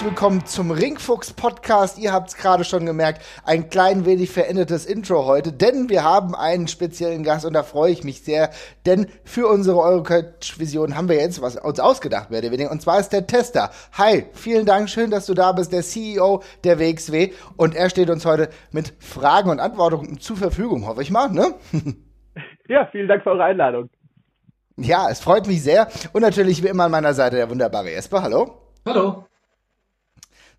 [0.00, 1.98] herzlich willkommen zum Ringfuchs Podcast.
[1.98, 6.34] Ihr habt es gerade schon gemerkt, ein klein wenig verändertes Intro heute, denn wir haben
[6.34, 8.48] einen speziellen Gast und da freue ich mich sehr,
[8.86, 12.98] denn für unsere Eurocoach-Vision haben wir jetzt was uns ausgedacht, mehr oder weniger, und zwar
[12.98, 13.68] ist der Tester.
[13.98, 18.08] Hi, vielen Dank, schön, dass du da bist, der CEO der WXW und er steht
[18.08, 21.54] uns heute mit Fragen und Antworten zur Verfügung, hoffe ich mal, ne?
[22.68, 23.90] Ja, vielen Dank für eure Einladung.
[24.76, 25.88] Ja, es freut mich sehr.
[26.12, 28.22] Und natürlich wie immer an meiner Seite der wunderbare Esper.
[28.22, 28.62] Hallo.
[28.86, 29.24] Hallo.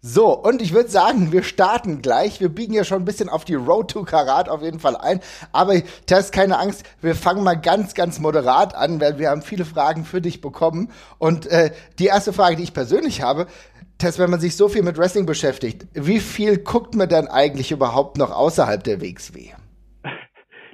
[0.03, 2.41] So, und ich würde sagen, wir starten gleich.
[2.41, 5.19] Wir biegen ja schon ein bisschen auf die Road to Karat auf jeden Fall ein.
[5.53, 5.73] Aber
[6.07, 10.03] Tess, keine Angst, wir fangen mal ganz, ganz moderat an, weil wir haben viele Fragen
[10.03, 10.89] für dich bekommen.
[11.19, 13.45] Und äh, die erste Frage, die ich persönlich habe,
[13.99, 17.71] Tess, wenn man sich so viel mit Wrestling beschäftigt, wie viel guckt man denn eigentlich
[17.71, 19.51] überhaupt noch außerhalb der WXW?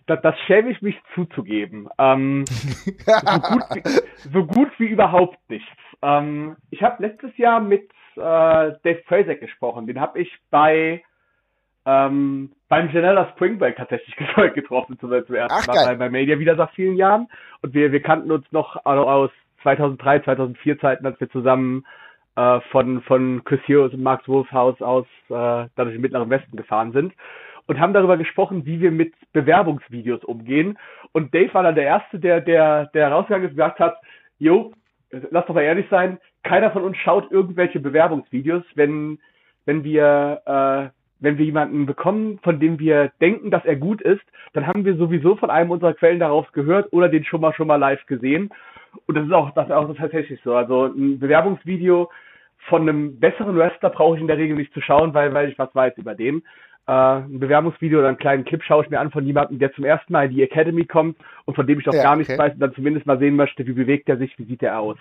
[0.05, 1.89] Das, das schäme ich mich zuzugeben.
[1.99, 2.45] Ähm,
[3.05, 5.67] so, gut wie, so gut wie überhaupt nichts.
[6.01, 9.87] Ähm, ich habe letztes Jahr mit äh, Dave Fraser gesprochen.
[9.87, 11.03] Den habe ich bei
[11.85, 14.15] ähm, beim Janella Spring Break tatsächlich
[14.53, 17.29] getroffen zum, zum ersten Ach, Mal bei, bei Media wieder seit vielen Jahren.
[17.61, 19.31] Und wir, wir kannten uns noch aus
[19.63, 21.85] 2003, 2004 Zeiten, als wir zusammen
[22.35, 26.91] äh, von, von Chris Hughes und Max Wolfhaus aus äh, dadurch im Mittleren Westen gefahren
[26.91, 27.13] sind
[27.67, 30.77] und haben darüber gesprochen, wie wir mit Bewerbungsvideos umgehen.
[31.13, 33.97] Und Dave war dann der Erste, der, der, der rausgegangen ist und gesagt hat,
[34.39, 34.73] jo,
[35.09, 39.19] lass doch mal ehrlich sein, keiner von uns schaut irgendwelche Bewerbungsvideos, wenn,
[39.65, 44.23] wenn wir, äh, wenn wir jemanden bekommen, von dem wir denken, dass er gut ist,
[44.53, 47.67] dann haben wir sowieso von einem unserer Quellen darauf gehört oder den schon mal schon
[47.67, 48.49] mal live gesehen.
[49.05, 50.55] Und das ist auch, das ist auch tatsächlich so.
[50.55, 52.09] Also ein Bewerbungsvideo
[52.69, 55.59] von einem besseren Wrestler brauche ich in der Regel nicht zu schauen, weil, weil ich
[55.59, 56.43] was weiß über den
[56.87, 59.83] äh, ein Bewerbungsvideo oder einen kleinen Clip schaue ich mir an von jemandem, der zum
[59.83, 62.41] ersten Mal in die Academy kommt und von dem ich auch ja, gar nichts okay.
[62.41, 64.97] weiß und dann zumindest mal sehen möchte, wie bewegt er sich, wie sieht er aus.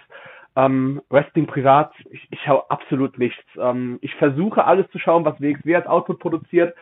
[0.56, 3.44] Ähm, Wrestling privat, ich, ich schaue absolut nichts.
[3.59, 6.75] Ähm, ich versuche alles zu schauen, was WXW als Output produziert.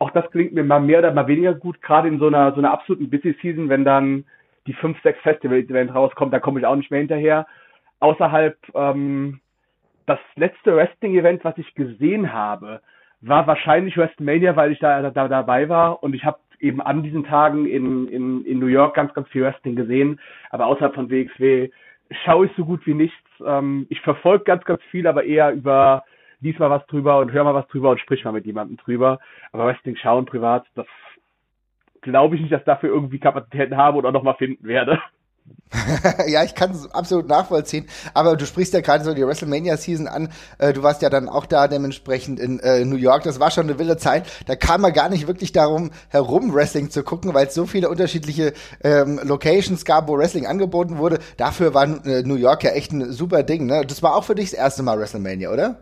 [0.00, 2.58] Auch das klingt mir mal mehr oder mal weniger gut, gerade in so einer so
[2.58, 4.24] einer absoluten Busy Season, wenn dann
[4.66, 7.46] die fünf, sechs Festival-Events rauskommen, da komme ich auch nicht mehr hinterher.
[8.00, 9.40] Außerhalb ähm,
[10.06, 12.80] das letzte Wrestling-Event, was ich gesehen habe,
[13.20, 17.02] war wahrscheinlich WrestleMania, weil ich da, da, da dabei war und ich habe eben an
[17.02, 20.20] diesen Tagen in, in, in New York ganz, ganz viel Wrestling gesehen,
[20.50, 21.70] aber außerhalb von WXW
[22.24, 23.16] schaue ich so gut wie nichts.
[23.44, 26.04] Ähm, ich verfolge ganz, ganz viel, aber eher über
[26.40, 29.18] lies mal was drüber und hör mal was drüber und sprich mal mit jemandem drüber.
[29.52, 30.86] Aber Wrestling schauen privat, das
[32.00, 35.00] glaube ich nicht, dass dafür irgendwie Kapazitäten habe oder noch mal finden werde.
[36.26, 37.86] ja, ich kann es absolut nachvollziehen.
[38.14, 40.30] Aber du sprichst ja gerade so die WrestleMania-Season an.
[40.58, 43.22] Äh, du warst ja dann auch da dementsprechend in äh, New York.
[43.22, 44.24] Das war schon eine wilde Zeit.
[44.46, 47.88] Da kam man gar nicht wirklich darum herum, Wrestling zu gucken, weil es so viele
[47.88, 48.52] unterschiedliche
[48.82, 51.18] ähm, Locations gab, wo Wrestling angeboten wurde.
[51.36, 53.66] Dafür war äh, New York ja echt ein super Ding.
[53.66, 53.82] Ne?
[53.86, 55.76] Das war auch für dich das erste Mal WrestleMania, oder?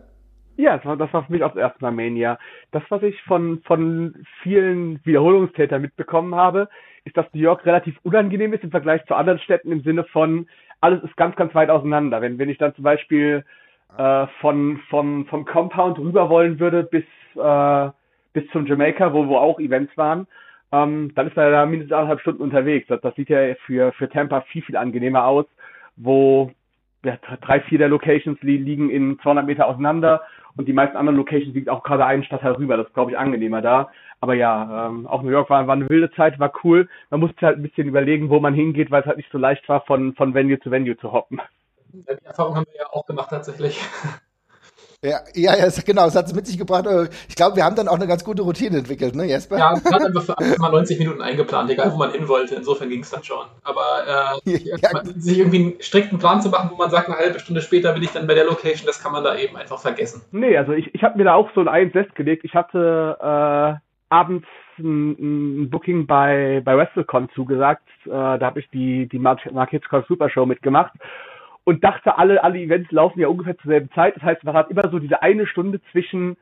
[0.59, 2.37] Ja, das war, das war für mich auch das erste Mal Mania.
[2.71, 6.67] Das, was ich von, von vielen Wiederholungstätern mitbekommen habe,
[7.05, 10.47] ist, dass New York relativ unangenehm ist im Vergleich zu anderen Städten im Sinne von,
[10.81, 12.21] alles ist ganz, ganz weit auseinander.
[12.21, 13.43] Wenn, wenn ich dann zum Beispiel
[13.97, 17.05] äh, von, von, vom Compound rüber wollen würde bis,
[17.35, 17.89] äh,
[18.33, 20.27] bis zum Jamaica, wo, wo auch Events waren,
[20.71, 22.87] ähm, dann ist man da mindestens anderthalb Stunden unterwegs.
[22.87, 25.45] Das, das sieht ja für, für Tampa viel, viel angenehmer aus,
[25.95, 26.51] wo
[27.03, 30.21] ja, drei, vier der Locations li liegen in 200 Meter auseinander
[30.57, 32.77] und die meisten anderen Locations liegen auch gerade einen Stadtteil rüber.
[32.77, 33.89] Das ist, glaube ich, angenehmer da.
[34.21, 36.89] Aber ja, ähm, auch New York war, war eine wilde Zeit, war cool.
[37.09, 39.67] Man musste halt ein bisschen überlegen, wo man hingeht, weil es halt nicht so leicht
[39.69, 41.41] war, von, von Venue zu Venue zu hoppen.
[41.91, 43.79] Die Erfahrung haben wir ja auch gemacht tatsächlich.
[45.01, 46.85] Ja, ja, ja, genau, das hat es mit sich gebracht.
[47.29, 49.57] Ich glaube, wir haben dann auch eine ganz gute Routine entwickelt, ne, Jesper?
[49.57, 52.55] Ja, man hat einfach für mal 90 Minuten eingeplant, egal wo man hin wollte.
[52.55, 53.45] Insofern ging es dann schon.
[53.63, 57.39] Aber äh, ja, sich irgendwie einen strikten Plan zu machen, wo man sagt, eine halbe
[57.39, 60.21] Stunde später bin ich dann bei der Location, das kann man da eben einfach vergessen.
[60.31, 62.43] Nee, also ich, ich habe mir da auch so ein Eins festgelegt.
[62.43, 63.79] Ich hatte äh,
[64.09, 64.47] abends
[64.79, 67.87] ein, ein Booking bei, bei WrestleCon zugesagt.
[68.05, 70.91] Äh, da habe ich die, die Mark, Mark Hitchcock Super Show mitgemacht
[71.69, 74.15] und dachte, alle, alle Events laufen ja ungefähr zur selben Zeit.
[74.15, 76.35] Das heißt, man hat immer so diese eine Stunde zwischen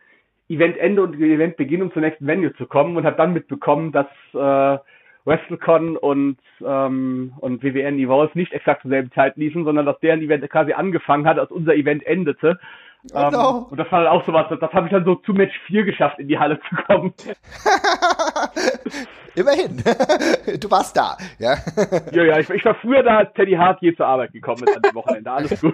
[0.48, 4.78] Eventende und Eventbeginn, um zur nächsten Venue zu kommen und hat dann mitbekommen, dass äh,
[5.26, 10.22] WrestleCon und, ähm, und WWN Evolve nicht exakt zur selben Zeit liefen, sondern dass deren
[10.22, 12.58] Event quasi angefangen hat, als unser Event endete.
[13.14, 13.68] Oh um, no.
[13.70, 15.60] Und das war dann auch so was, das, das habe ich dann so zu Match
[15.66, 17.14] 4 geschafft, in die Halle zu kommen.
[19.38, 19.84] Immerhin.
[20.60, 21.58] Du warst da, ja.
[22.12, 24.76] Ja, ja, ich, ich war früher da, als Teddy Hart je zur Arbeit gekommen ist
[24.76, 25.30] an dem Wochenende.
[25.30, 25.74] Alles gut.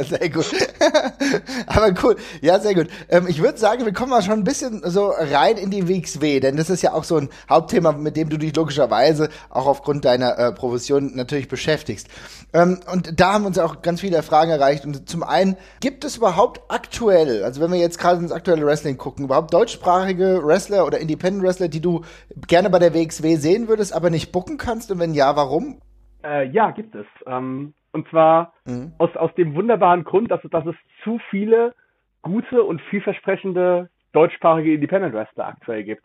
[0.00, 0.46] sehr gut.
[1.66, 2.16] Aber cool.
[2.40, 2.88] Ja, sehr gut.
[3.08, 6.40] Ähm, ich würde sagen, wir kommen mal schon ein bisschen so rein in die WXW,
[6.40, 10.04] denn das ist ja auch so ein Hauptthema, mit dem du dich logischerweise auch aufgrund
[10.04, 12.08] deiner äh, Profession natürlich beschäftigst.
[12.52, 14.84] Ähm, und da haben uns auch ganz viele Fragen erreicht.
[14.84, 18.98] Und zum einen, gibt es überhaupt aktuell, also wenn wir jetzt gerade ins aktuelle Wrestling
[18.98, 22.02] gucken, überhaupt deutschsprachige Wrestler oder Independent Wrestler, die du
[22.46, 24.90] gerne bei der WXW sehen würdest, aber nicht bucken kannst?
[24.90, 25.80] Und wenn ja, warum?
[26.22, 27.06] Äh, ja, gibt es.
[27.26, 28.92] Ähm, und zwar mhm.
[28.98, 31.74] aus, aus dem wunderbaren Grund, dass, dass es zu viele
[32.22, 36.02] gute und vielversprechende deutschsprachige Independent Wrestler aktuell gibt.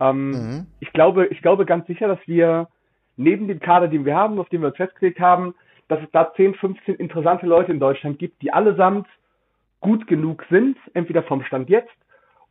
[0.00, 0.66] Ähm, mhm.
[0.80, 2.68] ich, glaube, ich glaube ganz sicher, dass wir
[3.16, 5.54] neben dem Kader, den wir haben, auf den wir uns festgelegt haben,
[5.88, 9.06] dass es da 10, 15 interessante Leute in Deutschland gibt, die allesamt
[9.80, 11.90] gut genug sind, entweder vom Stand jetzt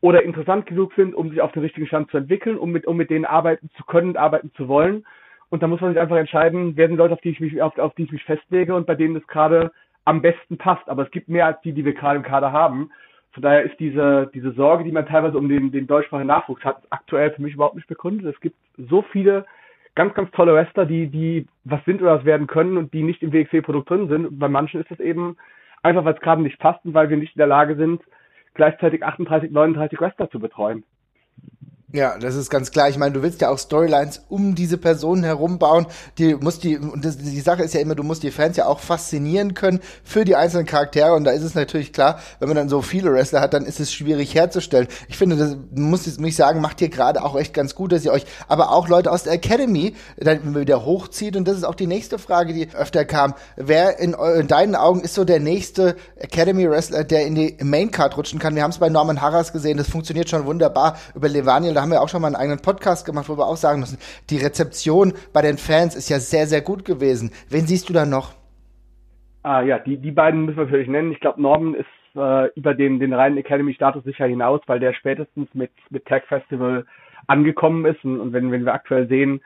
[0.02, 2.98] oder interessant genug sind, um sich auf den richtigen Stand zu entwickeln, um mit, um
[2.98, 5.06] mit denen arbeiten zu können, arbeiten zu wollen
[5.50, 7.78] und da muss man sich einfach entscheiden, wer sind Leute, auf die ich mich, auf,
[7.78, 9.72] auf die ich mich festlege und bei denen das gerade
[10.06, 10.88] am besten passt.
[10.88, 12.92] Aber es gibt mehr als die, die wir gerade im Kader haben.
[13.32, 16.82] Von daher ist diese, diese Sorge, die man teilweise um den, den deutschsprachigen Nachwuchs hat,
[16.90, 18.34] aktuell für mich überhaupt nicht begründet.
[18.34, 19.46] Es gibt so viele
[19.96, 23.24] ganz, ganz tolle Wrestler, die, die was sind oder was werden können und die nicht
[23.24, 24.28] im WXW-Produkt drin sind.
[24.28, 25.36] Und bei manchen ist es eben
[25.82, 28.02] einfach, weil es gerade nicht passt und weil wir nicht in der Lage sind,
[28.54, 30.84] gleichzeitig 38, 39 Wrestler zu betreuen.
[31.92, 32.88] Ja, das ist ganz klar.
[32.88, 35.88] Ich meine, du willst ja auch Storylines um diese Personen herum bauen.
[36.20, 38.68] Die muss die und das, die Sache ist ja immer, du musst die Fans ja
[38.68, 42.58] auch faszinieren können für die einzelnen Charaktere und da ist es natürlich klar, wenn man
[42.58, 44.88] dann so viele Wrestler hat, dann ist es schwierig herzustellen.
[45.08, 48.06] Ich finde, das muss ich mich sagen, macht ihr gerade auch echt ganz gut, dass
[48.06, 51.74] ihr euch aber auch Leute aus der Academy dann wieder hochzieht und das ist auch
[51.74, 53.34] die nächste Frage, die öfter kam.
[53.56, 57.90] Wer in, in deinen Augen ist so der nächste Academy Wrestler, der in die Main
[57.90, 58.54] Card rutschen kann?
[58.54, 61.92] Wir haben es bei Norman Harras gesehen, das funktioniert schon wunderbar über Levaniel da haben
[61.92, 64.00] wir auch schon mal einen eigenen Podcast gemacht, wo wir auch sagen müssen,
[64.30, 67.32] die Rezeption bei den Fans ist ja sehr, sehr gut gewesen.
[67.50, 68.34] Wen siehst du da noch?
[69.44, 71.14] Ah ja, die, die beiden müssen wir natürlich nennen.
[71.14, 71.88] Ich glaube, Norman ist
[72.18, 76.86] äh, über den, den reinen Academy-Status sicher hinaus, weil der spätestens mit, mit Tag Festival
[77.28, 78.04] angekommen ist.
[78.04, 79.40] Und, und wenn, wenn wir aktuell sehen,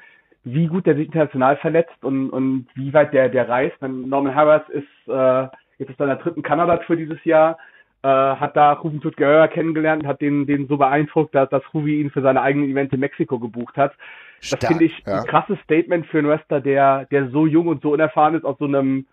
[0.44, 3.80] wie gut der sich international verletzt und, und wie weit der, der reist.
[3.80, 5.48] Norman Harris ist äh,
[5.78, 7.60] jetzt ist seiner dritten Kanada-Tour dieses Jahr,
[8.04, 12.12] äh, hat da Ruben Tutgehör kennengelernt, hat den, den so beeindruckt, dass, dass Ruby ihn
[12.12, 13.94] für seine eigenen Events in Mexiko gebucht hat.
[14.42, 15.22] Stark, das finde ich ja.
[15.22, 18.58] ein krasses Statement für einen Wrestler, der, der so jung und so unerfahren ist aus
[18.60, 19.06] so einem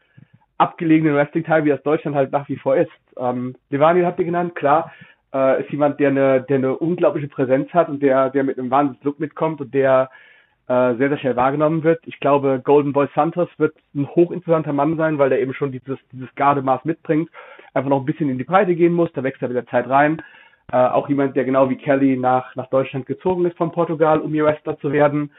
[0.59, 2.91] abgelegenen Wrestling-Teil, wie das Deutschland halt nach wie vor ist.
[3.17, 4.93] Ähm, Levani habt ihr genannt, klar,
[5.33, 8.71] äh, ist jemand, der eine, der eine unglaubliche Präsenz hat und der, der mit einem
[8.71, 10.11] Wahnsinns-Look mitkommt und der
[10.67, 12.01] äh, sehr, sehr schnell wahrgenommen wird.
[12.07, 15.99] Ich glaube, Golden Boy Santos wird ein hochinteressanter Mann sein, weil der eben schon dieses,
[16.13, 17.31] dieses Gardemaß mitbringt.
[17.75, 19.89] Einfach noch ein bisschen in die Breite gehen muss, da wächst er mit der Zeit
[19.89, 20.23] rein.
[20.73, 24.35] Äh, auch jemand, der genau wie Kelly nach, nach Deutschland gezogen ist von Portugal, um
[24.35, 25.33] ihr Wrestler zu werden.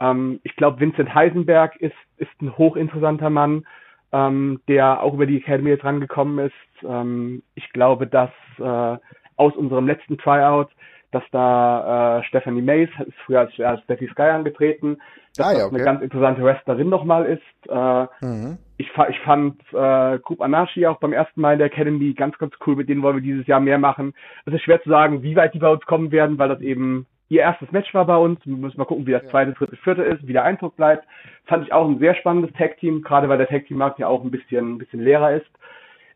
[0.00, 3.66] Ähm, ich glaube, Vincent Heisenberg ist, ist ein hochinteressanter Mann,
[4.12, 6.84] ähm, der auch über die Academy jetzt rangekommen ist.
[6.88, 8.98] Ähm, ich glaube, dass äh,
[9.36, 10.68] aus unserem letzten Tryout
[11.10, 14.98] dass da äh, Stephanie Mays ist früher als, als Betty Sky angetreten,
[15.36, 15.64] dass ah, ja, okay.
[15.64, 17.70] das eine ganz interessante Wrestlerin nochmal ist.
[17.70, 18.58] Äh, mhm.
[18.78, 22.54] Ich, ich fand äh, Group Anarchy auch beim ersten Mal in der Academy ganz, ganz
[22.64, 24.14] cool, mit denen wollen wir dieses Jahr mehr machen.
[24.46, 27.06] Es ist schwer zu sagen, wie weit die bei uns kommen werden, weil das eben
[27.28, 28.38] ihr erstes Match war bei uns.
[28.46, 31.06] Wir müssen mal gucken, wie das zweite, dritte, vierte ist, wie der Eindruck bleibt.
[31.46, 34.74] Fand ich auch ein sehr spannendes Tag-Team, gerade weil der Tag-Team-Markt ja auch ein bisschen,
[34.74, 35.50] ein bisschen leerer ist.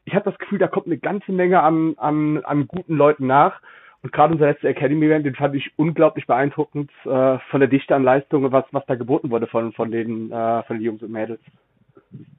[0.04, 3.60] Ich habe das Gefühl, da kommt eine ganze Menge an, an, an guten Leuten nach.
[4.02, 8.04] Und gerade unser letzter Academy-Event, den fand ich unglaublich beeindruckend äh, von der Dichte an
[8.04, 11.40] Leistungen, was, was da geboten wurde von, von, den, äh, von den Jungs und Mädels.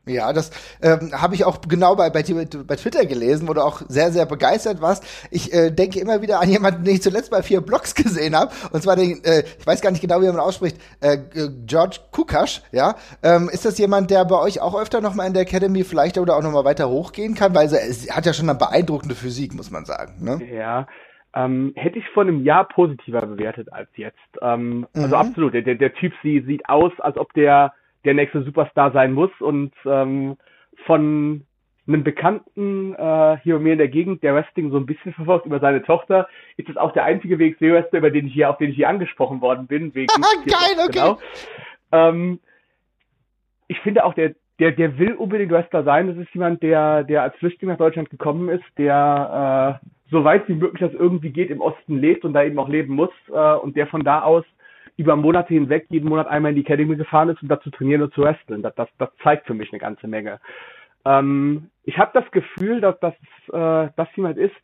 [0.05, 0.51] Ja, das
[0.81, 4.25] ähm, habe ich auch genau bei, bei, bei Twitter gelesen, wo du auch sehr, sehr
[4.25, 5.05] begeistert warst.
[5.31, 8.51] Ich äh, denke immer wieder an jemanden, den ich zuletzt bei vier Blogs gesehen habe.
[8.73, 11.17] Und zwar den, äh, ich weiß gar nicht genau, wie man ausspricht, äh,
[11.65, 12.95] George Kukasch, ja.
[13.23, 16.35] Ähm, ist das jemand, der bei euch auch öfter nochmal in der Academy vielleicht oder
[16.35, 17.55] auch nochmal weiter hochgehen kann?
[17.55, 20.15] Weil er hat ja schon eine beeindruckende Physik, muss man sagen.
[20.21, 20.41] Ne?
[20.53, 20.85] Ja,
[21.33, 24.17] ähm, hätte ich vor einem Jahr positiver bewertet als jetzt.
[24.41, 25.13] Ähm, also mhm.
[25.13, 27.73] Also absolut, der, der Typ sie, sieht aus, als ob der
[28.05, 30.37] der nächste Superstar sein muss und ähm,
[30.85, 31.45] von
[31.87, 35.45] einem Bekannten äh, hier bei mir in der Gegend, der Wrestling so ein bisschen verfolgt
[35.45, 38.69] über seine Tochter, ist das auch der einzige WXW-Wrestler, über den ich hier, auf den
[38.69, 39.93] ich hier angesprochen worden bin.
[39.93, 40.07] Wegen
[40.45, 40.91] Geil, okay.
[40.91, 41.19] Genau.
[41.91, 42.39] Ähm,
[43.67, 46.07] ich finde auch, der, der, der will unbedingt Wrestler sein.
[46.07, 50.47] Das ist jemand, der, der als Flüchtling nach Deutschland gekommen ist, der äh, so weit
[50.47, 53.55] wie möglich das irgendwie geht im Osten lebt und da eben auch leben muss äh,
[53.55, 54.45] und der von da aus
[54.97, 58.03] über Monate hinweg jeden Monat einmal in die Academy gefahren ist, um da zu trainieren
[58.03, 58.61] und zu wresteln.
[58.61, 60.39] Das, das, das zeigt für mich eine ganze Menge.
[61.05, 63.13] Ähm, ich habe das Gefühl, dass das,
[63.51, 64.55] äh, das jemand ist,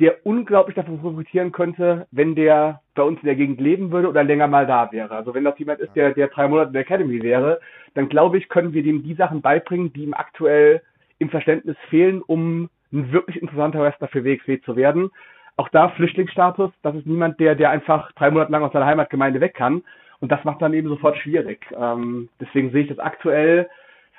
[0.00, 4.22] der unglaublich davon profitieren könnte, wenn der bei uns in der Gegend leben würde oder
[4.22, 5.14] länger mal da wäre.
[5.14, 7.60] Also wenn das jemand ist, der, der drei Monate in der Academy wäre,
[7.94, 10.82] dann glaube ich, können wir dem die Sachen beibringen, die ihm aktuell
[11.18, 15.10] im Verständnis fehlen, um ein wirklich interessanter Wrestler für WXW zu werden.
[15.58, 19.40] Auch da Flüchtlingsstatus, das ist niemand, der, der einfach drei Monate lang aus seiner Heimatgemeinde
[19.40, 19.82] weg kann.
[20.20, 21.66] Und das macht dann eben sofort schwierig.
[21.76, 23.68] Ähm, deswegen sehe ich das aktuell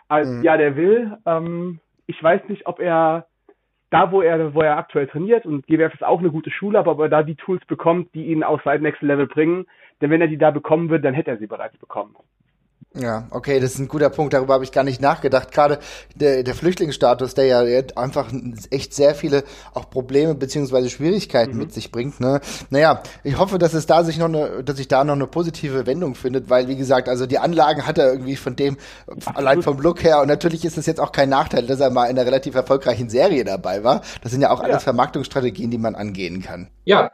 [0.10, 0.43] als, mhm.
[0.43, 1.17] ja, der will.
[1.25, 3.25] Ähm, ich weiß nicht, ob er
[3.89, 6.91] da, wo er, wo er aktuell trainiert, und GWF ist auch eine gute Schule, aber
[6.91, 9.65] ob er da die Tools bekommt, die ihn auf sein Next Level bringen.
[10.01, 12.17] Denn wenn er die da bekommen wird, dann hätte er sie bereits bekommen.
[12.95, 14.33] Ja, okay, das ist ein guter Punkt.
[14.33, 15.51] Darüber habe ich gar nicht nachgedacht.
[15.51, 15.77] Gerade
[16.15, 18.31] der, der Flüchtlingsstatus, der ja einfach
[18.71, 19.43] echt sehr viele
[19.74, 21.59] auch Probleme beziehungsweise Schwierigkeiten mhm.
[21.59, 22.19] mit sich bringt.
[22.19, 22.41] Ne?
[22.71, 25.86] Naja, ich hoffe, dass es da sich noch eine, dass sich da noch eine positive
[25.86, 29.38] Wendung findet, weil wie gesagt, also die Anlagen hat er irgendwie von dem Absolut.
[29.38, 32.05] allein vom Look her und natürlich ist es jetzt auch kein Nachteil, dass er mal
[32.05, 34.01] in einer relativ erfolgreichen Serie dabei war.
[34.24, 34.79] Das sind ja auch alles ja.
[34.79, 36.69] Vermarktungsstrategien, die man angehen kann.
[36.86, 37.12] Ja,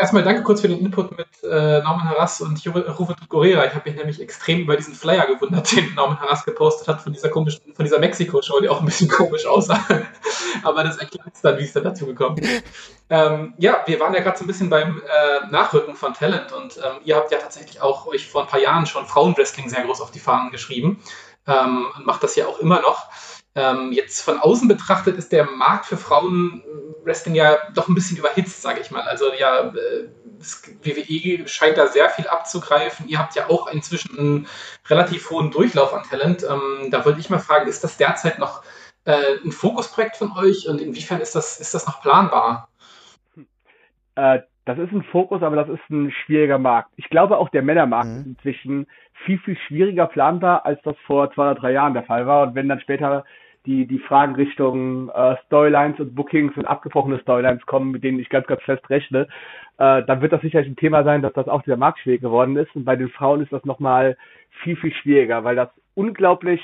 [0.00, 2.60] erstmal danke kurz für den Input mit äh, Norman Harras und
[2.98, 3.66] Rufet Guerrera.
[3.66, 7.12] Ich habe mich nämlich extrem über diesen Flyer gewundert, den Norman Harras gepostet hat von
[7.12, 9.80] dieser komischen, von dieser Mexiko-Show, die auch ein bisschen komisch aussah.
[10.62, 12.64] Aber das erklärt es dann, wie es dann dazu gekommen ist.
[13.10, 16.78] Ähm, ja, wir waren ja gerade so ein bisschen beim äh, Nachrücken von Talent und
[16.78, 20.00] ähm, ihr habt ja tatsächlich auch euch vor ein paar Jahren schon Frauenwrestling sehr groß
[20.00, 21.02] auf die Fahnen geschrieben
[21.46, 23.08] ähm, und macht das ja auch immer noch.
[23.56, 28.62] Ähm, jetzt von außen betrachtet ist der Markt für Frauenwrestling ja doch ein bisschen überhitzt,
[28.62, 29.02] sage ich mal.
[29.02, 30.08] Also ja, äh,
[30.82, 33.08] WWE scheint da sehr viel abzugreifen.
[33.08, 34.48] Ihr habt ja auch inzwischen einen
[34.88, 36.42] relativ hohen Durchlauf an Talent.
[36.42, 38.64] Ähm, da wollte ich mal fragen, ist das derzeit noch
[39.04, 42.68] äh, ein Fokusprojekt von euch und inwiefern ist das, ist das noch planbar?
[44.16, 46.90] Äh, das ist ein Fokus, aber das ist ein schwieriger Markt.
[46.96, 48.18] Ich glaube auch der Männermarkt mhm.
[48.18, 48.86] ist inzwischen
[49.24, 52.48] viel, viel schwieriger planbar, als das vor zwei oder drei Jahren der Fall war.
[52.48, 53.24] Und wenn dann später
[53.66, 58.28] die, die Fragen Richtung äh, Storylines und Bookings und abgebrochene Storylines kommen, mit denen ich
[58.28, 59.28] ganz, ganz fest rechne,
[59.78, 62.56] äh, dann wird das sicherlich ein Thema sein, dass das auch dieser Markt schwierig geworden
[62.56, 62.74] ist.
[62.76, 64.16] Und bei den Frauen ist das nochmal
[64.62, 66.62] viel, viel schwieriger, weil das unglaublich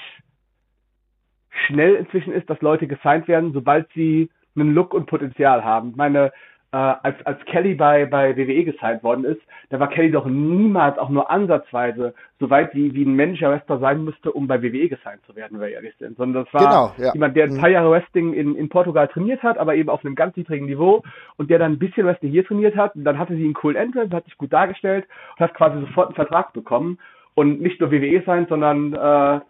[1.67, 5.95] schnell inzwischen ist, dass Leute gesigned werden, sobald sie einen Look und Potenzial haben.
[5.97, 6.33] Meine,
[6.73, 10.99] äh, als, als Kelly bei, bei WWE gesigned worden ist, da war Kelly doch niemals
[10.99, 14.89] auch nur ansatzweise so weit wie, wie ein männlicher Wrestler sein müsste, um bei WWE
[14.89, 16.17] gesigned zu werden, wenn wir ehrlich sind.
[16.17, 17.13] Sondern das war genau, ja.
[17.13, 17.75] jemand, der ein paar mhm.
[17.75, 21.03] Jahre Wrestling in, in Portugal trainiert hat, aber eben auf einem ganz niedrigen Niveau
[21.37, 22.95] und der dann ein bisschen Wrestling hier trainiert hat.
[22.95, 26.09] Und dann hatte sie einen coolen Entrance, hat sich gut dargestellt und hat quasi sofort
[26.09, 26.99] einen Vertrag bekommen.
[27.35, 29.41] Und nicht nur WWE sein, sondern äh,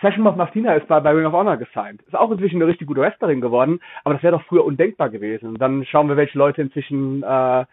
[0.00, 2.02] Session of Martina ist bei, bei Ring of Honor gesigned.
[2.02, 5.48] Ist auch inzwischen eine richtig gute Wrestlerin geworden, aber das wäre doch früher undenkbar gewesen.
[5.48, 7.64] Und dann schauen wir, welche Leute inzwischen äh,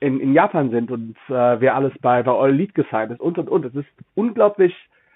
[0.00, 3.38] in, in Japan sind und äh, wer alles bei, bei All Elite gesigned ist und
[3.38, 3.64] und und.
[3.64, 4.74] Es ist unglaublich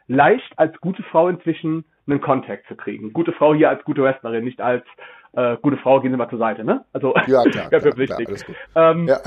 [0.08, 3.12] leicht, als gute Frau inzwischen einen Kontakt zu kriegen.
[3.12, 4.84] Gute Frau hier als gute Wrestlerin, nicht als
[5.34, 6.84] äh, gute Frau, gehen Sie mal zur Seite, ne?
[6.92, 8.44] Also ja, klar, klar, klar wichtig.
[8.74, 9.18] Ähm, ja.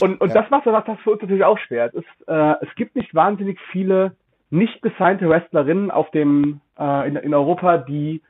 [0.00, 0.40] und und ja.
[0.40, 1.86] das macht das für uns natürlich auch schwer.
[1.86, 4.16] Es, ist, äh, es gibt nicht wahnsinnig viele
[4.50, 8.22] nicht gesignte Wrestlerinnen auf dem äh, in, in Europa, die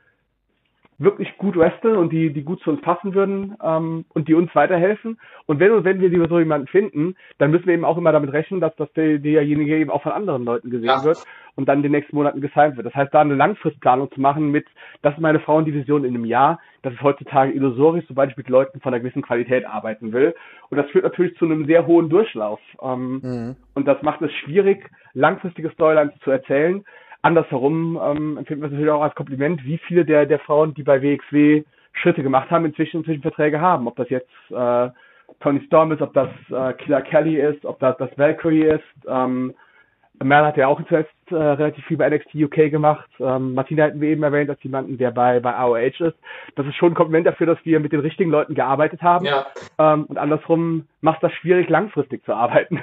[0.97, 4.53] wirklich gut wresteln und die, die gut zu uns passen würden ähm, und die uns
[4.55, 5.19] weiterhelfen.
[5.45, 8.31] Und wenn und wenn wir so jemanden finden, dann müssen wir eben auch immer damit
[8.31, 11.03] rechnen, dass, dass der, derjenige eben auch von anderen Leuten gesehen ja.
[11.03, 11.17] wird
[11.55, 12.85] und dann in den nächsten Monaten gesigned wird.
[12.85, 14.65] Das heißt, da eine Langfristplanung zu machen mit,
[15.01, 18.79] das ist meine Frauendivision in einem Jahr, das ist heutzutage illusorisch, sobald ich mit Leuten
[18.79, 20.33] von einer gewissen Qualität arbeiten will.
[20.69, 22.59] Und das führt natürlich zu einem sehr hohen Durchlauf.
[22.81, 23.55] Ähm, mhm.
[23.73, 26.85] Und das macht es schwierig, langfristige Storylines zu erzählen
[27.25, 30.83] andersherum ähm, empfinden wir es natürlich auch als Kompliment, wie viele der, der Frauen, die
[30.83, 31.63] bei WXW
[31.93, 33.87] Schritte gemacht haben, inzwischen inzwischen Verträge haben.
[33.87, 34.89] Ob das jetzt äh,
[35.39, 38.83] Tony Storm ist, ob das äh, Killer Kelly ist, ob das das Valkyrie ist.
[39.07, 39.55] Ähm,
[40.23, 43.09] Mel hat ja auch zuletzt äh, relativ viel bei NXT UK gemacht.
[43.19, 46.17] Ähm, Martina hatten wir eben erwähnt als jemanden, der bei, bei AOH ist.
[46.55, 49.25] Das ist schon ein Kompliment dafür, dass wir mit den richtigen Leuten gearbeitet haben.
[49.25, 49.47] Ja.
[49.79, 52.81] Ähm, und andersrum macht das schwierig, langfristig zu arbeiten.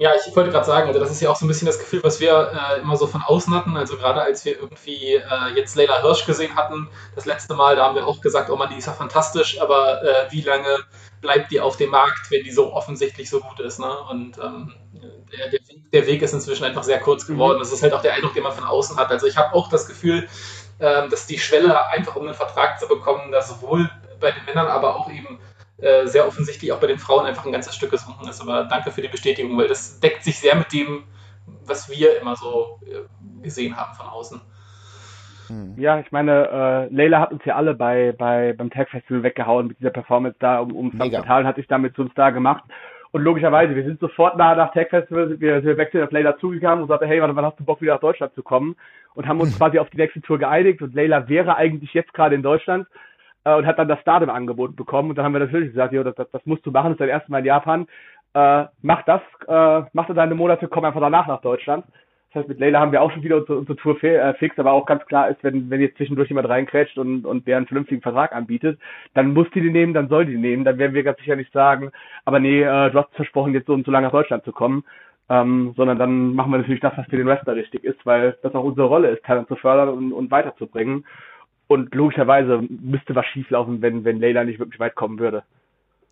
[0.00, 2.04] Ja, ich wollte gerade sagen, also das ist ja auch so ein bisschen das Gefühl,
[2.04, 3.76] was wir äh, immer so von außen hatten.
[3.76, 7.86] Also gerade als wir irgendwie äh, jetzt Leila Hirsch gesehen hatten, das letzte Mal, da
[7.86, 10.84] haben wir auch gesagt, oh man, die ist ja fantastisch, aber äh, wie lange
[11.20, 13.80] bleibt die auf dem Markt, wenn die so offensichtlich so gut ist?
[13.80, 13.92] Ne?
[14.08, 14.72] Und ähm,
[15.32, 17.56] der, der, Weg, der, Weg, ist inzwischen einfach sehr kurz geworden.
[17.56, 17.62] Mhm.
[17.62, 19.10] Das ist halt auch der Eindruck, den man von außen hat.
[19.10, 20.28] Also ich habe auch das Gefühl,
[20.78, 23.90] ähm, dass die Schwelle einfach, um einen Vertrag zu bekommen, da sowohl
[24.20, 25.40] bei den Männern, aber auch eben
[25.80, 28.40] äh, sehr offensichtlich auch bei den Frauen einfach ein ganzes Stück gesunken ist.
[28.40, 31.04] Aber danke für die Bestätigung, weil das deckt sich sehr mit dem,
[31.64, 34.40] was wir immer so äh, gesehen haben von außen.
[35.48, 35.74] Hm.
[35.76, 39.68] Ja, ich meine, äh, Leila hat uns ja alle bei, bei beim Tag Festival weggehauen
[39.68, 42.64] mit dieser Performance da um, um Fatal hat sich damit zu uns da gemacht.
[43.10, 46.82] Und logischerweise, wir sind sofort nah nach Tag Festival, wir, wir wechseln auf Leila zugegangen
[46.82, 48.76] und sagten, hey, wann, wann hast du Bock wieder nach Deutschland zu kommen?
[49.14, 52.34] Und haben uns quasi auf die nächste Tour geeinigt und Leila wäre eigentlich jetzt gerade
[52.34, 52.86] in Deutschland
[53.48, 55.10] äh, und hat dann das Stardom angeboten bekommen.
[55.10, 57.00] Und dann haben wir natürlich gesagt, jo, das, das, das musst du machen, das ist
[57.00, 57.86] dein erstes Mal in Japan.
[58.34, 61.84] Äh, mach das, äh, mach da deine Monate, komm einfach danach nach Deutschland.
[62.30, 64.72] Das heißt, mit Leila haben wir auch schon wieder unsere, unsere Tour äh, fix, aber
[64.72, 68.02] auch ganz klar ist, wenn, wenn jetzt zwischendurch jemand reinkrätscht und, und der einen vernünftigen
[68.02, 68.78] Vertrag anbietet,
[69.14, 70.64] dann muss die den nehmen, dann soll die den nehmen.
[70.64, 71.90] Dann werden wir ganz sicher nicht sagen,
[72.26, 74.84] aber nee, äh, du hast versprochen, jetzt so und so lange nach Deutschland zu kommen.
[75.30, 78.54] Ähm, sondern dann machen wir natürlich das, was für den Wrestler richtig ist, weil das
[78.54, 81.04] auch unsere Rolle ist, Talent zu fördern und, und weiterzubringen.
[81.68, 85.44] Und logischerweise müsste was schieflaufen, wenn, wenn Leila nicht wirklich weit kommen würde.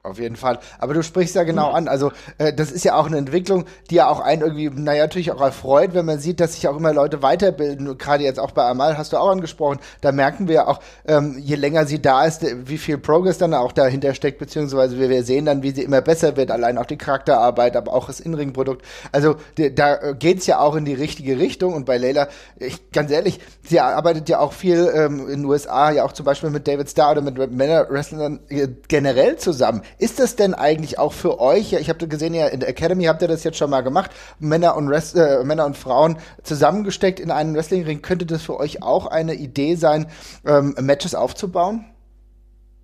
[0.06, 0.60] Auf jeden Fall.
[0.78, 1.88] Aber du sprichst ja genau an.
[1.88, 5.32] Also äh, das ist ja auch eine Entwicklung, die ja auch einen irgendwie, naja, natürlich
[5.32, 7.98] auch erfreut, wenn man sieht, dass sich auch immer Leute weiterbilden.
[7.98, 9.80] Gerade jetzt auch bei Amal hast du auch angesprochen.
[10.02, 13.72] Da merken wir auch, ähm, je länger sie da ist, wie viel Progress dann auch
[13.72, 16.52] dahinter steckt, beziehungsweise wir, wir sehen dann, wie sie immer besser wird.
[16.52, 18.84] Allein auch die Charakterarbeit, aber auch das Inring-Produkt.
[19.10, 21.74] Also die, da geht's ja auch in die richtige Richtung.
[21.74, 22.28] Und bei Leila,
[22.60, 26.24] ich, ganz ehrlich, sie arbeitet ja auch viel ähm, in den USA, ja auch zum
[26.24, 31.12] Beispiel mit David Starr oder mit Männer-Wrestlern äh, generell zusammen ist das denn eigentlich auch
[31.12, 31.72] für euch?
[31.72, 34.10] Ja, ich habe gesehen, ja, in der Academy habt ihr das jetzt schon mal gemacht,
[34.38, 38.02] Männer und, Rest, äh, Männer und Frauen zusammengesteckt in einen Wrestlingring.
[38.02, 40.06] Könnte das für euch auch eine Idee sein,
[40.46, 41.86] ähm, Matches aufzubauen?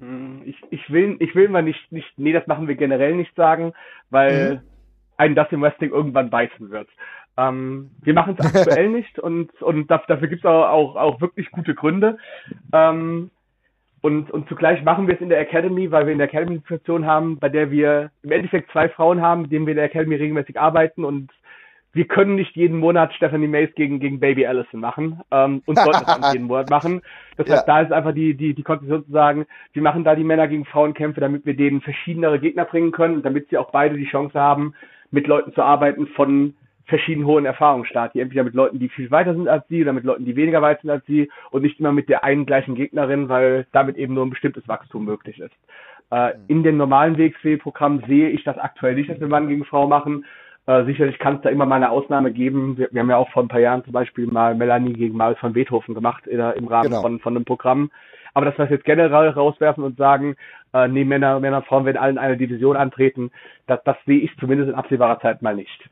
[0.00, 3.34] Hm, ich, ich will, ich will mal nicht, nicht, nee, das machen wir generell nicht
[3.36, 3.72] sagen,
[4.10, 4.60] weil mhm.
[5.16, 6.88] einen das im Wrestling irgendwann beißen wird.
[7.36, 11.50] Ähm, wir machen es aktuell nicht und, und dafür gibt es auch, auch, auch wirklich
[11.50, 12.18] gute Gründe.
[12.72, 13.30] Ähm,
[14.02, 16.60] und, und zugleich machen wir es in der Academy, weil wir in der Academy eine
[16.60, 19.86] Situation haben, bei der wir im Endeffekt zwei Frauen haben, mit denen wir in der
[19.86, 21.30] Academy regelmäßig arbeiten und
[21.94, 26.04] wir können nicht jeden Monat Stephanie Mays gegen, gegen Baby Allison machen ähm, und sollten
[26.06, 27.02] das nicht jeden Monat machen.
[27.36, 27.74] Das heißt, ja.
[27.74, 30.64] da ist einfach die, die, die Konzeption zu sagen, wir machen da die Männer gegen
[30.64, 34.40] Frauenkämpfe, damit wir denen verschiedenere Gegner bringen können und damit sie auch beide die Chance
[34.40, 34.74] haben,
[35.10, 36.54] mit Leuten zu arbeiten von
[36.92, 40.04] verschieden hohen Erfahrungsstart, die entweder mit Leuten, die viel weiter sind als sie oder mit
[40.04, 43.30] Leuten, die weniger weit sind als sie und nicht immer mit der einen gleichen Gegnerin,
[43.30, 45.54] weil damit eben nur ein bestimmtes Wachstum möglich ist.
[46.10, 46.44] Äh, mhm.
[46.48, 50.26] in dem normalen WXW-Programm sehe ich das aktuell nicht, dass wir Mann gegen Frau machen.
[50.66, 52.76] Äh, sicherlich kann es da immer mal eine Ausnahme geben.
[52.76, 55.38] Wir, wir, haben ja auch vor ein paar Jahren zum Beispiel mal Melanie gegen Marius
[55.38, 57.00] von Beethoven gemacht in, im Rahmen genau.
[57.00, 57.90] von, von einem Programm.
[58.34, 60.36] Aber dass wir das jetzt generell rauswerfen und sagen,
[60.74, 63.30] äh, nee, Männer, Männer Frauen werden alle in einer Division antreten,
[63.66, 65.88] das, das sehe ich zumindest in absehbarer Zeit mal nicht.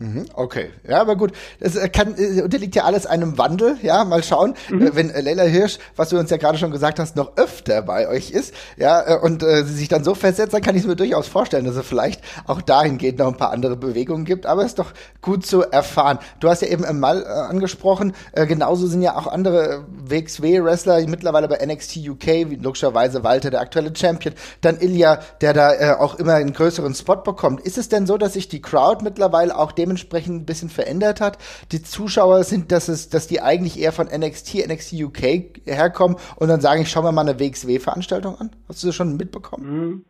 [0.00, 1.32] Mhm, okay, ja, aber gut.
[1.58, 3.78] Das äh, kann, äh, unterliegt ja alles einem Wandel.
[3.82, 4.86] Ja, mal schauen, mhm.
[4.86, 8.08] Äh, wenn Leila Hirsch, was du uns ja gerade schon gesagt hast, noch öfter bei
[8.08, 10.94] euch ist, ja, und äh, sie sich dann so festsetzt, dann kann ich es mir
[10.94, 14.46] durchaus vorstellen, dass es vielleicht auch dahingehend noch ein paar andere Bewegungen gibt.
[14.46, 16.20] Aber es ist doch gut zu erfahren.
[16.38, 21.48] Du hast ja eben mal äh, angesprochen, äh, genauso sind ja auch andere WXW-Wrestler mittlerweile
[21.48, 26.14] bei NXT UK, wie logischerweise Walter, der aktuelle Champion, dann Ilya, der da äh, auch
[26.20, 27.62] immer einen größeren Spot bekommt.
[27.62, 31.20] Ist es denn so, dass sich die Crowd mittlerweile auch dem dementsprechend ein bisschen verändert
[31.20, 31.38] hat.
[31.72, 36.48] Die Zuschauer sind, dass es, dass die eigentlich eher von NXT, NXT UK herkommen und
[36.48, 38.50] dann sagen, ich schau mir mal eine WXW-Veranstaltung an.
[38.68, 40.04] Hast du das schon mitbekommen?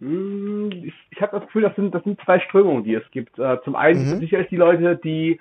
[0.00, 3.38] Mm, ich, ich habe das Gefühl, das sind, das sind zwei Strömungen, die es gibt.
[3.38, 4.20] Uh, zum einen mhm.
[4.20, 5.40] sicherlich die Leute, die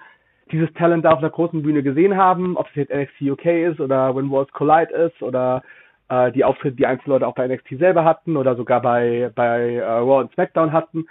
[0.52, 3.80] dieses Talent da auf einer großen Bühne gesehen haben, ob es jetzt NXT UK ist
[3.80, 5.64] oder When Worlds Collide ist oder
[6.12, 10.04] uh, die Auftritte, die Einzelleute auch bei NXT selber hatten oder sogar bei, bei uh,
[10.04, 11.06] Raw und SmackDown hatten.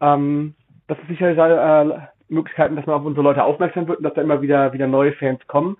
[0.00, 0.54] Ähm,
[0.86, 1.98] das ist sicherlich äh,
[2.34, 5.12] Möglichkeiten, dass man auf unsere Leute aufmerksam wird und dass da immer wieder wieder neue
[5.12, 5.76] Fans kommen.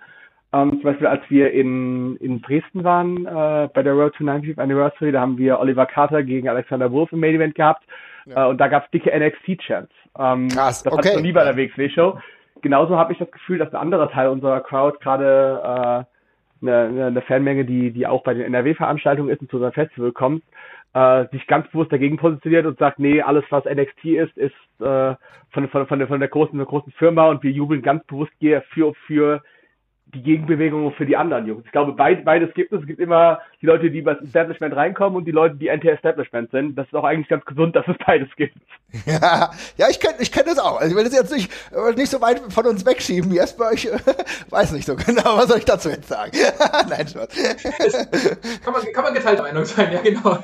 [0.53, 4.59] Ähm, zum Beispiel, als wir in, in Dresden waren, äh, bei der Road to 90th
[4.59, 7.83] Anniversary, da haben wir Oliver Carter gegen Alexander Wolf im Main Event gehabt.
[8.27, 8.47] Ja.
[8.47, 9.93] Äh, und da gab es dicke NXT-Chants.
[10.17, 11.09] Ähm, Krass, das okay.
[11.09, 12.19] hat schon lieber der WXW-Show.
[12.63, 16.07] Genauso habe ich das Gefühl, dass ein anderer Teil unserer Crowd gerade
[16.63, 20.13] äh, eine, eine Fanmenge, die, die auch bei den NRW-Veranstaltungen ist und zu unserem Festival
[20.13, 20.45] kommt,
[20.95, 25.15] äh, sich ganz bewusst dagegen positioniert und sagt, nee, alles was NXT ist, ist äh,
[25.51, 28.33] von, von, von, der, von der großen, der großen Firma und wir jubeln ganz bewusst
[28.41, 29.43] für, für
[30.07, 31.65] die Gegenbewegung für die anderen Jungs.
[31.67, 32.81] Ich glaube, beid, beides gibt es.
[32.81, 36.51] Es gibt immer die Leute, die über das Establishment reinkommen und die Leute, die Anti-Establishment
[36.51, 36.77] sind.
[36.77, 38.59] Das ist auch eigentlich ganz gesund, dass es beides gibt.
[39.07, 40.79] Ja, ja ich kenne ich kenn das auch.
[40.79, 41.51] Also ich will das jetzt nicht,
[41.97, 43.89] nicht so weit von uns wegschieben wie es bei euch.
[44.51, 46.33] Weiß nicht so genau, was soll ich dazu jetzt sagen?
[46.91, 47.29] Nein, Spaß.
[48.63, 50.39] kann, man, kann man geteilter Meinung sein, ja genau.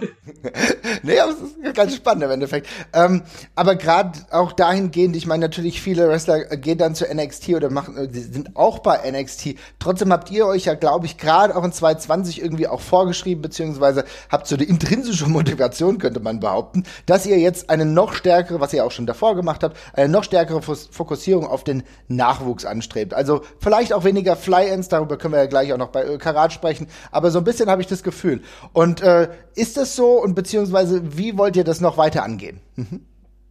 [1.02, 2.68] nee, aber es ist ganz spannend im Endeffekt.
[2.94, 3.22] Ähm,
[3.54, 7.98] aber gerade auch dahingehend, ich meine natürlich viele Wrestler gehen dann zu NXT oder machen,
[7.98, 11.72] äh, sind auch bei NXT Trotzdem habt ihr euch ja, glaube ich, gerade auch in
[11.72, 12.80] 2020 irgendwie auch
[13.10, 18.12] vorgeschrieben, beziehungsweise habt so eine intrinsische Motivation, könnte man behaupten, dass ihr jetzt eine noch
[18.12, 22.64] stärkere, was ihr auch schon davor gemacht habt, eine noch stärkere Fokussierung auf den Nachwuchs
[22.64, 23.14] anstrebt.
[23.14, 26.86] Also vielleicht auch weniger Fly-Ins, darüber können wir ja gleich auch noch bei Karat sprechen,
[27.10, 28.42] aber so ein bisschen habe ich das Gefühl.
[28.72, 32.60] Und äh, ist das so und beziehungsweise wie wollt ihr das noch weiter angehen?
[32.76, 33.06] Mhm.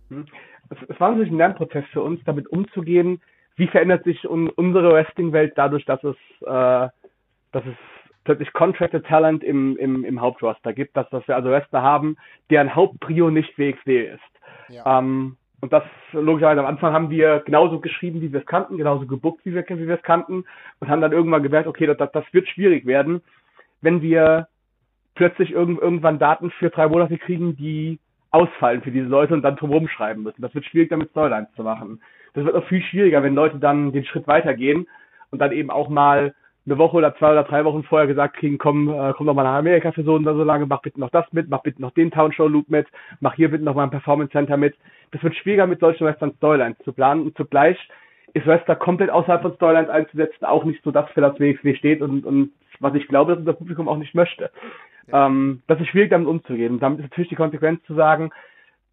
[0.09, 0.25] Hm.
[0.87, 3.21] Es war natürlich ein Lernprozess für uns, damit umzugehen,
[3.55, 6.87] wie verändert sich un unsere Wrestling-Welt dadurch, dass es, äh,
[7.51, 7.75] dass es
[8.29, 12.15] plötzlich Contracted Talent im, im, im Hauptroster gibt, dass, dass wir also Wrestler haben,
[12.51, 14.21] deren Hauptprio nicht WXW ist.
[14.69, 14.99] Ja.
[14.99, 19.07] Ähm, und das logischerweise am Anfang haben wir genauso geschrieben, wie wir es kannten, genauso
[19.07, 20.45] gebuckt, wie wir, wie wir es kannten
[20.79, 23.23] und haben dann irgendwann gemerkt, okay, das, das, wird schwierig werden,
[23.81, 24.47] wenn wir
[25.15, 27.97] plötzlich irgend, irgendwann Daten für drei Monate kriegen, die
[28.29, 30.43] ausfallen für diese Leute und dann drumherum schreiben müssen.
[30.43, 31.99] Das wird schwierig, damit Storylines zu machen.
[32.35, 34.87] Das wird noch viel schwieriger, wenn Leute dann den Schritt weitergehen
[35.31, 36.35] und dann eben auch mal
[36.69, 39.43] eine Woche oder zwei oder drei Wochen vorher gesagt kriegen, komm, äh, komm doch mal
[39.43, 41.91] nach Amerika für so und so lange, mach bitte noch das mit, mach bitte noch
[41.91, 42.87] den Townshow Loop mit,
[43.19, 44.75] mach hier bitte noch mal ein Performance Center mit.
[45.11, 47.77] Das wird schwieriger mit solchen Western Storylines zu planen und zugleich
[48.33, 52.01] ist Wester komplett außerhalb von Storylines einzusetzen, auch nicht so das, für das WXW steht
[52.01, 54.51] und, und was ich glaube, dass unser Publikum auch nicht möchte.
[55.07, 55.25] Ja.
[55.27, 56.73] Ähm, das ist schwierig, damit umzugehen.
[56.73, 58.31] Und damit ist natürlich die Konsequenz zu sagen,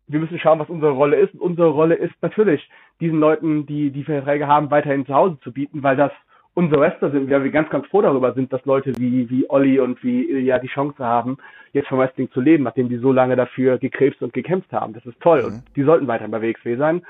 [0.08, 1.34] wir müssen schauen, was unsere Rolle ist.
[1.34, 2.68] Und unsere Rolle ist natürlich,
[3.00, 6.12] diesen Leuten, die die Verträge haben, weiterhin zu Hause zu bieten, weil das
[6.56, 9.78] unsere Wrestler sind, weil wir ganz, ganz froh darüber sind, dass Leute wie, wie Olli
[9.78, 11.36] und wie ja die Chance haben,
[11.74, 14.94] jetzt vom Wrestling zu leben, nachdem die so lange dafür gekrebst und gekämpft haben.
[14.94, 15.46] Das ist toll mhm.
[15.46, 17.02] und die sollten weiterhin bei WXW sein.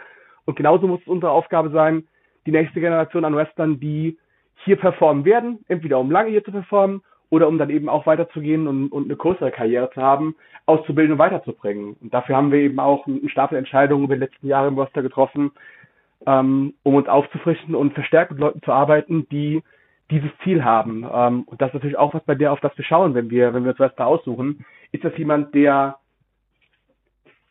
[0.46, 2.09] Und genauso muss es unsere Aufgabe sein,
[2.44, 4.18] die nächste Generation an Wrestlern, die
[4.64, 8.66] hier performen werden, entweder um lange hier zu performen oder um dann eben auch weiterzugehen
[8.66, 10.35] und, und eine größere Karriere zu haben,
[10.66, 11.96] auszubilden und weiterzubringen.
[12.00, 15.02] Und dafür haben wir eben auch einen Stapel Entscheidungen über die letzten Jahre im Roster
[15.02, 15.52] getroffen,
[16.24, 19.62] ähm, um uns aufzufrischen und verstärkt mit Leuten zu arbeiten, die
[20.11, 21.07] dieses Ziel haben.
[21.12, 23.52] Ähm, und das ist natürlich auch was bei der, auf das wir schauen, wenn wir,
[23.52, 24.64] wenn wir uns Wrestler aussuchen.
[24.92, 25.96] Ist das jemand, der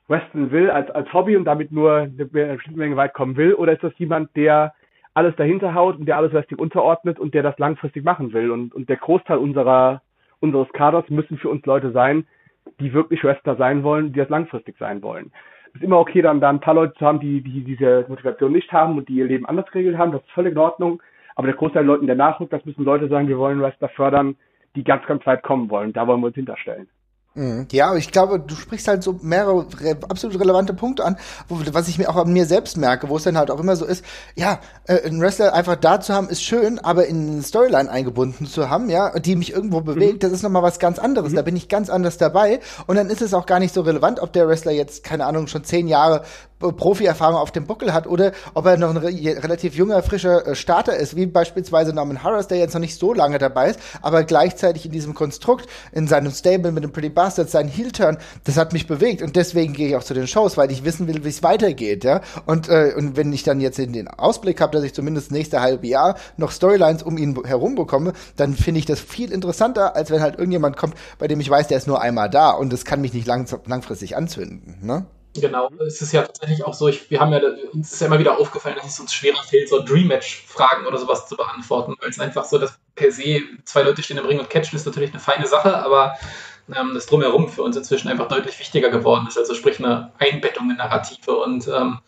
[0.08, 3.54] Wrestling will als, als Hobby und damit nur eine bestimmte Menge weit kommen will?
[3.54, 4.73] Oder ist das jemand, der
[5.13, 8.51] alles dahinter haut und der alles Wrestling unterordnet und der das langfristig machen will?
[8.51, 10.01] Und, und der Großteil unserer,
[10.39, 12.28] unseres Kaders müssen für uns Leute sein,
[12.80, 15.32] die wirklich Wrestler sein wollen, die das langfristig sein wollen
[15.75, 18.71] ist immer okay, dann da ein paar Leute zu haben, die, die diese Motivation nicht
[18.71, 20.11] haben und die ihr Leben anders geregelt haben.
[20.11, 21.01] Das ist völlig in Ordnung.
[21.35, 24.38] Aber der Großteil der Leuten, der nachrückt, das müssen Leute sein, wir wollen Wrestler fördern,
[24.75, 25.91] die ganz, ganz weit kommen wollen.
[25.91, 26.88] Da wollen wir uns hinterstellen.
[27.36, 27.67] Mhm.
[27.71, 31.17] Ja, ich glaube, du sprichst halt so mehrere re absolut relevante Punkte an,
[31.50, 33.76] wo, was ich mir auch an mir selbst merke, wo es dann halt auch immer
[33.76, 37.43] so ist, ja, äh, einen Wrestler einfach da zu haben, ist schön, aber in eine
[37.43, 40.19] Storyline eingebunden zu haben, ja, die mich irgendwo bewegt, mhm.
[40.19, 41.34] das ist nochmal was ganz anderes.
[41.34, 41.36] Mhm.
[41.36, 42.62] Da bin ich ganz anders dabei.
[42.88, 45.48] Und dann ist es auch gar nicht so relevant, ob der Wrestler jetzt, keine Ahnung,
[45.48, 46.24] schon zehn Jahre
[46.71, 50.56] Profi-Erfahrung auf dem Buckel hat oder ob er noch ein re relativ junger, frischer äh,
[50.56, 54.23] Starter ist, wie beispielsweise Norman Harris, der jetzt noch nicht so lange dabei ist, aber
[54.23, 58.73] gleichzeitig in diesem Konstrukt, in seinem Stable mit dem Pretty Bastards, seinen Heel-Turn, das hat
[58.73, 61.30] mich bewegt und deswegen gehe ich auch zu den Shows, weil ich wissen will, wie
[61.30, 62.21] es weitergeht, ja.
[62.45, 65.62] Und, äh, und wenn ich dann jetzt in den Ausblick habe, dass ich zumindest nächste
[65.62, 70.12] halbe Jahr noch Storylines um ihn herum bekomme, dann finde ich das viel interessanter, als
[70.12, 72.86] wenn halt irgendjemand kommt, bei dem ich weiß, der ist nur einmal da und das
[72.86, 75.06] kann mich nicht lang langfristig anzünden, ne?
[75.36, 77.41] Genau, es ist ja tatsächlich auch so, ich, wir haben ja,
[77.74, 81.28] uns ist ja immer wieder aufgefallen, dass es uns schwerer fällt, so Dream-Match-Fragen oder sowas
[81.28, 84.50] zu beantworten, weil es einfach so, dass per se zwei Leute stehen im Ring und
[84.50, 86.15] catchen ist natürlich eine feine Sache, aber
[86.74, 90.69] ähm, das Drumherum für uns inzwischen einfach deutlich wichtiger geworden ist, also sprich eine Einbettung
[90.69, 92.00] in Narrative und ähm,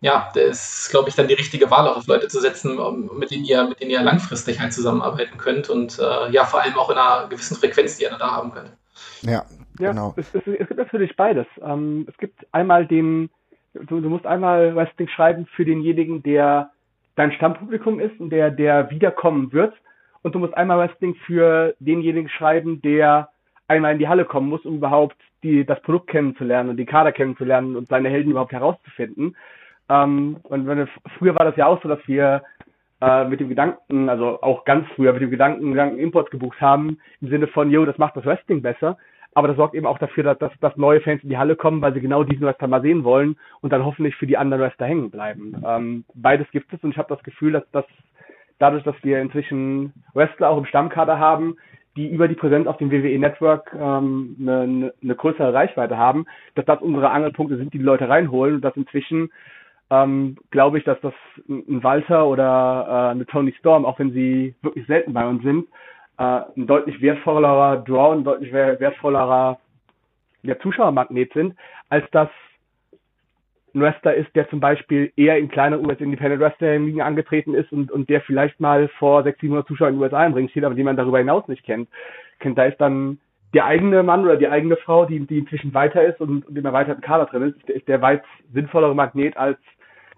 [0.00, 2.80] ja, das ist, glaube ich, dann die richtige Wahl auch auf Leute zu setzen,
[3.16, 6.76] mit denen ihr, mit denen ihr langfristig halt zusammenarbeiten könnt und äh, ja, vor allem
[6.76, 8.72] auch in einer gewissen Frequenz, die ihr da haben könnt.
[9.22, 9.46] Ja,
[9.78, 10.14] ja, genau.
[10.16, 11.46] Es, es, es gibt natürlich beides.
[11.62, 13.30] Ähm, es gibt einmal den,
[13.74, 16.70] du, du musst einmal Wrestling schreiben für denjenigen, der
[17.14, 19.74] dein Stammpublikum ist und der, der wiederkommen wird.
[20.22, 23.28] Und du musst einmal Wrestling für denjenigen schreiben, der
[23.68, 27.12] einmal in die Halle kommen muss, um überhaupt die, das Produkt kennenzulernen und die Kader
[27.12, 29.36] kennenzulernen und seine Helden überhaupt herauszufinden.
[29.88, 32.42] Ähm, und wenn, früher war das ja auch so, dass wir
[33.00, 36.98] äh, mit dem Gedanken, also auch ganz früher mit dem Gedanken, Gedanken Imports gebucht haben,
[37.20, 38.96] im Sinne von, yo, das macht das Wrestling besser
[39.34, 41.80] aber das sorgt eben auch dafür, dass, dass, dass neue Fans in die Halle kommen,
[41.80, 44.86] weil sie genau diesen Wrestler mal sehen wollen und dann hoffentlich für die anderen Wrestler
[44.86, 45.62] hängen bleiben.
[45.66, 47.84] Ähm, beides gibt es und ich habe das Gefühl, dass das
[48.58, 51.56] dadurch, dass wir inzwischen Wrestler auch im Stammkader haben,
[51.96, 56.64] die über die Präsenz auf dem WWE Network ähm, eine, eine größere Reichweite haben, dass
[56.64, 59.30] das unsere Angelpunkte sind, die die Leute reinholen und dass inzwischen
[59.90, 61.12] ähm, glaube ich, dass das
[61.48, 65.66] ein Walter oder äh, eine Tony Storm, auch wenn sie wirklich selten bei uns sind,
[66.18, 69.58] äh, ein deutlich wertvollerer Draw, ein deutlich wertvollerer
[70.42, 71.54] ja, Zuschauermagnet sind,
[71.88, 72.28] als das
[73.74, 77.72] ein Wrestler ist, der zum Beispiel eher in kleineren US Independent Wrestling Ligen angetreten ist
[77.72, 80.64] und, und der vielleicht mal vor 600, 700 Zuschauern in den USA im Ring steht,
[80.64, 81.88] aber den man darüber hinaus nicht kennt.
[82.38, 82.58] kennt.
[82.58, 83.18] Da ist dann
[83.54, 86.64] der eigene Mann oder die eigene Frau, die, die inzwischen weiter ist und, und im
[86.64, 88.22] erweiterten Kader drin ist, ist der weit
[88.52, 89.58] sinnvollere Magnet, als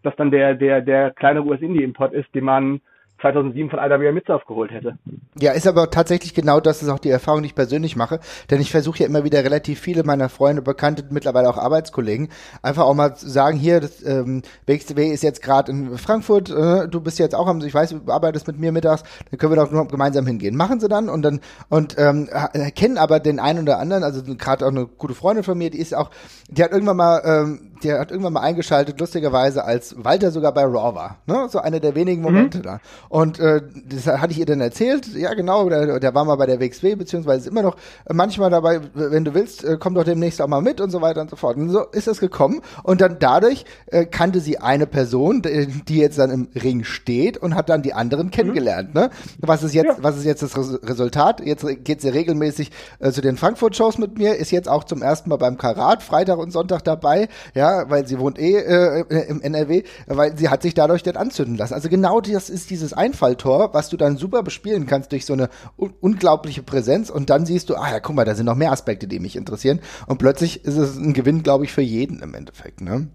[0.02, 2.80] dass dann der, der, der kleine US-Indie-Import ist, den man
[3.20, 4.98] 2007 von Alda Mitz aufgeholt hätte.
[5.38, 8.60] Ja, ist aber tatsächlich genau das ist auch die Erfahrung, die ich persönlich mache, denn
[8.60, 12.28] ich versuche ja immer wieder relativ viele meiner Freunde, Bekannte, mittlerweile auch Arbeitskollegen,
[12.62, 16.88] einfach auch mal zu sagen, hier, das ähm, WXW ist jetzt gerade in Frankfurt, äh,
[16.88, 19.64] du bist jetzt auch am, ich weiß, du arbeitest mit mir mittags, dann können wir
[19.64, 20.56] doch nur gemeinsam hingehen.
[20.56, 22.28] Machen sie dann und dann und ähm,
[22.74, 25.78] kennen aber den einen oder anderen, also gerade auch eine gute Freundin von mir, die
[25.78, 26.10] ist auch,
[26.48, 30.64] die hat irgendwann mal ähm, der hat irgendwann mal eingeschaltet, lustigerweise, als Walter sogar bei
[30.64, 31.18] Raw war.
[31.26, 31.48] Ne?
[31.50, 32.62] So einer der wenigen Momente mhm.
[32.62, 32.80] da.
[33.08, 35.14] Und äh, das hatte ich ihr dann erzählt.
[35.14, 37.76] Ja, genau, der, der war mal bei der WXW, beziehungsweise ist immer noch
[38.10, 41.20] manchmal dabei, wenn du willst, äh, komm doch demnächst auch mal mit und so weiter
[41.20, 41.56] und so fort.
[41.56, 42.62] Und so ist es gekommen.
[42.82, 47.54] Und dann dadurch äh, kannte sie eine Person, die jetzt dann im Ring steht und
[47.54, 48.94] hat dann die anderen kennengelernt.
[48.94, 49.10] Ne?
[49.38, 49.96] Was ist jetzt, ja.
[50.00, 51.44] was ist jetzt das Resultat?
[51.44, 55.28] Jetzt geht sie regelmäßig äh, zu den Frankfurt-Shows mit mir, ist jetzt auch zum ersten
[55.30, 59.82] Mal beim Karat, Freitag und Sonntag dabei, ja, weil sie wohnt eh äh, im NRW,
[60.06, 61.74] weil sie hat sich dadurch dann anzünden lassen.
[61.74, 65.48] Also genau das ist dieses Einfalltor, was du dann super bespielen kannst durch so eine
[65.76, 68.72] un unglaubliche Präsenz und dann siehst du, ah ja, guck mal, da sind noch mehr
[68.72, 72.34] Aspekte, die mich interessieren und plötzlich ist es ein Gewinn, glaube ich, für jeden im
[72.34, 73.08] Endeffekt, ne?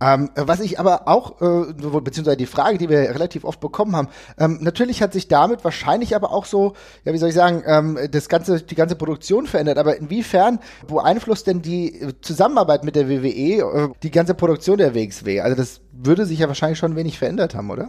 [0.00, 4.08] Ähm, was ich aber auch, äh, beziehungsweise die Frage, die wir relativ oft bekommen haben,
[4.38, 7.98] ähm, natürlich hat sich damit wahrscheinlich aber auch so, ja, wie soll ich sagen, ähm,
[8.10, 9.78] das ganze, die ganze Produktion verändert.
[9.78, 15.40] Aber inwiefern beeinflusst denn die Zusammenarbeit mit der WWE äh, die ganze Produktion der WXW?
[15.40, 17.88] Also das würde sich ja wahrscheinlich schon wenig verändert haben, oder?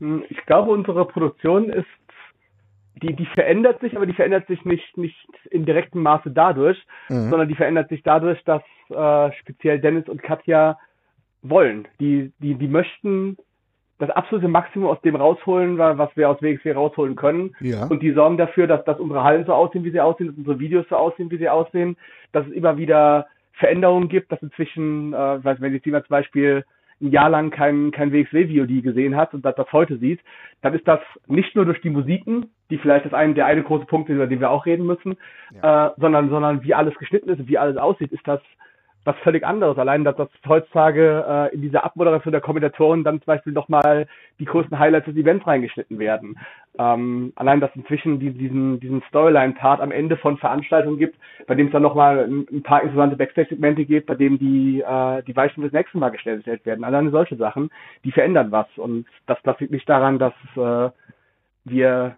[0.00, 1.86] Hm, ich glaube, unsere Produktion ist
[3.02, 6.78] die, die verändert sich, aber die verändert sich nicht, nicht in direktem Maße dadurch,
[7.08, 7.30] mhm.
[7.30, 10.78] sondern die verändert sich dadurch, dass äh, speziell Dennis und Katja
[11.42, 11.88] wollen.
[12.00, 13.36] Die, die, die möchten
[13.98, 17.54] das absolute Maximum aus dem rausholen, was wir aus WXW rausholen können.
[17.60, 17.86] Ja.
[17.86, 20.58] Und die sorgen dafür, dass, dass unsere Hallen so aussehen, wie sie aussehen, dass unsere
[20.58, 21.96] Videos so aussehen, wie sie aussehen,
[22.32, 26.64] dass es immer wieder Veränderungen gibt, dass inzwischen, äh, weiß, wenn jetzt jemand zum Beispiel
[27.00, 30.20] ein Jahr lang kein, kein WXW-VOD gesehen hat und das, das heute sieht,
[30.62, 33.86] dann ist das nicht nur durch die Musiken, die vielleicht das eine, der eine große
[33.86, 35.16] Punkt ist, über den wir auch reden müssen,
[35.52, 35.88] ja.
[35.88, 38.40] äh, sondern, sondern wie alles geschnitten ist, wie alles aussieht, ist das
[39.04, 39.78] was völlig anderes.
[39.78, 44.06] Allein, dass das heutzutage äh, in dieser Abmoderation der Kommentatoren dann zum Beispiel nochmal
[44.38, 46.38] die größten Highlights des Events reingeschnitten werden.
[46.78, 51.66] Ähm, allein, dass inzwischen die, diesen, diesen Storyline-Part am Ende von Veranstaltungen gibt, bei dem
[51.66, 55.62] es dann nochmal ein, ein paar interessante Backstage-Segmente gibt, bei dem die, äh, die Weichen
[55.62, 56.84] fürs nächste Mal gestellt werden.
[56.84, 57.70] Alleine solche Sachen,
[58.04, 58.66] die verändern was.
[58.76, 60.90] Und das, das liegt nicht daran, dass äh,
[61.64, 62.16] wir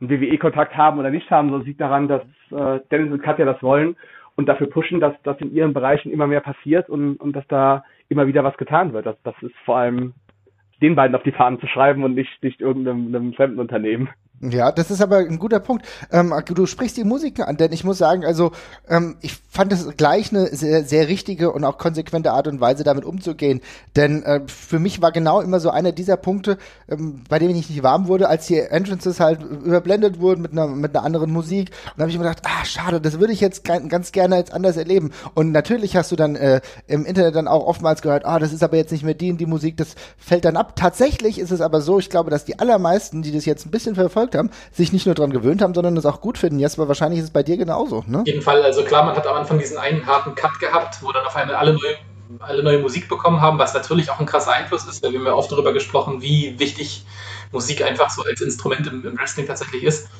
[0.00, 2.22] einen WWE-Kontakt haben oder nicht haben, sondern liegt daran, dass
[2.52, 3.96] äh, Dennis und Katja das wollen
[4.38, 7.82] und dafür pushen, dass das in ihren Bereichen immer mehr passiert und, und dass da
[8.08, 9.04] immer wieder was getan wird.
[9.04, 10.14] Das, das ist vor allem
[10.80, 14.08] den beiden auf die Fahnen zu schreiben und nicht, nicht irgendeinem fremden Unternehmen.
[14.40, 15.84] Ja, das ist aber ein guter Punkt.
[16.12, 18.52] Ähm, du sprichst die Musiken an, denn ich muss sagen, also
[18.88, 22.84] ähm, ich fand es gleich eine sehr, sehr richtige und auch konsequente Art und Weise,
[22.84, 23.60] damit umzugehen.
[23.96, 26.56] Denn äh, für mich war genau immer so einer dieser Punkte,
[26.88, 30.68] ähm, bei dem ich nicht warm wurde, als die Entrances halt überblendet wurden mit einer,
[30.68, 31.70] mit einer anderen Musik.
[31.86, 34.52] Und da habe ich mir gedacht, ah, schade, das würde ich jetzt ganz gerne jetzt
[34.52, 35.10] anders erleben.
[35.34, 38.62] Und natürlich hast du dann äh, im Internet dann auch oftmals gehört, ah, das ist
[38.62, 40.76] aber jetzt nicht mehr die und die Musik, das fällt dann ab.
[40.76, 43.96] Tatsächlich ist es aber so, ich glaube, dass die allermeisten, die das jetzt ein bisschen
[43.96, 46.58] verfolgt verfolgt haben, sich nicht nur daran gewöhnt haben, sondern es auch gut finden.
[46.58, 48.20] Jesper, wahrscheinlich ist es bei dir genauso, ne?
[48.20, 48.62] Auf jeden Fall.
[48.62, 51.56] Also klar, man hat am Anfang diesen einen harten Cut gehabt, wo dann auf einmal
[51.56, 51.96] alle neue
[52.40, 55.26] alle neue Musik bekommen haben, was natürlich auch ein krasser Einfluss ist, weil wir haben
[55.26, 57.06] ja oft darüber gesprochen, wie wichtig
[57.52, 60.10] Musik einfach so als Instrument im, im Wrestling tatsächlich ist.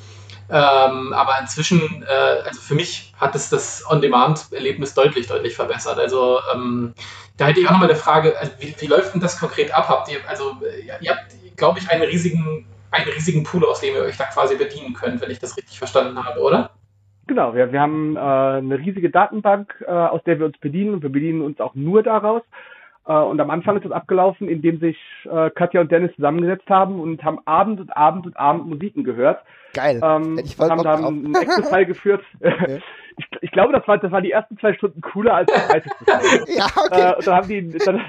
[0.49, 5.99] Ähm, aber inzwischen, äh, also für mich hat es das On-Demand-Erlebnis deutlich, deutlich verbessert.
[5.99, 6.95] Also ähm,
[7.37, 9.87] da hätte ich auch nochmal eine Frage, also wie, wie, läuft denn das konkret ab?
[9.87, 10.57] Habt ihr, also
[10.99, 14.55] ihr habt, glaube ich, einen riesigen einen riesigen Pool, aus dem ihr euch da quasi
[14.55, 16.71] bedienen könnt, wenn ich das richtig verstanden habe, oder?
[17.27, 21.03] Genau, wir, wir haben äh, eine riesige Datenbank, äh, aus der wir uns bedienen und
[21.03, 22.41] wir bedienen uns auch nur daraus.
[23.05, 26.99] Äh, und am Anfang ist das abgelaufen, indem sich äh, Katja und Dennis zusammengesetzt haben
[26.99, 29.43] und haben Abend und Abend und Abend Musiken gehört.
[29.73, 30.01] Geil.
[30.03, 32.23] Ähm, ich haben dann einen Excel-File geführt.
[32.39, 32.81] Okay.
[33.19, 35.89] Ich, ich, glaube, das war, das war die ersten zwei Stunden cooler als das zweite.
[36.47, 37.01] ja, okay.
[37.01, 38.01] Äh, und dann haben die, dann,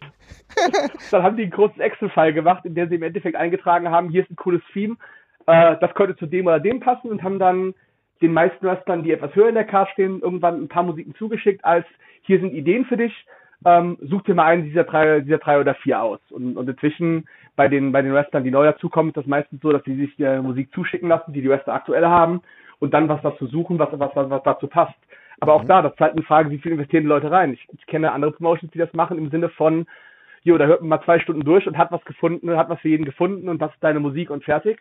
[1.10, 4.22] dann haben die einen großen Excel-File gemacht, in dem sie im Endeffekt eingetragen haben, hier
[4.22, 4.96] ist ein cooles Theme,
[5.46, 7.74] äh, das könnte zu dem oder dem passen und haben dann
[8.22, 11.64] den meisten Wrestlern, die etwas höher in der Card stehen, irgendwann ein paar Musiken zugeschickt,
[11.64, 11.86] als
[12.22, 13.26] hier sind Ideen für dich,
[13.64, 16.20] ähm, such dir mal einen dieser drei, dieser drei oder vier aus.
[16.30, 19.72] Und, und inzwischen bei den, bei den Wrestlern, die neu dazukommen, ist das meistens so,
[19.72, 22.42] dass sie sich die Musik zuschicken lassen, die die Wrestler aktuell haben,
[22.78, 24.94] und dann was dazu suchen, was, was, was, was dazu passt.
[25.40, 25.68] Aber auch mhm.
[25.68, 27.52] da, das ist halt eine Frage, wie viel investieren die Leute rein.
[27.52, 29.86] Ich, ich kenne andere Promotions, die das machen im Sinne von,
[30.42, 32.88] jo, da hört man mal zwei Stunden durch und hat was gefunden, hat was für
[32.88, 34.80] jeden gefunden und das ist deine Musik und fertig.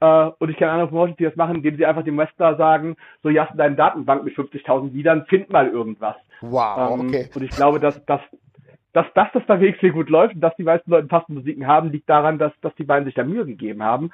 [0.00, 2.96] Äh, und ich kenne andere Promotions, die das machen, indem sie einfach dem Wrestler sagen,
[3.22, 6.16] so, hier hast du deine Datenbank mit 50.000 Liedern, find mal irgendwas.
[6.40, 7.28] Wow, ähm, okay.
[7.34, 8.20] Und ich glaube, dass, dass,
[8.92, 11.90] dass, dass das da WXW gut läuft und dass die meisten Leute passende Musiken haben,
[11.90, 14.10] liegt daran, dass, dass die beiden sich da Mühe gegeben haben.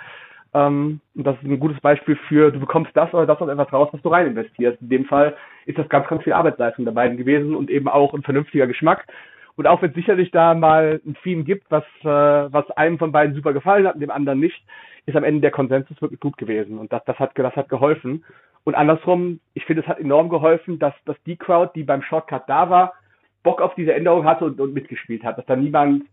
[0.54, 3.72] Ähm, und das ist ein gutes Beispiel für, du bekommst das oder das oder etwas
[3.72, 4.80] raus, was du rein investierst.
[4.80, 8.14] In dem Fall ist das ganz, ganz viel Arbeitsleistung der beiden gewesen und eben auch
[8.14, 9.06] ein vernünftiger Geschmack.
[9.58, 13.10] Und auch wenn es sicherlich da mal ein Theme gibt, was, äh, was einem von
[13.10, 14.62] beiden super gefallen hat und dem anderen nicht,
[15.04, 16.78] ist am Ende der Konsensus wirklich gut gewesen.
[16.78, 18.24] Und das, das, hat, das hat geholfen.
[18.62, 22.44] Und andersrum, ich finde, es hat enorm geholfen, dass, dass die Crowd, die beim Shortcut
[22.46, 22.94] da war,
[23.42, 26.04] Bock auf diese Änderung hatte und, und mitgespielt hat, dass da niemand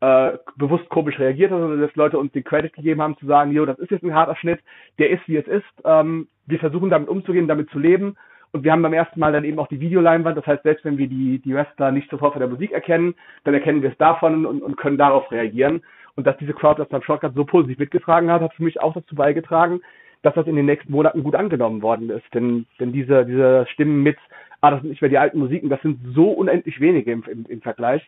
[0.00, 3.52] äh, bewusst komisch reagiert hat, sondern dass Leute uns den Credit gegeben haben, zu sagen,
[3.52, 4.60] jo, das ist jetzt ein harter Schnitt,
[4.98, 5.66] der ist, wie es ist.
[5.84, 8.16] Ähm, wir versuchen damit umzugehen, damit zu leben.
[8.56, 10.34] Und wir haben beim ersten Mal dann eben auch die Videoleinwand.
[10.34, 13.14] Das heißt, selbst wenn wir die, die Wrestler nicht sofort von der Musik erkennen,
[13.44, 15.82] dann erkennen wir es davon und, und können darauf reagieren.
[16.14, 18.94] Und dass diese Crowd das beim Shortcut so positiv mitgetragen hat, hat für mich auch
[18.94, 19.82] dazu beigetragen,
[20.22, 22.24] dass das in den nächsten Monaten gut angenommen worden ist.
[22.32, 24.16] Denn, denn diese, diese Stimmen mit,
[24.66, 27.46] ah, das sind nicht mehr die alten Musiken, das sind so unendlich wenige im, im,
[27.46, 28.02] im Vergleich,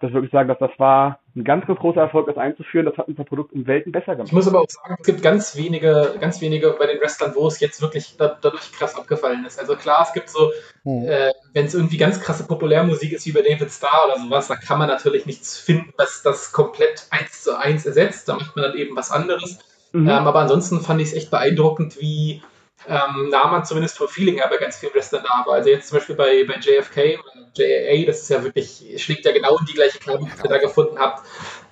[0.00, 2.86] dass wir wirklich sagen, dass das war ein ganz, ganz großer Erfolg, das einzuführen.
[2.86, 4.28] Das hat unser Produkt in Welten besser gemacht.
[4.28, 7.46] Ich muss aber auch sagen, es gibt ganz wenige, ganz wenige bei den Wrestlern, wo
[7.46, 9.58] es jetzt wirklich dadurch krass abgefallen ist.
[9.58, 10.50] Also klar, es gibt so,
[10.82, 11.06] hm.
[11.06, 14.56] äh, wenn es irgendwie ganz krasse Populärmusik ist, wie bei David Starr oder sowas, da
[14.56, 18.28] kann man natürlich nichts finden, was das komplett eins zu eins ersetzt.
[18.28, 19.58] Da macht man dann eben was anderes.
[19.92, 20.08] Mhm.
[20.08, 22.42] Ähm, aber ansonsten fand ich es echt beeindruckend, wie
[22.86, 25.54] ähm, nah man zumindest vom Feeling her bei ganz vielen Wrestlern da war.
[25.54, 27.18] Also jetzt zum Beispiel bei, bei JFK
[27.56, 30.58] JAA, das ist ja wirklich, schlägt ja genau in die gleiche Kerbe, die ihr da
[30.58, 31.22] gefunden habt.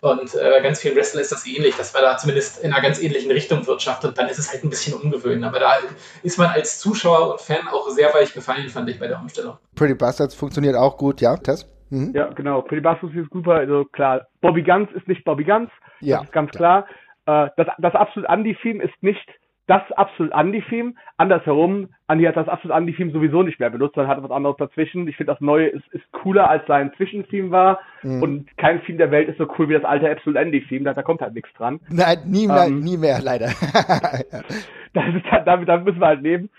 [0.01, 3.03] Und äh, ganz vielen Wrestlern ist das ähnlich, dass man da zumindest in einer ganz
[3.03, 5.45] ähnlichen Richtung wirtschaftet und dann ist es halt ein bisschen ungewöhnlich.
[5.45, 5.75] Aber da
[6.23, 9.59] ist man als Zuschauer und Fan auch sehr weich gefallen, fand ich bei der Umstellung.
[9.75, 11.69] Pretty Bastards funktioniert auch gut, ja, Tess?
[11.91, 12.13] Mhm.
[12.15, 12.63] Ja, genau.
[12.63, 13.57] Pretty Bastards ist super.
[13.57, 15.71] Also klar, Bobby Guns ist nicht Bobby Guns.
[16.01, 16.23] Ja.
[16.33, 16.87] Ganz klar.
[17.25, 17.47] klar.
[17.47, 19.29] Äh, das, das absolut Andy-Theme ist nicht
[19.73, 20.93] das absolut Andy-Theme.
[21.17, 25.09] Andersherum, Andy hat das absolut Andy-Theme sowieso nicht mehr benutzt, sondern hat was anderes dazwischen.
[25.09, 27.81] Ich finde, das Neue ist, ist cooler, als sein Zwischentheme war.
[28.03, 28.23] Mhm.
[28.23, 30.85] Und kein Theme der Welt ist so cool wie das alte Absolute Andy-Theme.
[30.85, 31.81] Da, da kommt halt nichts dran.
[31.89, 33.47] Nein, nie mehr, ähm, nie mehr, leider.
[34.93, 36.51] das ist, damit, damit müssen wir halt leben.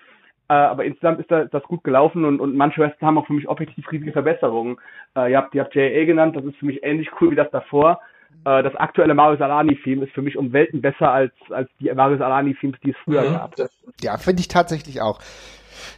[0.49, 3.33] Äh, aber insgesamt ist das, das gut gelaufen und, und manche Wrestler haben auch für
[3.33, 4.77] mich objektiv riesige Verbesserungen.
[5.15, 7.51] Äh, ihr habt, ihr habt JA genannt, das ist für mich ähnlich cool wie das
[7.51, 7.99] davor.
[8.45, 12.17] Äh, das aktuelle Mario Salani-Theme ist für mich um Welten besser als, als die Mario
[12.17, 13.33] Salani-Themes, die es früher mhm.
[13.33, 13.55] gab.
[14.01, 15.19] Ja, finde ich tatsächlich auch.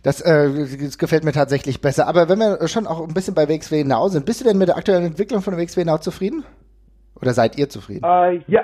[0.04, 2.08] Das, äh, das gefällt mir tatsächlich besser.
[2.08, 4.68] Aber wenn wir schon auch ein bisschen bei WXW Now sind, bist du denn mit
[4.68, 6.46] der aktuellen Entwicklung von WXW Now zufrieden?
[7.22, 8.04] Oder seid ihr zufrieden?
[8.04, 8.64] Äh, ja,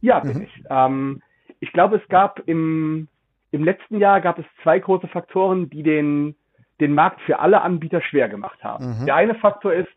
[0.00, 0.42] ja, bin mhm.
[0.42, 0.64] ich.
[0.70, 1.22] Ähm,
[1.60, 3.08] ich glaube, es gab im,
[3.50, 6.36] im letzten Jahr gab es zwei große Faktoren, die den,
[6.80, 9.00] den Markt für alle Anbieter schwer gemacht haben.
[9.00, 9.06] Mhm.
[9.06, 9.88] Der eine Faktor ist,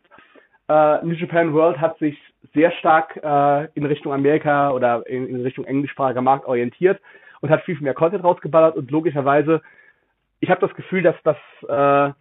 [0.68, 2.18] äh, New Japan World hat sich
[2.54, 7.00] sehr stark äh, in Richtung Amerika oder in, in Richtung englischsprachiger Markt orientiert
[7.40, 9.62] und hat viel, viel mehr Content rausgeballert und logischerweise,
[10.40, 11.36] ich habe das Gefühl, dass das
[11.68, 12.12] äh,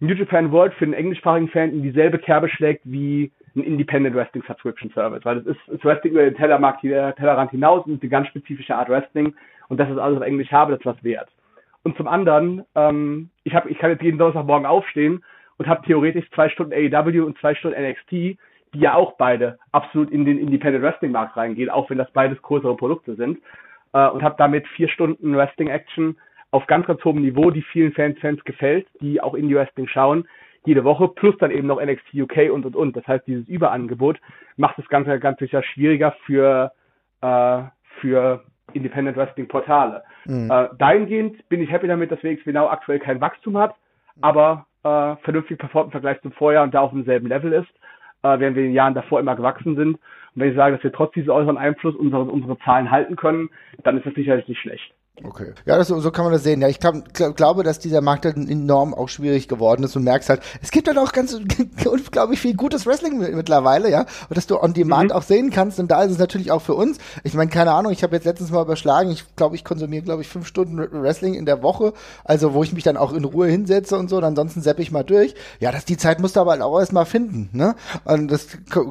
[0.00, 4.44] New Japan World für einen englischsprachigen Fan in dieselbe Kerbe schlägt wie ein Independent Wrestling
[4.46, 8.10] Subscription Service, weil das ist, ist Wrestling über den Tellermarkt, der Tellerrand hinaus und eine
[8.10, 9.34] ganz spezifische Art Wrestling
[9.68, 11.28] und das ist alles auf Englisch habe, das ist was wert.
[11.82, 15.24] Und zum anderen, ähm, ich, hab, ich kann jetzt jeden Donnerstagmorgen aufstehen
[15.56, 18.38] und habe theoretisch zwei Stunden AEW und zwei Stunden NXT,
[18.76, 22.40] die ja auch beide absolut in den Independent Wrestling Markt reingehen, auch wenn das beides
[22.42, 23.38] größere Produkte sind.
[23.92, 26.18] Äh, und habe damit vier Stunden Wrestling Action
[26.50, 30.28] auf ganz, ganz hohem Niveau, die vielen Fans, Fans gefällt, die auch Indie Wrestling schauen,
[30.64, 32.96] jede Woche, plus dann eben noch NXT UK und und und.
[32.96, 34.18] Das heißt, dieses Überangebot
[34.56, 36.72] macht das Ganze ganz sicher schwieriger für,
[37.22, 37.62] äh,
[38.00, 40.02] für Independent Wrestling Portale.
[40.26, 40.50] Mhm.
[40.50, 43.74] Äh, dahingehend bin ich happy damit, dass WXW Now aktuell kein Wachstum hat,
[44.20, 47.72] aber äh, vernünftig performt im Vergleich zum Vorjahr und da auf demselben Level ist,
[48.34, 49.94] äh, während wir in den Jahren davor immer gewachsen sind.
[49.94, 50.00] Und
[50.34, 53.50] wenn ich sage, dass wir trotz dieses äußeren Einfluss unsere, unsere Zahlen halten können,
[53.82, 54.92] dann ist das sicherlich nicht schlecht.
[55.24, 55.54] Okay.
[55.64, 56.60] Ja, das, so kann man das sehen.
[56.60, 60.04] Ja, ich glaub, glaub, glaube, dass dieser Markt halt enorm auch schwierig geworden ist und
[60.04, 61.32] merkst halt, es gibt halt auch ganz
[61.86, 65.16] unglaublich viel gutes Wrestling mittlerweile, ja, und dass du on demand mhm.
[65.16, 66.98] auch sehen kannst und da ist es natürlich auch für uns.
[67.24, 70.20] Ich meine, keine Ahnung, ich habe jetzt letztens mal überschlagen, ich glaube, ich konsumiere, glaube
[70.20, 73.46] ich, fünf Stunden Wrestling in der Woche, also wo ich mich dann auch in Ruhe
[73.46, 75.34] hinsetze und so, und ansonsten sepp ich mal durch.
[75.60, 77.74] Ja, das die Zeit musst du aber halt auch erstmal finden, ne?
[78.04, 78.48] Und das,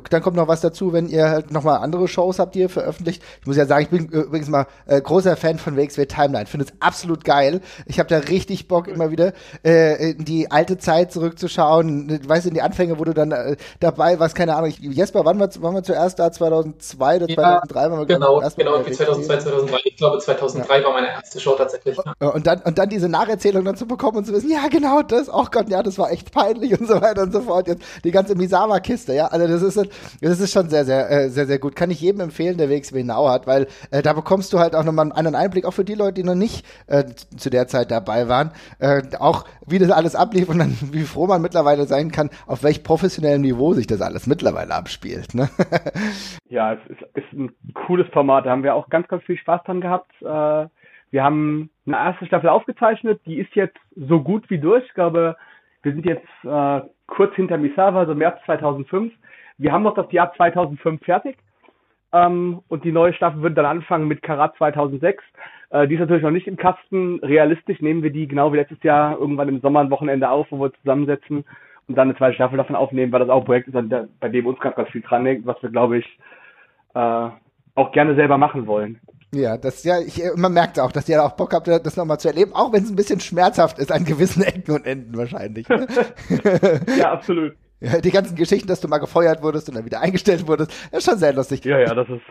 [0.09, 3.21] dann kommt noch was dazu, wenn ihr halt nochmal andere Shows habt, die ihr veröffentlicht.
[3.41, 6.45] Ich muss ja sagen, ich bin übrigens mal äh, großer Fan von WXW Timeline.
[6.45, 7.61] Finde es absolut geil.
[7.86, 12.22] Ich habe da richtig Bock, immer wieder äh, in die alte Zeit zurückzuschauen.
[12.28, 14.70] Weißt du, in die Anfänge, wo du dann äh, dabei warst, keine Ahnung.
[14.70, 16.32] Ich, Jesper, wann war, wann war zuerst da?
[16.32, 17.82] 2002 oder 2003?
[17.82, 19.80] Ja, wir genau, genau, 2002, 2003.
[19.84, 20.84] Ich glaube, 2003 ja.
[20.86, 21.97] war meine erste Show tatsächlich.
[21.97, 22.28] Ja.
[22.30, 25.30] Und, dann, und dann diese Nacherzählung dann zu bekommen und zu wissen, ja, genau das.
[25.32, 27.68] Oh Gott, ja, das war echt peinlich und so weiter und so fort.
[27.68, 29.28] Jetzt die ganze Misawa-Kiste, ja.
[29.28, 29.89] Also das ist,
[30.22, 31.76] das ist schon sehr, sehr, äh, sehr, sehr gut.
[31.76, 34.84] Kann ich jedem empfehlen, der WXW Now hat, weil äh, da bekommst du halt auch
[34.84, 37.03] nochmal einen Einblick, auch für die Leute, die noch nicht nicht äh,
[37.38, 41.28] zu der Zeit dabei waren, äh, auch wie das alles ablief und dann wie froh
[41.28, 45.34] man mittlerweile sein kann, auf welch professionellem Niveau sich das alles mittlerweile abspielt.
[45.34, 45.49] Ne?
[46.49, 48.45] ja, es ist, ist ein cooles Format.
[48.45, 50.12] Da haben wir auch ganz, ganz viel Spaß dran gehabt.
[50.22, 50.68] Äh,
[51.12, 54.84] wir haben eine erste Staffel aufgezeichnet, die ist jetzt so gut wie durch.
[54.86, 55.36] Ich glaube,
[55.82, 59.14] wir sind jetzt äh, kurz hinter Misawa, so März 2005.
[59.58, 61.38] Wir haben noch das Jahr 2005 fertig.
[62.16, 65.22] Ähm, und die neue Staffel wird dann anfangen mit Karat 2006.
[65.72, 67.20] Äh, die ist natürlich noch nicht im Kasten.
[67.20, 70.59] Realistisch nehmen wir die genau wie letztes Jahr irgendwann im Sommer ein Wochenende auf, wo
[70.61, 71.43] wir zusammensetzen
[71.88, 73.76] und dann eine zweite Staffel davon aufnehmen, weil das auch ein Projekt ist,
[74.20, 76.20] bei dem uns ganz, ganz viel dran hängt, was wir, glaube ich,
[76.93, 77.30] äh,
[77.76, 79.01] auch gerne selber machen wollen.
[79.34, 82.30] Ja, das ja, ich, man merkt auch, dass ihr auch Bock habt, das nochmal zu
[82.30, 85.68] erleben, auch wenn es ein bisschen schmerzhaft ist an gewissen Ecken und Enden wahrscheinlich.
[85.68, 85.86] Ne?
[86.97, 87.53] ja, absolut.
[88.03, 91.17] Die ganzen Geschichten, dass du mal gefeuert wurdest und dann wieder eingestellt wurdest, ist schon
[91.17, 91.63] sehr lustig.
[91.65, 92.21] Ja, ja, das ist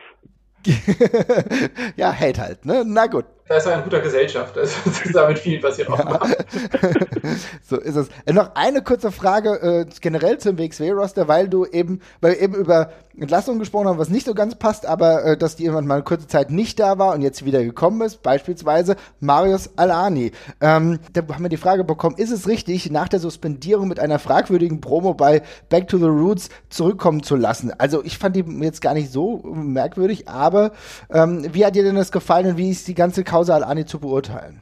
[1.96, 2.84] ja, hält halt, ne?
[2.86, 3.26] Na gut.
[3.47, 4.57] Da ist er in guter Gesellschaft.
[4.57, 5.99] Also, das ist damit viel passiert auch.
[5.99, 6.20] Ja.
[7.68, 8.09] so ist es.
[8.24, 12.55] Äh, noch eine kurze Frage äh, generell zum WXW-Roster, weil du eben, weil wir eben
[12.55, 15.95] über Entlassungen gesprochen haben, was nicht so ganz passt, aber äh, dass die jemand mal
[15.95, 20.32] eine kurze Zeit nicht da war und jetzt wieder gekommen ist, beispielsweise Marius Alani.
[20.61, 24.18] Ähm, da haben wir die Frage bekommen, ist es richtig, nach der Suspendierung mit einer
[24.18, 27.72] fragwürdigen Promo bei Back to the Roots zurückkommen zu lassen?
[27.78, 30.72] Also ich fand die jetzt gar nicht so merkwürdig, aber
[31.12, 33.99] ähm, wie hat dir denn das gefallen und wie ist die ganze Causa Al-Ani zu
[33.99, 34.61] beurteilen?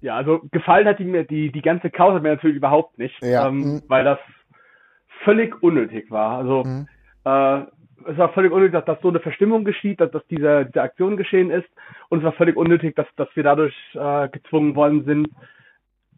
[0.00, 3.48] Ja, also gefallen hat die mir die, die ganze Causa mir natürlich überhaupt nicht, ja.
[3.48, 3.82] ähm, mhm.
[3.88, 4.18] weil das
[5.24, 6.38] völlig unnötig war.
[6.38, 6.86] Also mhm.
[7.24, 7.62] äh,
[8.10, 11.16] es war völlig unnötig, dass, dass so eine Verstimmung geschieht, dass, dass diese, diese Aktion
[11.16, 11.68] geschehen ist.
[12.10, 15.28] Und es war völlig unnötig, dass, dass wir dadurch äh, gezwungen worden sind,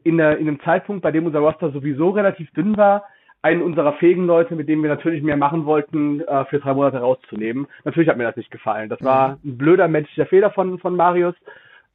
[0.03, 3.05] in, der, in einem Zeitpunkt, bei dem unser Roster sowieso relativ dünn war,
[3.45, 6.97] einen unserer fähigen Leute, mit dem wir natürlich mehr machen wollten, äh, für drei Monate
[6.97, 7.67] rauszunehmen.
[7.85, 8.89] Natürlich hat mir das nicht gefallen.
[8.89, 9.35] Das war mhm.
[9.45, 11.35] ein blöder menschlicher Fehler von, von Marius.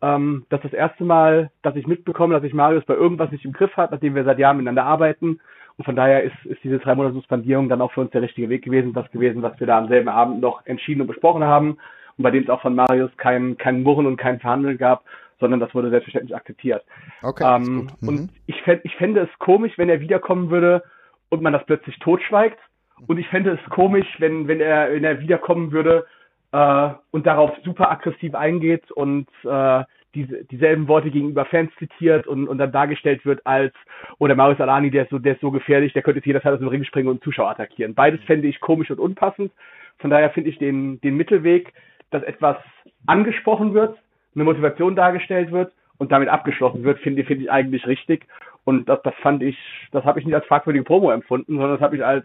[0.03, 3.45] Ähm, das ist das erste Mal, dass ich mitbekomme, dass sich Marius bei irgendwas nicht
[3.45, 5.39] im Griff hat, nachdem wir seit Jahren miteinander arbeiten.
[5.77, 8.49] Und von daher ist, ist diese drei Monate Suspendierung dann auch für uns der richtige
[8.49, 11.79] Weg gewesen, das gewesen, was wir da am selben Abend noch entschieden und besprochen haben.
[12.17, 15.03] Und bei dem es auch von Marius kein, kein Murren und kein Verhandeln gab,
[15.39, 16.83] sondern das wurde selbstverständlich akzeptiert.
[17.23, 18.07] Okay, ähm, mhm.
[18.07, 20.83] Und ich, fänd, ich fände es komisch, wenn er wiederkommen würde
[21.29, 22.59] und man das plötzlich totschweigt.
[23.07, 26.05] Und ich fände es komisch, wenn, wenn er, wenn er wiederkommen würde
[26.51, 29.83] äh, und darauf super aggressiv eingeht und äh,
[30.15, 33.73] diese, dieselben Worte gegenüber Fans zitiert und, und dann dargestellt wird als,
[34.17, 36.53] oh, der Marius Alani, der ist so, der ist so gefährlich, der könnte jetzt jederzeit
[36.53, 37.93] aus dem Ring springen und Zuschauer attackieren.
[37.93, 39.51] Beides fände ich komisch und unpassend.
[39.99, 41.73] Von daher finde ich den, den Mittelweg,
[42.09, 42.57] dass etwas
[43.05, 43.97] angesprochen wird,
[44.33, 48.25] eine Motivation dargestellt wird und damit abgeschlossen wird, finde finde ich eigentlich richtig.
[48.69, 49.57] Und das, das fand ich,
[49.91, 52.23] das habe ich nicht als fragwürdige Promo empfunden, sondern das habe ich als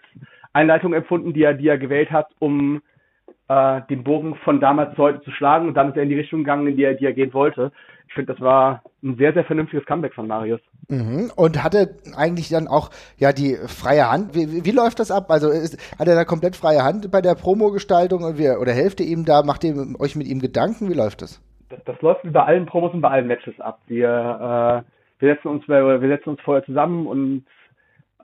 [0.52, 2.82] Einleitung empfunden, die er, die er gewählt hat, um
[3.48, 5.68] äh, den Bogen von damals zu heute zu schlagen.
[5.68, 7.72] Und dann ist er in die Richtung gegangen, in die er, die er gehen wollte.
[8.08, 10.60] Ich finde, das war ein sehr, sehr vernünftiges Comeback von Marius.
[10.90, 11.32] Mhm.
[11.34, 14.34] Und hatte eigentlich dann auch ja die freie Hand.
[14.34, 15.30] Wie, wie, läuft das ab?
[15.30, 19.24] Also ist, hat er da komplett freie Hand bei der Promo-Gestaltung oder helft ihr ihm
[19.24, 20.90] da, macht ihr euch mit ihm Gedanken?
[20.90, 21.40] Wie läuft das?
[21.70, 23.80] Das, das läuft wie bei allen Promos und bei allen Matches ab.
[23.86, 27.44] Wir äh, wir setzen uns, wir setzen uns vorher zusammen und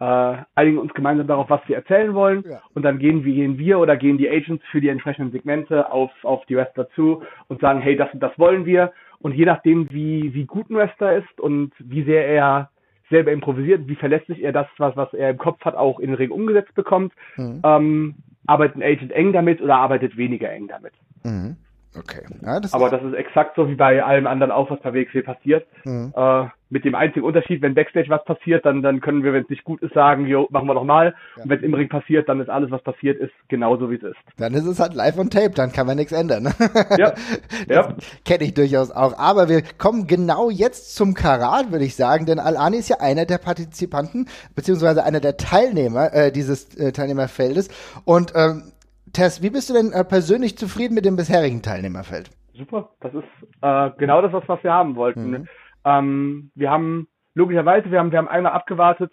[0.00, 2.42] äh, einigen uns gemeinsam darauf, was wir erzählen wollen.
[2.48, 2.62] Ja.
[2.74, 6.10] Und dann gehen wir, gehen wir oder gehen die Agents für die entsprechenden Segmente auf,
[6.22, 8.92] auf die Wrestler zu und sagen, hey, das und das wollen wir.
[9.18, 12.70] Und je nachdem, wie, wie gut ein Wrestler ist und wie sehr er
[13.10, 16.16] selber improvisiert, wie verlässlich er das, was, was er im Kopf hat, auch in den
[16.16, 17.60] Ring umgesetzt bekommt, mhm.
[17.62, 18.14] ähm,
[18.46, 20.94] arbeitet ein Agent eng damit oder arbeitet weniger eng damit.
[21.24, 21.56] Mhm.
[21.96, 22.22] Okay.
[22.42, 24.94] Ja, das Aber ist das ist exakt so wie bei allem anderen auch, was bei
[24.94, 25.66] WXW passiert.
[25.84, 26.12] Mhm.
[26.14, 29.50] Äh, mit dem einzigen Unterschied, wenn Backstage was passiert, dann, dann können wir, wenn es
[29.50, 31.16] nicht gut ist, sagen, jo, machen wir nochmal.
[31.36, 31.42] Ja.
[31.42, 34.04] Und wenn es im Ring passiert, dann ist alles, was passiert ist, genauso wie es
[34.04, 34.16] ist.
[34.36, 36.54] Dann ist es halt live on tape, dann kann man nichts ändern.
[36.96, 37.12] Ja.
[37.68, 37.94] ja.
[38.24, 39.18] Kenne ich durchaus auch.
[39.18, 43.26] Aber wir kommen genau jetzt zum Karat, würde ich sagen, denn Al-Ani ist ja einer
[43.26, 47.68] der Partizipanten, beziehungsweise einer der Teilnehmer äh, dieses äh, Teilnehmerfeldes.
[48.04, 48.72] Und ähm,
[49.12, 52.30] Tess, wie bist du denn äh, persönlich zufrieden mit dem bisherigen Teilnehmerfeld?
[52.54, 53.24] Super, das ist
[53.62, 55.30] äh, genau das, was wir haben wollten.
[55.30, 55.48] Mhm.
[55.84, 59.12] Ähm, wir haben logischerweise, wir haben, wir haben einmal abgewartet,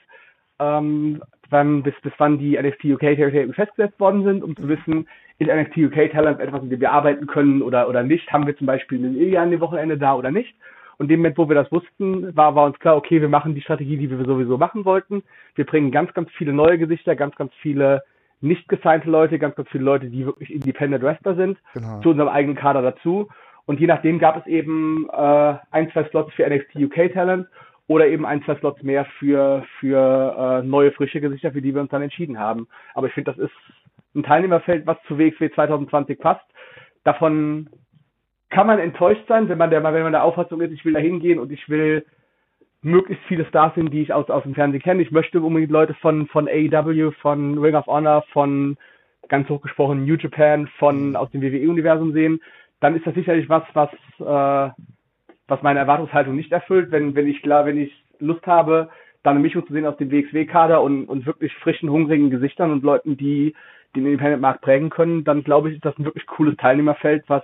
[0.60, 5.08] ähm, wann, bis, bis wann die NXT UK Territory festgesetzt worden sind, um zu wissen,
[5.39, 8.32] ist NXT UK Talent etwas, mit dem wir arbeiten können oder, oder nicht?
[8.32, 10.56] Haben wir zum Beispiel einen Ilya an dem Wochenende da oder nicht?
[10.98, 13.62] Und dem Moment, wo wir das wussten, war, war uns klar, okay, wir machen die
[13.62, 15.22] Strategie, die wir sowieso machen wollten.
[15.56, 18.04] Wir bringen ganz, ganz viele neue Gesichter, ganz, ganz viele
[18.41, 21.99] nicht gesignte Leute, ganz, ganz viele Leute, die wirklich Independent Wrestler sind, genau.
[22.01, 23.29] zu unserem eigenen Kader dazu.
[23.65, 27.47] Und je nachdem gab es eben äh, ein, zwei Slots für NXT UK Talent
[27.88, 31.81] oder eben ein, zwei Slots mehr für, für äh, neue, frische Gesichter, für die wir
[31.81, 32.67] uns dann entschieden haben.
[32.93, 33.55] Aber ich finde, das ist
[34.15, 36.45] ein Teilnehmerfeld, was zu WXW 2020 passt.
[37.03, 37.69] Davon
[38.49, 40.99] kann man enttäuscht sein, wenn man der, wenn man der Auffassung ist, ich will da
[40.99, 42.05] hingehen und ich will
[42.88, 45.03] möglichst viele Stars sind, die ich aus, aus dem Fernsehen kenne.
[45.03, 48.77] Ich möchte unbedingt Leute von, von AEW, von Ring of Honor, von
[49.27, 52.41] ganz hochgesprochen New Japan, von aus dem WWE-Universum sehen.
[52.79, 54.71] Dann ist das sicherlich was, was, äh,
[55.47, 56.91] was meine Erwartungshaltung nicht erfüllt.
[56.91, 58.89] Wenn, wenn ich klar, wenn ich Lust habe,
[59.23, 62.83] da eine Mischung zu sehen aus dem WXW-Kader und, und wirklich frischen, hungrigen Gesichtern und
[62.83, 63.53] Leuten, die
[63.95, 67.43] den Independent-Markt prägen können, dann glaube ich, ist das ein wirklich cooles Teilnehmerfeld, was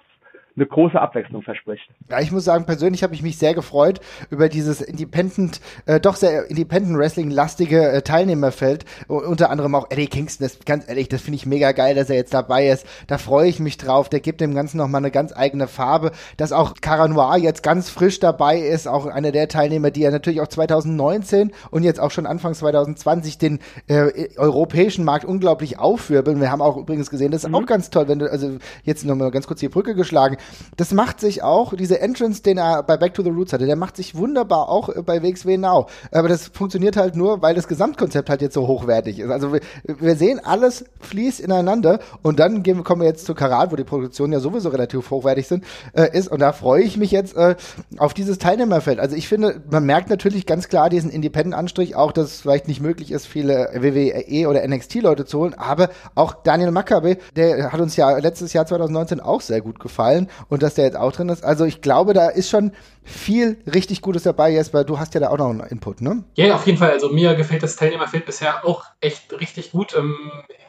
[0.55, 1.89] eine große Abwechslung verspricht.
[2.09, 3.99] Ja, ich muss sagen, persönlich habe ich mich sehr gefreut
[4.29, 8.85] über dieses Independent, äh, doch sehr Independent Wrestling-lastige äh, Teilnehmerfeld.
[9.07, 12.15] unter anderem auch Eddie Kingston, das ganz ehrlich, das finde ich mega geil, dass er
[12.15, 12.85] jetzt dabei ist.
[13.07, 14.09] Da freue ich mich drauf.
[14.09, 16.11] Der gibt dem Ganzen nochmal eine ganz eigene Farbe.
[16.37, 20.11] Dass auch Cara Noir jetzt ganz frisch dabei ist, auch einer der Teilnehmer, die ja
[20.11, 26.39] natürlich auch 2019 und jetzt auch schon Anfang 2020 den äh, europäischen Markt unglaublich aufwirbeln.
[26.39, 27.55] Wir haben auch übrigens gesehen, das ist mhm.
[27.55, 30.37] auch ganz toll, wenn du, also jetzt nochmal ganz kurz die Brücke geschlagen,
[30.77, 33.75] das macht sich auch, diese Entrance, den er bei Back to the Roots hatte, der
[33.75, 35.87] macht sich wunderbar auch bei WXW Now.
[36.11, 39.29] Aber das funktioniert halt nur, weil das Gesamtkonzept halt jetzt so hochwertig ist.
[39.29, 43.71] Also wir, wir sehen, alles fließt ineinander und dann gehen, kommen wir jetzt zu Karat,
[43.71, 45.63] wo die Produktionen ja sowieso relativ hochwertig sind,
[45.93, 46.29] äh, ist.
[46.29, 47.55] Und da freue ich mich jetzt äh,
[47.97, 48.99] auf dieses Teilnehmerfeld.
[48.99, 52.81] Also ich finde, man merkt natürlich ganz klar diesen Independent-Anstrich, auch dass es vielleicht nicht
[52.81, 57.95] möglich ist, viele WWE oder NXT-Leute zu holen, aber auch Daniel Makabe, der hat uns
[57.95, 61.43] ja letztes Jahr 2019 auch sehr gut gefallen und dass der jetzt auch drin ist.
[61.43, 62.71] Also ich glaube, da ist schon
[63.03, 64.83] viel richtig Gutes dabei, Jesper.
[64.83, 66.23] Du hast ja da auch noch einen Input, ne?
[66.35, 66.91] Ja, auf jeden Fall.
[66.91, 69.95] Also mir gefällt das Teilnehmerfeld bisher auch echt richtig gut.
[69.95, 70.15] Ähm,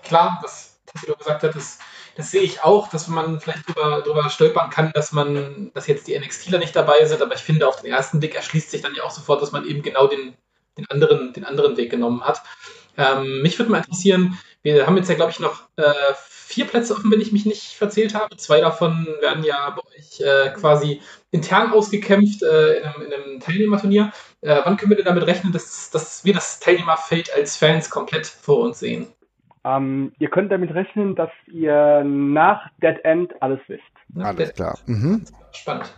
[0.02, 1.80] klar, was Tassilo gesagt hat, ist
[2.16, 6.06] das sehe ich auch, dass man vielleicht drüber, drüber stolpern kann, dass man, dass jetzt
[6.06, 8.94] die NXTler nicht dabei sind, aber ich finde, auf den ersten Blick erschließt sich dann
[8.94, 10.34] ja auch sofort, dass man eben genau den,
[10.78, 12.42] den, anderen, den anderen Weg genommen hat.
[12.96, 15.92] Ähm, mich würde mal interessieren, wir haben jetzt ja, glaube ich, noch äh,
[16.44, 18.36] vier Plätze offen, wenn ich mich nicht verzählt habe.
[18.36, 23.40] Zwei davon werden ja bei euch äh, quasi intern ausgekämpft äh, in, einem, in, einem,
[23.40, 24.12] Teilnehmerturnier.
[24.42, 28.26] Äh, wann können wir denn damit rechnen, dass, dass wir das Teilnehmerfeld als Fans komplett
[28.26, 29.08] vor uns sehen?
[29.64, 33.82] Ähm, ihr könnt damit rechnen, dass ihr nach Dead End alles wisst.
[34.18, 34.78] Alles klar.
[34.86, 35.24] Mhm.
[35.52, 35.92] Spannend.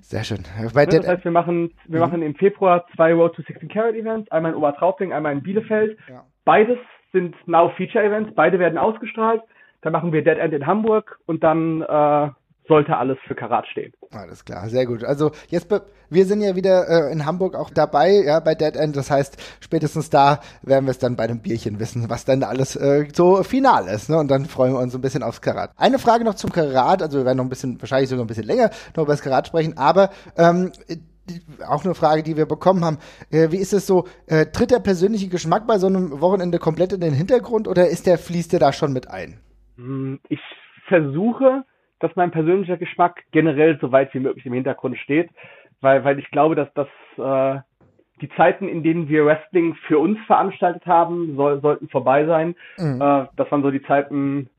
[0.00, 0.44] Sehr schön.
[0.74, 2.06] Bei das heißt, wir machen, wir mhm.
[2.06, 5.98] machen im Februar zwei Road to 16 Carat Events, einmal in Obertraubling, einmal in Bielefeld.
[6.08, 6.24] Ja.
[6.44, 6.78] Beides
[7.12, 9.42] sind Now Feature Events, beide werden ausgestrahlt.
[9.82, 12.28] Dann machen wir Dead End in Hamburg und dann äh,
[12.70, 13.92] sollte alles für Karat stehen.
[14.12, 15.02] Alles klar, sehr gut.
[15.02, 15.68] Also jetzt,
[16.08, 18.96] wir sind ja wieder äh, in Hamburg auch dabei, ja, bei Dead End.
[18.96, 22.76] Das heißt, spätestens da werden wir es dann bei einem Bierchen wissen, was dann alles
[22.76, 24.08] äh, so final ist.
[24.08, 24.18] Ne?
[24.18, 25.72] Und dann freuen wir uns ein bisschen aufs Karat.
[25.76, 28.46] Eine Frage noch zum Karat, also wir werden noch ein bisschen, wahrscheinlich sogar ein bisschen
[28.46, 30.70] länger noch über das Karat sprechen, aber ähm,
[31.68, 32.98] auch eine Frage, die wir bekommen haben.
[33.30, 34.04] Äh, wie ist es so?
[34.26, 38.06] Äh, tritt der persönliche Geschmack bei so einem Wochenende komplett in den Hintergrund oder ist
[38.06, 39.40] der, fließt der da schon mit ein?
[39.76, 40.40] Hm, ich
[40.88, 41.64] versuche
[42.00, 45.30] dass mein persönlicher Geschmack generell so weit wie möglich im Hintergrund steht,
[45.80, 47.60] weil, weil ich glaube, dass das äh,
[48.20, 52.54] die Zeiten, in denen wir Wrestling für uns veranstaltet haben, soll, sollten vorbei sein.
[52.78, 53.00] Mhm.
[53.00, 54.50] Äh, dass man so die Zeiten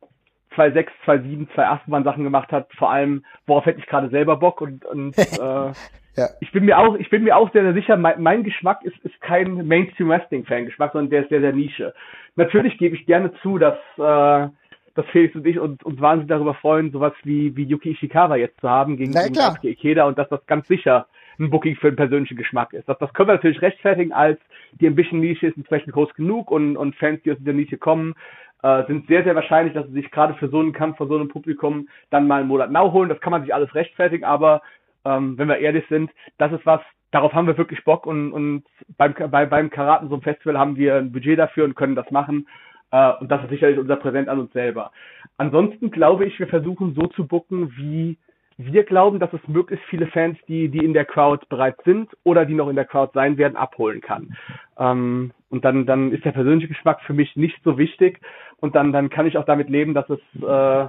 [0.55, 4.38] 2.6, 2.7, 2.8, wo man Sachen gemacht hat, vor allem, worauf hätte ich gerade selber
[4.38, 5.72] Bock und, und äh,
[6.16, 6.28] ja.
[6.39, 8.97] ich bin mir auch, ich bin mir auch sehr, sehr sicher, mein, mein Geschmack ist,
[8.99, 11.93] ist kein Mainstream Wrestling Fan Geschmack, sondern der ist sehr, sehr Nische.
[12.36, 14.49] Natürlich gebe ich gerne zu, dass äh,
[14.95, 18.59] dass Felix und ich uns, uns wahnsinnig darüber freuen, sowas wie, wie Yuki Ishikawa jetzt
[18.59, 21.07] zu haben gegen, Na, gegen Ikeda und dass das ganz sicher
[21.39, 22.88] ein Booking für den persönlichen Geschmack ist.
[22.88, 24.39] Das, das können wir natürlich rechtfertigen, als
[24.74, 27.78] die ein bisschen Nische ist entsprechend groß genug und, und Fans, die aus dieser Nische
[27.78, 28.16] kommen,
[28.64, 31.16] äh, sind sehr, sehr wahrscheinlich, dass sie sich gerade für so einen Kampf vor so
[31.16, 33.09] einem Publikum dann mal einen Monat Now holen.
[33.09, 34.62] Das kann man sich alles rechtfertigen, aber
[35.06, 36.82] ähm, wenn wir ehrlich sind, das ist was,
[37.12, 38.64] darauf haben wir wirklich Bock und, und
[38.97, 42.10] beim, bei, beim Karaten so einem Festival haben wir ein Budget dafür und können das
[42.12, 42.47] machen.
[42.91, 44.91] Äh, und das ist sicherlich unser Präsent an uns selber.
[45.38, 48.18] Ansonsten glaube ich, wir versuchen so zu bucken, wie
[48.58, 52.45] wir glauben, dass es möglichst viele Fans, die, die in der Crowd bereits sind oder
[52.45, 54.36] die noch in der Crowd sein werden, abholen kann.
[54.78, 58.20] Ähm, und dann, dann ist der persönliche Geschmack für mich nicht so wichtig.
[58.58, 60.88] Und dann, dann kann ich auch damit leben, dass es, äh,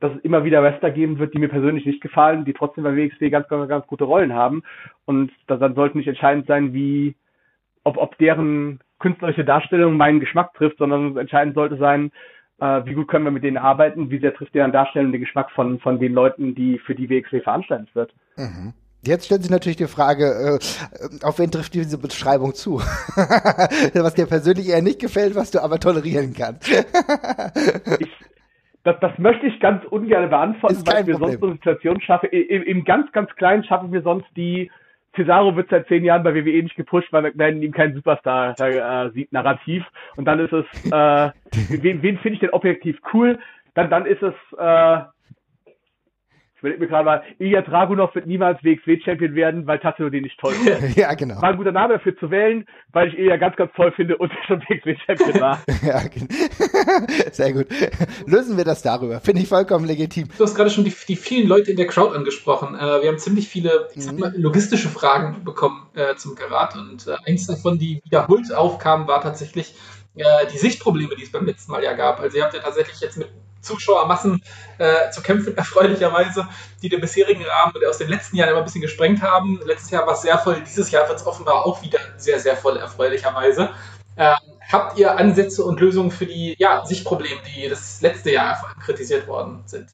[0.00, 2.94] dass es immer wieder Wrestler geben wird, die mir persönlich nicht gefallen, die trotzdem bei
[2.94, 4.62] WXW ganz, ganz, ganz gute Rollen haben.
[5.04, 7.14] Und das, dann sollte nicht entscheidend sein, wie,
[7.84, 12.12] ob, ob deren künstlerische Darstellung meinen Geschmack trifft, sondern entscheidend sollte sein,
[12.58, 15.50] äh, wie gut können wir mit denen arbeiten, wie sehr trifft deren Darstellung den Geschmack
[15.50, 18.14] von, von den Leuten, die für die WXW veranstaltet wird.
[18.36, 18.72] Mhm.
[19.02, 22.78] Jetzt stellt sich natürlich die Frage, äh, auf wen trifft diese Beschreibung zu?
[23.94, 26.68] was dir persönlich eher nicht gefällt, was du aber tolerieren kannst.
[28.00, 28.10] ich,
[28.86, 31.30] das, das möchte ich ganz ungern beantworten, weil wir Problem.
[31.30, 32.28] sonst so eine Situation schaffen.
[32.30, 34.70] Im, Im ganz, ganz Kleinen schaffen wir sonst die
[35.16, 39.10] Cesaro wird seit zehn Jahren bei WWE nicht gepusht, weil McMahon ihm keinen Superstar äh,
[39.10, 39.82] sieht, narrativ.
[40.16, 41.30] Und dann ist es, äh,
[41.82, 43.38] wen, wen finde ich denn objektiv cool?
[43.74, 44.98] Dann, dann ist es, äh,
[46.68, 50.38] ich überlege mir gerade mal, Ilya Dragunov wird niemals WXW-Champion werden, weil Tassilo den nicht
[50.38, 50.96] toll findet.
[50.96, 51.40] ja, genau.
[51.40, 54.32] War ein guter Name dafür zu wählen, weil ich Ilya ganz, ganz toll finde und
[54.46, 55.60] schon WXW-Champion war.
[55.82, 56.00] ja,
[57.30, 57.66] sehr gut.
[58.26, 59.20] Lösen wir das darüber.
[59.20, 60.28] Finde ich vollkommen legitim.
[60.36, 62.74] Du hast gerade schon die, die, vielen Leute in der Crowd angesprochen.
[62.74, 67.06] Äh, wir haben ziemlich viele, ich sag mal, logistische Fragen bekommen äh, zum Karat und
[67.06, 69.74] äh, eins davon, die wiederholt aufkamen, war tatsächlich
[70.16, 72.20] äh, die Sichtprobleme, die es beim letzten Mal ja gab.
[72.20, 73.28] Also ihr habt ja tatsächlich jetzt mit
[73.66, 74.42] Zuschauermassen
[74.78, 76.48] äh, zu kämpfen, erfreulicherweise,
[76.82, 79.60] die den bisherigen Rahmen aus den letzten Jahren immer ein bisschen gesprengt haben.
[79.66, 82.56] Letztes Jahr war es sehr voll, dieses Jahr wird es offenbar auch wieder sehr, sehr
[82.56, 83.70] voll, erfreulicherweise.
[84.16, 84.36] Ähm,
[84.72, 89.62] habt ihr Ansätze und Lösungen für die ja, Sichtprobleme, die das letzte Jahr kritisiert worden
[89.66, 89.90] sind?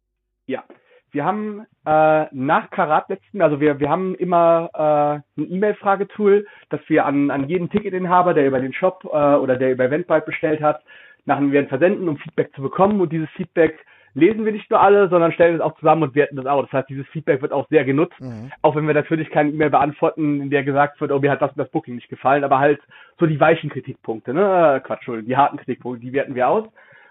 [0.47, 0.65] Ja,
[1.13, 6.81] wir haben äh, nach Karat letzten, also wir, wir haben immer äh, ein E-Mail-Fragetool, dass
[6.89, 10.63] wir an, an jeden Ticketinhaber, der über den Shop äh, oder der über Eventbrite bestellt
[10.63, 10.83] hat,
[11.25, 13.01] nachher werden versenden, um Feedback zu bekommen.
[13.01, 16.37] Und dieses Feedback lesen wir nicht nur alle, sondern stellen es auch zusammen und werten
[16.37, 16.63] das auch.
[16.63, 18.51] Das heißt, dieses Feedback wird auch sehr genutzt, mhm.
[18.61, 21.51] auch wenn wir natürlich keine E-Mail beantworten, in der gesagt wird, oh, mir hat das
[21.53, 22.81] und das Booking nicht gefallen, aber halt
[23.19, 24.83] so die weichen Kritikpunkte, ne?
[24.85, 26.69] Quatsch, Entschuldigung, die harten Kritikpunkte, die werten wir aus.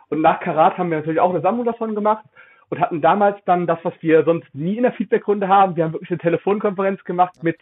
[0.09, 2.25] Und nach Karat haben wir natürlich auch eine Sammlung davon gemacht
[2.69, 5.75] und hatten damals dann das, was wir sonst nie in der Feedbackrunde haben.
[5.75, 7.57] Wir haben wirklich eine Telefonkonferenz gemacht mit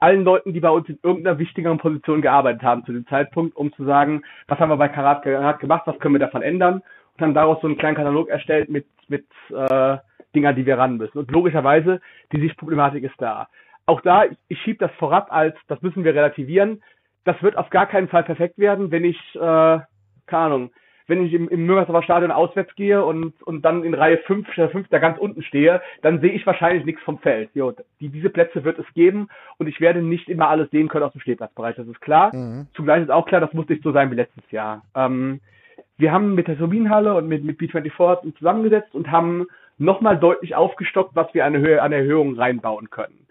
[0.00, 3.72] allen Leuten, die bei uns in irgendeiner wichtigeren Position gearbeitet haben zu dem Zeitpunkt, um
[3.74, 6.82] zu sagen, was haben wir bei Karat, Karat gemacht, was können wir davon ändern
[7.14, 9.98] und haben daraus so einen kleinen Katalog erstellt mit, mit äh,
[10.34, 11.18] Dinger, die wir ran müssen.
[11.18, 12.00] Und logischerweise,
[12.32, 13.48] die Sichtproblematik ist da.
[13.86, 16.82] Auch da, ich, ich schiebe das vorab als, das müssen wir relativieren.
[17.24, 19.86] Das wird auf gar keinen Fall perfekt werden, wenn ich, äh, keine
[20.30, 20.70] Ahnung,
[21.10, 24.88] wenn ich im, im Müngersdorfer Stadion auswärts gehe und, und dann in Reihe 5, 5
[24.88, 27.50] da ganz unten stehe, dann sehe ich wahrscheinlich nichts vom Feld.
[27.52, 31.04] Jo, die, diese Plätze wird es geben und ich werde nicht immer alles sehen können
[31.04, 32.34] aus dem Stehplatzbereich, das ist klar.
[32.34, 32.68] Mhm.
[32.74, 34.82] Zugleich ist auch klar, das muss nicht so sein wie letztes Jahr.
[34.94, 35.40] Ähm,
[35.98, 39.46] wir haben mit der Turbinenhalle und mit, mit B24 zusammengesetzt und haben
[39.76, 43.26] nochmal deutlich aufgestockt, was wir an, Höhe, an Erhöhungen reinbauen können.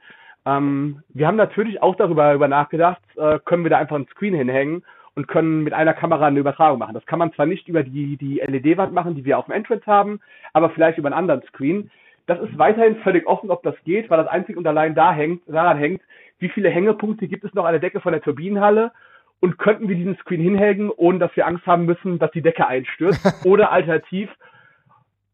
[0.45, 4.33] Ähm, wir haben natürlich auch darüber, darüber nachgedacht, äh, können wir da einfach einen Screen
[4.33, 4.83] hinhängen
[5.19, 6.93] und können mit einer Kamera eine Übertragung machen.
[6.93, 9.85] Das kann man zwar nicht über die, die LED-Wand machen, die wir auf dem Entrance
[9.85, 10.21] haben,
[10.53, 11.91] aber vielleicht über einen anderen Screen.
[12.25, 15.41] Das ist weiterhin völlig offen, ob das geht, weil das einzig und allein da hängt,
[15.45, 16.01] daran hängt,
[16.37, 18.93] wie viele Hängepunkte gibt es noch an der Decke von der Turbinenhalle
[19.41, 22.65] und könnten wir diesen Screen hinhängen, ohne dass wir Angst haben müssen, dass die Decke
[22.65, 23.45] einstürzt.
[23.45, 24.29] Oder alternativ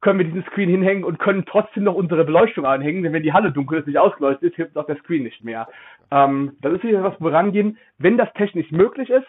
[0.02, 3.34] können wir diesen Screen hinhängen und können trotzdem noch unsere Beleuchtung anhängen, denn wenn die
[3.34, 5.68] Halle dunkel ist, nicht ausgeleuchtet ist, hilft auch der Screen nicht mehr.
[6.10, 7.78] Ähm, das ist wieder was, wo wir rangehen.
[8.00, 9.26] Wenn das technisch möglich ist,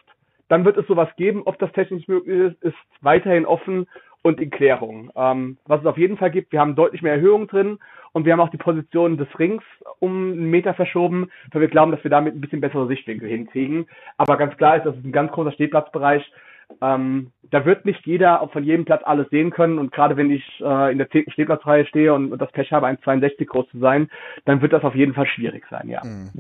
[0.49, 1.43] dann wird es sowas geben.
[1.45, 3.87] Ob das technisch möglich ist, ist weiterhin offen
[4.23, 5.11] und in Klärung.
[5.15, 7.79] Ähm, was es auf jeden Fall gibt, wir haben deutlich mehr Erhöhungen drin
[8.13, 9.63] und wir haben auch die Position des Rings
[10.01, 13.87] um einen Meter verschoben, weil wir glauben, dass wir damit ein bisschen bessere Sichtwinkel hinkriegen.
[14.17, 16.25] Aber ganz klar ist, das ist ein ganz großer Stehplatzbereich.
[16.83, 20.45] Ähm, da wird nicht jeder von jedem Platz alles sehen können und gerade wenn ich
[20.61, 24.11] äh, in der zehnten Stehplatzreihe stehe und, und das Pech habe, 1,62 groß zu sein,
[24.45, 26.03] dann wird das auf jeden Fall schwierig sein, ja.
[26.05, 26.31] Mhm.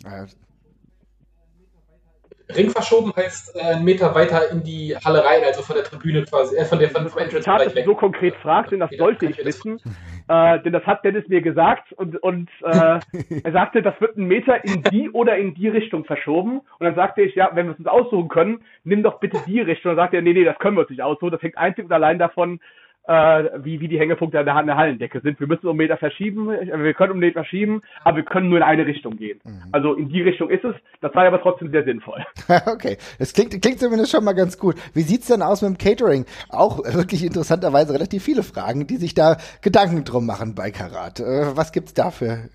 [2.54, 6.24] Ring verschoben heißt äh, einen Meter weiter in die Halle rein, also von der Tribüne
[6.24, 8.90] quasi, äh, von der von, vom Entrance Tat, dass du so konkret fragst, denn das
[8.92, 9.80] ja, sollte ich wissen,
[10.28, 13.00] äh, denn das hat Dennis mir gesagt und und äh,
[13.42, 16.60] er sagte, das wird einen Meter in die oder in die Richtung verschoben.
[16.78, 19.60] Und dann sagte ich, ja, wenn wir es uns aussuchen können, nimm doch bitte die
[19.60, 19.90] Richtung.
[19.90, 21.84] Und dann sagte er, nee, nee, das können wir uns nicht aussuchen, das hängt einzig
[21.84, 25.38] und allein davon, äh, wie, wie die Hängepunkte an der, an der Hallendecke sind.
[25.38, 28.64] Wir müssen um Meter verschieben, wir können um Meter verschieben, aber wir können nur in
[28.64, 29.40] eine Richtung gehen.
[29.44, 29.62] Mhm.
[29.72, 32.24] Also in die Richtung ist es, das war aber trotzdem sehr sinnvoll.
[32.66, 34.74] okay, es klingt, klingt zumindest schon mal ganz gut.
[34.94, 36.26] Wie sieht's denn aus mit dem Catering?
[36.48, 41.20] Auch wirklich interessanterweise relativ viele Fragen, die sich da Gedanken drum machen bei Karat.
[41.20, 42.48] Äh, was gibt's dafür?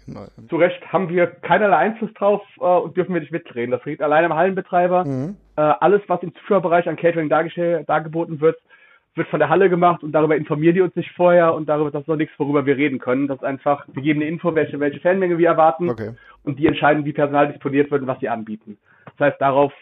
[0.50, 3.72] Zu Recht haben wir keinerlei Einfluss drauf äh, und dürfen wir nicht mitreden.
[3.72, 5.06] Das liegt alleine am Hallenbetreiber.
[5.06, 5.38] Mhm.
[5.56, 8.58] Äh, alles, was im Zuschauerbereich an Catering dargeboten wird,
[9.16, 12.02] wird von der Halle gemacht und darüber informieren die uns nicht vorher und darüber das
[12.02, 13.28] ist noch nichts, worüber wir reden können.
[13.28, 16.12] Das ist einfach, wir geben eine Info, welche, welche Fanmenge wir erwarten okay.
[16.44, 18.78] und die entscheiden, wie Personal disponiert wird und was sie anbieten.
[19.18, 19.74] Das heißt, darauf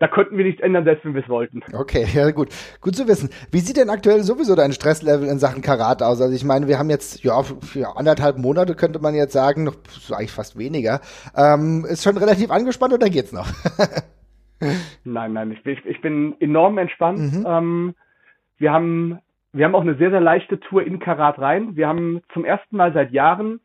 [0.00, 1.60] da könnten wir nichts ändern, selbst wenn wir es wollten.
[1.72, 2.48] Okay, ja gut.
[2.80, 3.30] Gut zu wissen.
[3.50, 6.20] Wie sieht denn aktuell sowieso dein Stresslevel in Sachen Karat aus?
[6.20, 9.74] Also ich meine, wir haben jetzt, ja, für anderthalb Monate könnte man jetzt sagen, noch
[10.12, 11.00] eigentlich fast weniger.
[11.36, 13.48] Ähm, ist schon relativ angespannt oder geht's noch?
[15.04, 17.18] nein, nein, ich, ich, bin enorm entspannt.
[17.18, 17.46] Mhm.
[17.46, 17.94] Ähm,
[18.58, 19.18] wir haben,
[19.52, 21.76] wir haben auch eine sehr, sehr leichte Tour in Karat rein.
[21.76, 23.60] Wir haben zum ersten Mal seit Jahren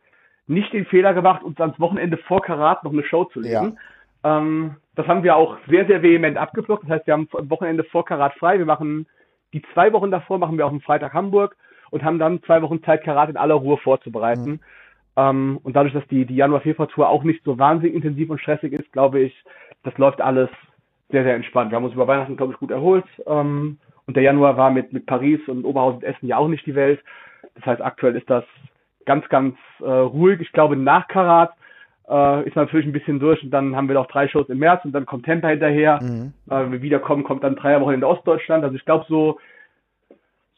[0.47, 3.77] nicht den Fehler gemacht, uns ans Wochenende vor Karat noch eine Show zu legen.
[4.23, 4.39] Ja.
[4.39, 6.83] Ähm, das haben wir auch sehr, sehr vehement abgeblockt.
[6.83, 8.57] Das heißt, wir haben am Wochenende vor Karat frei.
[8.59, 9.07] Wir machen
[9.53, 11.55] die zwei Wochen davor, machen wir auch am Freitag Hamburg
[11.91, 14.51] und haben dann zwei Wochen Zeit, Karat in aller Ruhe vorzubereiten.
[14.51, 14.59] Mhm.
[15.15, 18.91] Ähm, und dadurch, dass die, die Januar-Februar-Tour auch nicht so wahnsinnig intensiv und stressig ist,
[18.91, 19.43] glaube ich,
[19.83, 20.49] das läuft alles
[21.09, 21.71] sehr, sehr entspannt.
[21.71, 23.05] Wir haben uns über Weihnachten, glaube ich, gut erholt.
[23.27, 23.77] Ähm,
[24.07, 26.75] und der Januar war mit, mit Paris und Oberhausen und Essen ja auch nicht die
[26.75, 27.01] Welt.
[27.55, 28.43] Das heißt, aktuell ist das
[29.05, 30.41] ganz, ganz äh, ruhig.
[30.41, 31.53] Ich glaube, nach Karat
[32.09, 34.59] äh, ist man natürlich ein bisschen durch und dann haben wir noch drei Shows im
[34.59, 35.99] März und dann kommt Tampa hinterher.
[36.01, 36.33] Mhm.
[36.49, 38.63] Äh, wenn wir wiederkommen, kommt dann drei Wochen in Ostdeutschland.
[38.63, 39.39] Also ich glaube, so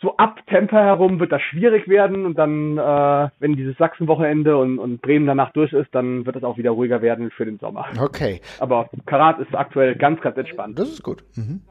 [0.01, 4.77] so ab Temper herum wird das schwierig werden und dann, äh, wenn dieses Sachsen-Wochenende und,
[4.77, 7.87] und Bremen danach durch ist, dann wird es auch wieder ruhiger werden für den Sommer.
[7.99, 8.41] Okay.
[8.59, 10.77] Aber Karat ist aktuell ganz, ganz entspannt.
[10.77, 11.23] Das ist gut.
[11.35, 11.61] Mhm.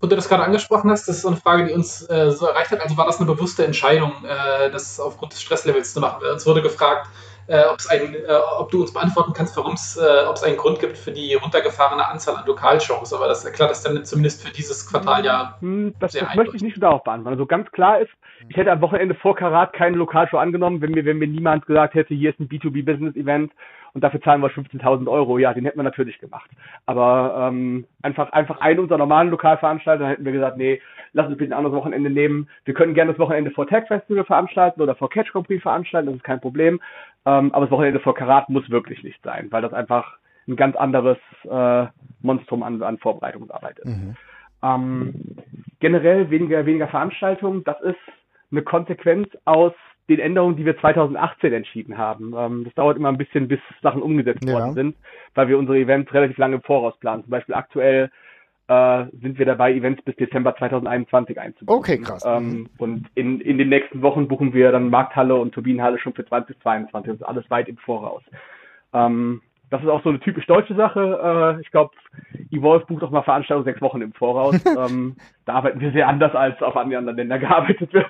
[0.00, 2.46] Wo du das gerade angesprochen hast, das ist so eine Frage, die uns äh, so
[2.46, 2.80] erreicht hat.
[2.80, 6.22] Also war das eine bewusste Entscheidung, äh, das aufgrund des Stresslevels zu machen?
[6.32, 7.08] Uns wurde gefragt,
[7.48, 8.18] äh, ein, äh,
[8.58, 11.34] ob du uns beantworten kannst, warum es äh, ob es einen Grund gibt für die
[11.34, 13.12] runtergefahrene Anzahl an Lokalshows.
[13.12, 15.56] Aber das erklärt das dann zumindest für dieses Quartal ja.
[15.60, 17.34] Hm, das, das möchte ich nicht darauf beantworten.
[17.34, 18.10] Also ganz klar ist,
[18.48, 21.94] ich hätte am Wochenende vor Karat keine Lokalshow angenommen, wenn mir, wenn mir niemand gesagt
[21.94, 23.50] hätte, hier ist ein B2B-Business-Event
[23.94, 25.38] und dafür zahlen wir 15.000 Euro.
[25.38, 26.50] Ja, den hätten wir natürlich gemacht.
[26.86, 30.80] Aber ähm, einfach, einfach einen unserer normalen Lokalveranstalter hätten wir gesagt, nee,
[31.12, 32.48] lass uns bitte ein anderes Wochenende nehmen.
[32.64, 36.06] Wir können gerne das Wochenende vor Tag Festival veranstalten oder vor Catch Grand Prix veranstalten,
[36.06, 36.80] das ist kein Problem.
[37.26, 40.76] Ähm, aber das Wochenende vor Karat muss wirklich nicht sein, weil das einfach ein ganz
[40.76, 41.86] anderes äh,
[42.22, 43.86] Monstrum an, an Vorbereitungsarbeit ist.
[43.86, 44.16] Mhm.
[44.62, 45.14] Ähm,
[45.78, 47.96] generell weniger, weniger Veranstaltungen, das ist
[48.50, 49.74] eine Konsequenz aus
[50.08, 52.34] den Änderungen, die wir 2018 entschieden haben.
[52.36, 54.54] Ähm, das dauert immer ein bisschen, bis Sachen umgesetzt ja.
[54.54, 54.96] worden sind,
[55.34, 57.22] weil wir unsere Events relativ lange im Voraus planen.
[57.22, 58.10] Zum Beispiel aktuell
[58.68, 61.78] äh, sind wir dabei, Events bis Dezember 2021 einzubuchen.
[61.78, 62.24] Okay, krass.
[62.26, 66.26] Ähm, und in, in den nächsten Wochen buchen wir dann Markthalle und Turbinenhalle schon für
[66.26, 67.12] 2022.
[67.12, 68.22] Das ist alles weit im Voraus.
[68.92, 71.56] Ähm, das ist auch so eine typisch deutsche Sache.
[71.58, 71.94] Äh, ich glaube,
[72.50, 74.54] Evolve bucht auch mal Veranstaltungen sechs Wochen im Voraus.
[74.66, 78.06] ähm, da arbeiten wir sehr anders, als auf anderen Ländern gearbeitet wird.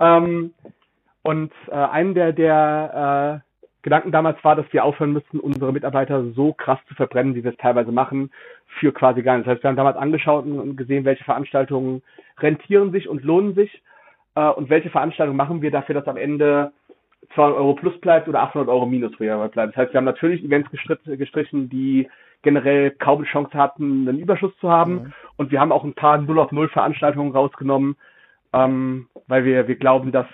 [0.00, 0.52] ähm,
[1.28, 3.48] und äh, einen der, der äh,
[3.82, 7.50] Gedanken damals war, dass wir aufhören müssten, unsere Mitarbeiter so krass zu verbrennen, wie wir
[7.50, 8.30] es teilweise machen,
[8.80, 9.44] für quasi gar nichts.
[9.44, 12.00] Das heißt, wir haben damals angeschaut und gesehen, welche Veranstaltungen
[12.38, 13.82] rentieren sich und lohnen sich
[14.36, 16.72] äh, und welche Veranstaltungen machen wir dafür, dass am Ende
[17.34, 19.74] 200 Euro plus bleibt oder 800 Euro minus für bleibt.
[19.74, 22.08] Das heißt, wir haben natürlich Events gestrichen, die
[22.40, 24.94] generell kaum Chance hatten, einen Überschuss zu haben.
[24.94, 25.12] Mhm.
[25.36, 27.96] Und wir haben auch ein paar 0 auf 0 Veranstaltungen rausgenommen,
[28.54, 30.26] ähm, weil wir, wir glauben, dass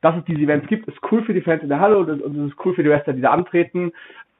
[0.00, 2.38] dass es diese Events gibt, ist cool für die Fans in der Halle und, und
[2.38, 3.92] es ist cool für die Wrestler, die da antreten.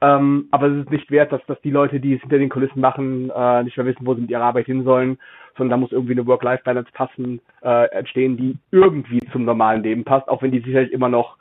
[0.03, 2.81] Ähm, aber es ist nicht wert, dass, dass die Leute, die es hinter den Kulissen
[2.81, 5.19] machen, äh, nicht mehr wissen, wo sie mit ihrer Arbeit hin sollen,
[5.55, 10.27] sondern da muss irgendwie eine Work-Life-Balance passen, äh, entstehen, die irgendwie zum normalen Leben passt,
[10.27, 11.37] auch wenn die sicherlich immer noch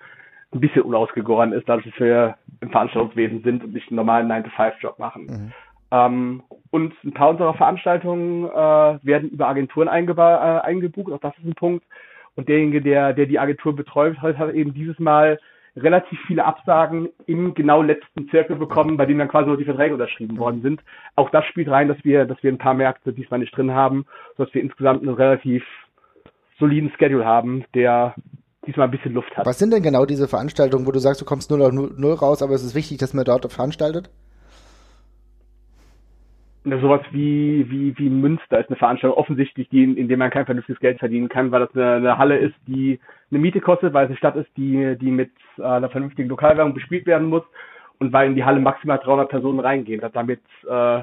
[0.52, 4.98] ein bisschen unausgegoren ist, dadurch, dass wir im Veranstaltungswesen sind und nicht einen normalen 9-to-5-Job
[4.98, 5.26] machen.
[5.26, 5.52] Mhm.
[5.92, 11.46] Ähm, und ein paar unserer Veranstaltungen äh, werden über Agenturen äh, eingebucht, auch das ist
[11.46, 11.84] ein Punkt,
[12.40, 15.38] und derjenige, der, der die Agentur betreut hat, hat eben dieses Mal
[15.76, 19.92] relativ viele Absagen im genau letzten Zirkel bekommen, bei denen dann quasi nur die Verträge
[19.92, 20.80] unterschrieben worden sind.
[21.16, 24.06] Auch das spielt rein, dass wir, dass wir ein paar Märkte diesmal nicht drin haben,
[24.38, 25.62] sodass wir insgesamt einen relativ
[26.58, 28.14] soliden Schedule haben, der
[28.66, 29.44] diesmal ein bisschen Luft hat.
[29.44, 32.42] Was sind denn genau diese Veranstaltungen, wo du sagst, du kommst null auf null raus,
[32.42, 34.10] aber es ist wichtig, dass man dort veranstaltet?
[36.64, 40.44] Sowas wie, wie, wie Münster ist eine Veranstaltung offensichtlich, die, in, in der man kein
[40.44, 43.00] vernünftiges Geld verdienen kann, weil das eine, eine Halle ist, die
[43.30, 46.74] eine Miete kostet, weil es eine Stadt ist, die, die mit äh, einer vernünftigen Lokalwährung
[46.74, 47.44] bespielt werden muss
[47.98, 50.02] und weil in die Halle maximal 300 Personen reingehen.
[50.12, 51.02] Damit äh,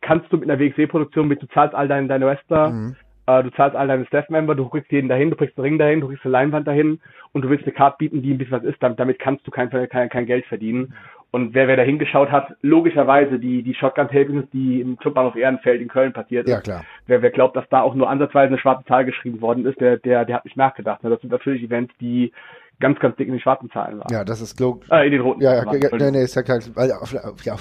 [0.00, 2.96] kannst du mit einer WXW-Produktion, mit du zahlst all deine, deine Wrestler, mhm.
[3.26, 6.00] äh, du zahlst all deine Staff-Member, du kriegst jeden dahin, du kriegst einen Ring dahin,
[6.00, 7.00] du kriegst eine Leinwand dahin
[7.32, 9.50] und du willst eine Card bieten, die ein bisschen was ist, damit, damit kannst du
[9.50, 10.94] kein, kein, kein Geld verdienen.
[11.30, 15.88] Und wer, wer da hingeschaut hat, logischerweise die, die Shotgun-Tapings, die im Clubbahnhof Ehrenfeld in
[15.88, 16.52] Köln passiert ist.
[16.52, 16.84] Ja, klar.
[17.06, 19.98] Wer, wer glaubt, dass da auch nur ansatzweise eine schwarze Zahl geschrieben worden ist, der,
[19.98, 21.00] der, der hat nicht nachgedacht.
[21.02, 22.32] Das sind natürlich Events, die
[22.80, 24.12] ganz, ganz dick in die schwarzen Zahlen waren.
[24.12, 24.88] Ja, das ist logisch.
[24.90, 25.42] Äh, in den roten.
[25.42, 26.60] Ja, ja, ja nee, nee, ist ja klar.
[26.74, 27.12] Weil, auf,
[27.44, 27.56] ja,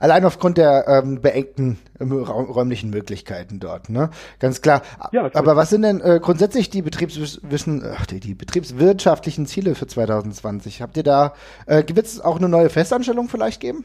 [0.00, 4.10] allein aufgrund der ähm, beengten ähm, räumlichen Möglichkeiten dort, ne?
[4.40, 4.82] Ganz klar.
[5.12, 9.86] Ja, Aber was sind denn äh, grundsätzlich die Betriebswissen, ach, die, die betriebswirtschaftlichen Ziele für
[9.86, 10.82] 2020?
[10.82, 11.32] Habt ihr da,
[11.66, 13.84] äh, wird es auch eine neue Festanstellung vielleicht geben?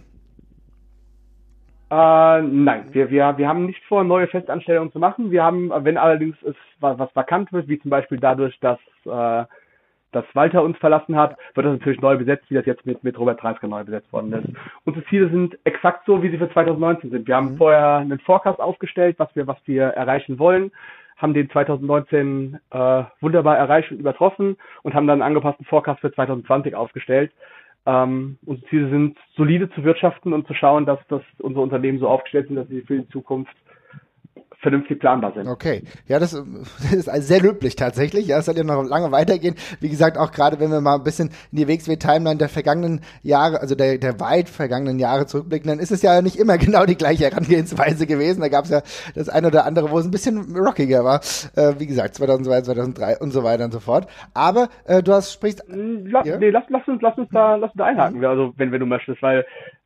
[1.94, 5.30] Äh, nein, wir, wir, wir haben nicht vor, neue Festanstellungen zu machen.
[5.30, 9.46] Wir haben, wenn allerdings es was, was vakant wird, wie zum Beispiel dadurch, dass äh,
[10.16, 13.18] dass Walter uns verlassen hat, wird das natürlich neu besetzt, wie das jetzt mit, mit
[13.20, 14.48] Robert Dreisker neu besetzt worden ist.
[14.86, 17.28] Unsere Ziele sind exakt so, wie sie für 2019 sind.
[17.28, 17.58] Wir haben mhm.
[17.58, 20.72] vorher einen Forecast aufgestellt, was wir, was wir erreichen wollen,
[21.18, 26.12] haben den 2019 äh, wunderbar erreicht und übertroffen und haben dann einen angepassten Forecast für
[26.12, 27.32] 2020 aufgestellt.
[27.86, 32.08] Ähm, unsere Ziele sind, solide zu wirtschaften und zu schauen, dass, dass unsere Unternehmen so
[32.08, 33.56] aufgestellt sind, dass sie für die Zukunft
[34.64, 35.48] vernünftig planbar sind.
[35.48, 36.32] Okay, ja, das,
[36.82, 38.26] das ist also sehr löblich tatsächlich.
[38.28, 39.56] Ja, es soll ja noch lange weitergehen.
[39.80, 43.62] Wie gesagt, auch gerade wenn wir mal ein bisschen in die WXW-Timeline der vergangenen Jahre,
[43.62, 46.96] also der, der weit vergangenen Jahre zurückblicken, dann ist es ja nicht immer genau die
[46.96, 48.42] gleiche Herangehensweise gewesen.
[48.42, 48.82] Da gab es ja
[49.14, 51.20] das eine oder andere, wo es ein bisschen rockiger war.
[51.56, 54.08] Äh, wie gesagt, 2002, 2003 und so weiter und so fort.
[54.34, 55.64] Aber äh, du hast sprichst.
[55.68, 56.38] La ja?
[56.38, 58.24] Nee, lass, lass uns, lass uns da, lass uns da einhaken.
[58.26, 59.46] Also wenn, wenn du möchtest, weil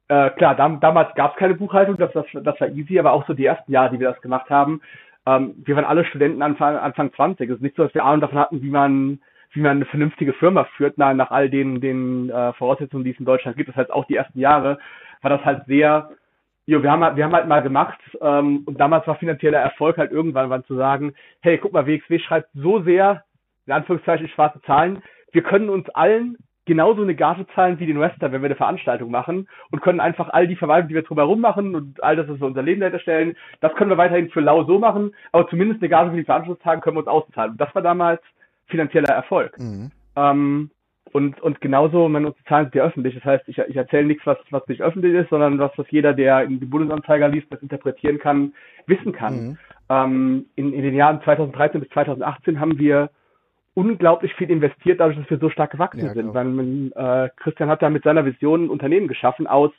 [0.09, 3.25] äh, klar, dam damals gab es keine Buchhaltung, das, das, das war easy, aber auch
[3.27, 4.81] so die ersten Jahre, die wir das gemacht haben,
[5.25, 7.49] ähm, wir waren alle Studenten Anfang, Anfang 20.
[7.49, 9.19] Es ist nicht so, dass wir Ahnung davon hatten, wie man
[9.51, 13.19] wie man eine vernünftige Firma führt, nach, nach all den, den äh, Voraussetzungen, die es
[13.19, 13.69] in Deutschland gibt.
[13.69, 14.77] Das heißt, auch die ersten Jahre
[15.21, 16.09] war das halt sehr
[16.69, 19.97] Jo, wir haben, halt, wir haben halt mal gemacht ähm, und damals war finanzieller Erfolg
[19.97, 23.23] halt irgendwann wann zu sagen, hey, guck mal, WXW schreibt so sehr,
[23.67, 25.01] in Anführungszeichen, schwarze Zahlen,
[25.31, 26.37] wir können uns allen
[26.67, 30.29] genauso eine Gage zahlen wie den Western, wenn wir eine Veranstaltung machen und können einfach
[30.29, 32.99] all die Verwaltung, die wir drumherum machen und all das, was wir unser Leben dahinter
[32.99, 36.25] stellen, das können wir weiterhin für lau so machen, aber zumindest eine Gage für die
[36.25, 37.51] Veranstaltungstage können wir uns auszahlen.
[37.53, 38.21] Und das war damals
[38.67, 39.57] finanzieller Erfolg.
[39.57, 39.91] Mhm.
[40.15, 40.71] Ähm,
[41.13, 43.15] und, und genauso, meine Zahlen sind ja öffentlich.
[43.15, 46.13] Das heißt, ich, ich erzähle nichts, was, was nicht öffentlich ist, sondern was, was jeder,
[46.13, 48.53] der in die Bundesanzeiger liest, das interpretieren kann,
[48.87, 49.33] wissen kann.
[49.33, 49.57] Mhm.
[49.89, 53.09] Ähm, in, in den Jahren 2013 bis 2018 haben wir
[53.77, 56.33] unglaublich viel investiert, dadurch, dass wir so stark gewachsen ja, sind.
[56.33, 59.71] Weil man, äh, Christian hat da mit seiner Vision ein Unternehmen geschaffen aus,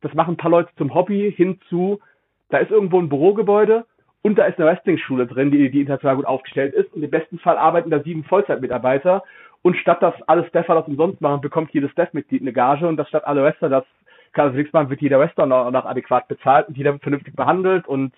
[0.00, 2.00] das machen ein paar Leute zum Hobby hinzu,
[2.48, 3.86] da ist irgendwo ein Bürogebäude
[4.22, 6.92] und da ist eine Wrestling-Schule drin, die, die international gut aufgestellt ist.
[6.94, 9.22] Und im besten Fall arbeiten da sieben Vollzeitmitarbeiter.
[9.62, 12.88] Und statt dass alle Staffer das umsonst machen, bekommt jedes Staff-Mitglied eine Gage.
[12.88, 13.84] Und das statt alle Wrestler das
[14.32, 17.36] kann also nichts machen, wird jeder Wrestler noch, noch adäquat bezahlt und jeder wird vernünftig
[17.36, 17.86] behandelt.
[17.86, 18.12] Und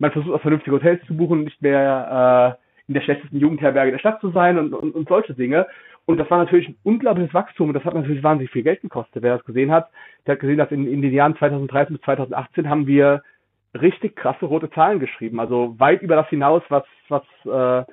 [0.00, 3.92] man versucht auch vernünftige Hotels zu buchen und nicht mehr äh, in der schlechtesten Jugendherberge
[3.92, 5.66] der Stadt zu sein und, und, und solche Dinge.
[6.04, 9.22] Und das war natürlich ein unglaubliches Wachstum und das hat natürlich wahnsinnig viel Geld gekostet.
[9.22, 9.88] Wer das gesehen hat,
[10.26, 13.22] der hat gesehen, dass in, in den Jahren 2013 bis 2018 haben wir
[13.80, 15.38] richtig krasse rote Zahlen geschrieben.
[15.40, 17.86] Also weit über das hinaus, was, was äh,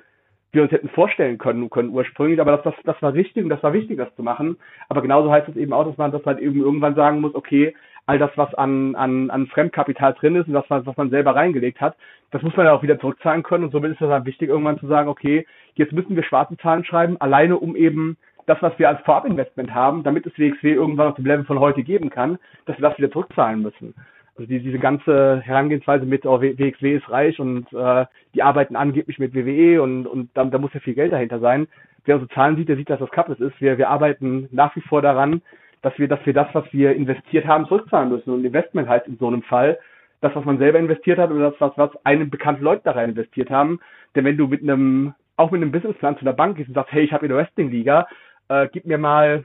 [0.52, 2.40] wir uns hätten vorstellen können, können ursprünglich.
[2.40, 4.56] Aber das, das, das war richtig und das war wichtig, das zu machen.
[4.88, 7.74] Aber genauso heißt es eben auch, dass man das halt eben irgendwann sagen muss, okay,
[8.06, 11.80] all das, was an, an, an Fremdkapital drin ist und das, was man selber reingelegt
[11.80, 11.96] hat,
[12.30, 13.64] das muss man ja auch wieder zurückzahlen können.
[13.64, 16.84] Und somit ist es dann wichtig, irgendwann zu sagen, okay, jetzt müssen wir schwarze Zahlen
[16.84, 21.16] schreiben, alleine um eben das, was wir als Vorabinvestment haben, damit es WXW irgendwann auf
[21.16, 23.94] dem Level von heute geben kann, dass wir das wieder zurückzahlen müssen.
[24.36, 29.18] Also die, diese ganze Herangehensweise mit, oh, WXW ist reich und äh, die arbeiten angeblich
[29.18, 31.68] mit WWE und, und da, da muss ja viel Geld dahinter sein.
[32.04, 33.60] Wer unsere Zahlen sieht, der sieht, dass das Cupless ist.
[33.60, 35.42] Wir, wir arbeiten nach wie vor daran,
[35.82, 38.30] dass wir, dass wir das, was wir investiert haben, zurückzahlen müssen.
[38.30, 39.78] Und Investment heißt in so einem Fall,
[40.20, 43.10] das, was man selber investiert hat oder das, was, was einem bekannte Leute da rein
[43.10, 43.80] investiert haben.
[44.14, 46.92] Denn wenn du mit einem, auch mit einem Businessplan zu einer Bank gehst und sagst,
[46.92, 48.06] hey, ich habe eine Wrestling-Liga,
[48.48, 49.44] äh, gib mir mal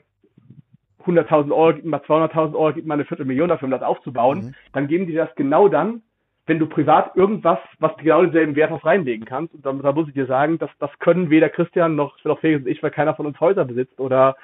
[1.05, 3.83] 100.000 Euro, gib mir mal 200.000 Euro, gib mir mal eine Viertelmillion dafür, um das
[3.83, 4.55] aufzubauen, mhm.
[4.73, 6.01] dann geben die das genau dann,
[6.47, 9.53] wenn du privat irgendwas, was genau denselben Wert auf reinlegen kannst.
[9.53, 12.63] Und da, da muss ich dir sagen, dass das können weder Christian noch, noch Felix
[12.63, 14.35] und ich, weil keiner von uns Häuser besitzt oder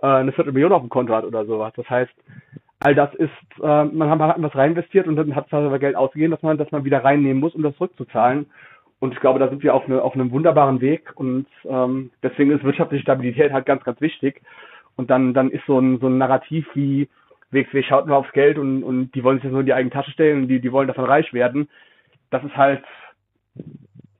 [0.00, 1.72] äh, eine Viertelmillion auf dem Konto hat oder sowas.
[1.76, 2.12] Das heißt,
[2.80, 3.30] all das ist,
[3.62, 6.42] äh, man hat, man hat was reinvestiert und dann hat es aber Geld ausgegeben, dass
[6.42, 8.46] man, dass man wieder reinnehmen muss, um das zurückzuzahlen.
[8.98, 12.52] Und ich glaube, da sind wir auf, eine, auf einem wunderbaren Weg und ähm, deswegen
[12.52, 14.42] ist wirtschaftliche Stabilität halt ganz, ganz wichtig.
[14.96, 17.08] Und dann, dann ist so ein, so ein Narrativ wie
[17.50, 19.90] WXW schaut nur aufs Geld und, und die wollen sich das nur in die eigene
[19.92, 21.68] Tasche stellen und die, die wollen davon reich werden.
[22.30, 22.82] Das ist halt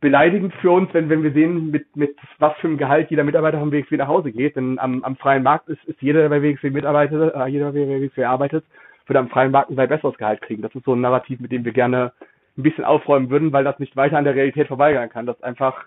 [0.03, 3.61] beleidigend für uns, wenn, wenn wir sehen, mit, mit was für einem Gehalt jeder Mitarbeiter
[3.61, 4.57] vom WXW nach Hause geht.
[4.57, 7.87] Denn am, am freien Markt ist, ist jeder, der bei WXW mitarbeitet, äh, jeder, der
[7.87, 8.65] bei WXW arbeitet,
[9.07, 10.61] würde am freien Markt ein weit besseres Gehalt kriegen.
[10.61, 12.13] Das ist so ein Narrativ, mit dem wir gerne
[12.59, 15.25] ein bisschen aufräumen würden, weil das nicht weiter an der Realität vorbeigehen kann.
[15.25, 15.87] Das ist einfach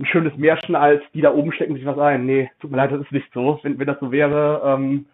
[0.00, 2.24] ein schönes Märchen als die da oben stecken sich was ein.
[2.24, 3.60] Nee, tut mir leid, das ist nicht so.
[3.62, 5.04] Wenn, wenn das so wäre, ähm,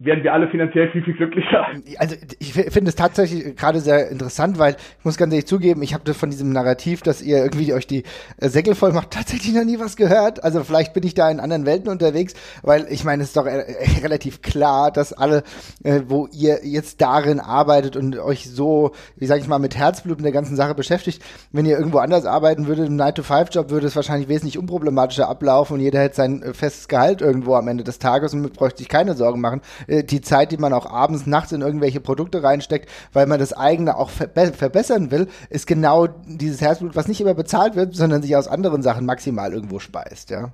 [0.00, 1.66] werden wir alle finanziell viel, viel glücklicher.
[1.98, 5.92] Also ich finde es tatsächlich gerade sehr interessant, weil ich muss ganz ehrlich zugeben, ich
[5.92, 8.04] habe von diesem Narrativ, dass ihr irgendwie euch die
[8.40, 10.44] äh, Säckel voll macht, tatsächlich noch nie was gehört.
[10.44, 13.46] Also vielleicht bin ich da in anderen Welten unterwegs, weil ich meine, es ist doch
[13.46, 13.64] äh,
[14.02, 15.42] relativ klar, dass alle,
[15.82, 20.18] äh, wo ihr jetzt darin arbeitet und euch so, wie sage ich mal, mit Herzblut
[20.18, 23.96] in der ganzen Sache beschäftigt, wenn ihr irgendwo anders arbeiten würdet, im 9-to-5-Job, würde es
[23.96, 28.32] wahrscheinlich wesentlich unproblematischer ablaufen und jeder hätte sein festes Gehalt irgendwo am Ende des Tages
[28.32, 31.62] und bräuchte sich keine Sorgen machen äh, die Zeit, die man auch abends, nachts in
[31.62, 36.94] irgendwelche Produkte reinsteckt, weil man das eigene auch verbe verbessern will, ist genau dieses Herzblut,
[36.94, 40.52] was nicht immer bezahlt wird, sondern sich aus anderen Sachen maximal irgendwo speist, ja.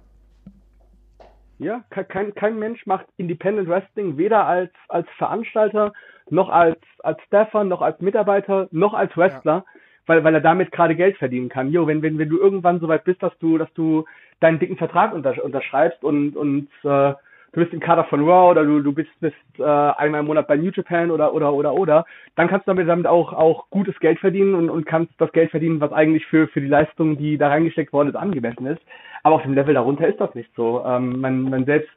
[1.58, 5.92] Ja, kein, kein Mensch macht Independent Wrestling weder als, als Veranstalter,
[6.28, 9.64] noch als, als Staffer, noch als Mitarbeiter, noch als Wrestler, ja.
[10.06, 11.70] weil, weil er damit gerade Geld verdienen kann.
[11.70, 14.04] Jo, wenn, wenn, wenn du irgendwann so weit bist, dass du, dass du
[14.40, 17.14] deinen dicken Vertrag untersch unterschreibst und, und äh,
[17.54, 20.46] du bist im Kader von Raw oder du, du bist, bist äh, einmal im Monat
[20.46, 22.04] bei New Japan oder oder oder oder,
[22.36, 25.50] dann kannst du damit, damit auch auch gutes Geld verdienen und, und kannst das Geld
[25.50, 28.82] verdienen, was eigentlich für für die Leistung, die da reingesteckt worden ist, angemessen ist.
[29.22, 30.84] Aber auf dem Level darunter ist das nicht so.
[30.84, 31.90] Ähm, man, man selbst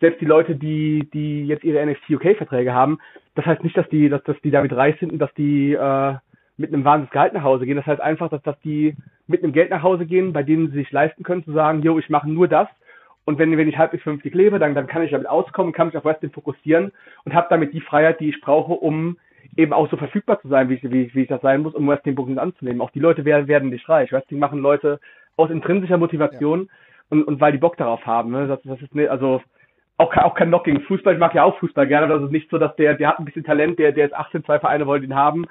[0.00, 2.98] selbst die Leute, die die jetzt ihre NXT UK Verträge haben,
[3.34, 6.14] das heißt nicht, dass die dass, dass die damit reich sind und dass die äh,
[6.58, 7.76] mit einem wahnsinnigen Gehalt nach Hause gehen.
[7.76, 8.94] Das heißt einfach, dass, dass die
[9.26, 11.98] mit einem Geld nach Hause gehen, bei denen sie sich leisten können zu sagen, yo,
[11.98, 12.68] ich mache nur das,
[13.24, 15.96] und wenn, wenn ich halbwegs vernünftig lebe, dann, dann kann ich damit auskommen, kann mich
[15.96, 16.92] auf Wrestling fokussieren
[17.24, 19.16] und habe damit die Freiheit, die ich brauche, um
[19.56, 21.88] eben auch so verfügbar zu sein, wie ich, wie, wie ich das sein muss, um
[21.88, 22.80] Wrestling-Booking anzunehmen.
[22.80, 24.12] Auch die Leute werden, werden nicht reich.
[24.12, 24.98] Wrestling machen Leute
[25.36, 26.66] aus intrinsischer Motivation ja.
[27.10, 28.30] und, und weil die Bock darauf haben.
[28.30, 28.48] Ne?
[28.48, 29.42] Das, das ist ne, also
[29.98, 31.14] auch, auch kein Knock gegen Fußball.
[31.14, 32.08] Ich mag ja auch Fußball gerne.
[32.08, 34.44] Das ist nicht so, dass der, der hat ein bisschen Talent, der, der ist 18,
[34.44, 35.46] zwei Vereine wollen ihn haben.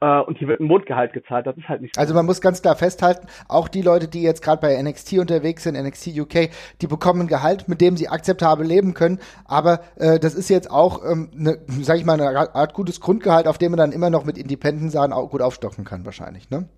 [0.00, 1.46] Äh, und hier wird ein Mondgehalt gezahlt.
[1.46, 2.00] Das ist halt nicht so.
[2.00, 5.62] Also man muss ganz klar festhalten, auch die Leute, die jetzt gerade bei NXT unterwegs
[5.62, 6.50] sind, NXT UK,
[6.82, 9.20] die bekommen ein Gehalt, mit dem sie akzeptabel leben können.
[9.46, 13.48] Aber äh, das ist jetzt auch, ähm, ne, sag ich mal, eine Art gutes Grundgehalt,
[13.48, 16.68] auf dem man dann immer noch mit Independent-Sachen auch gut aufstocken kann, wahrscheinlich, ne?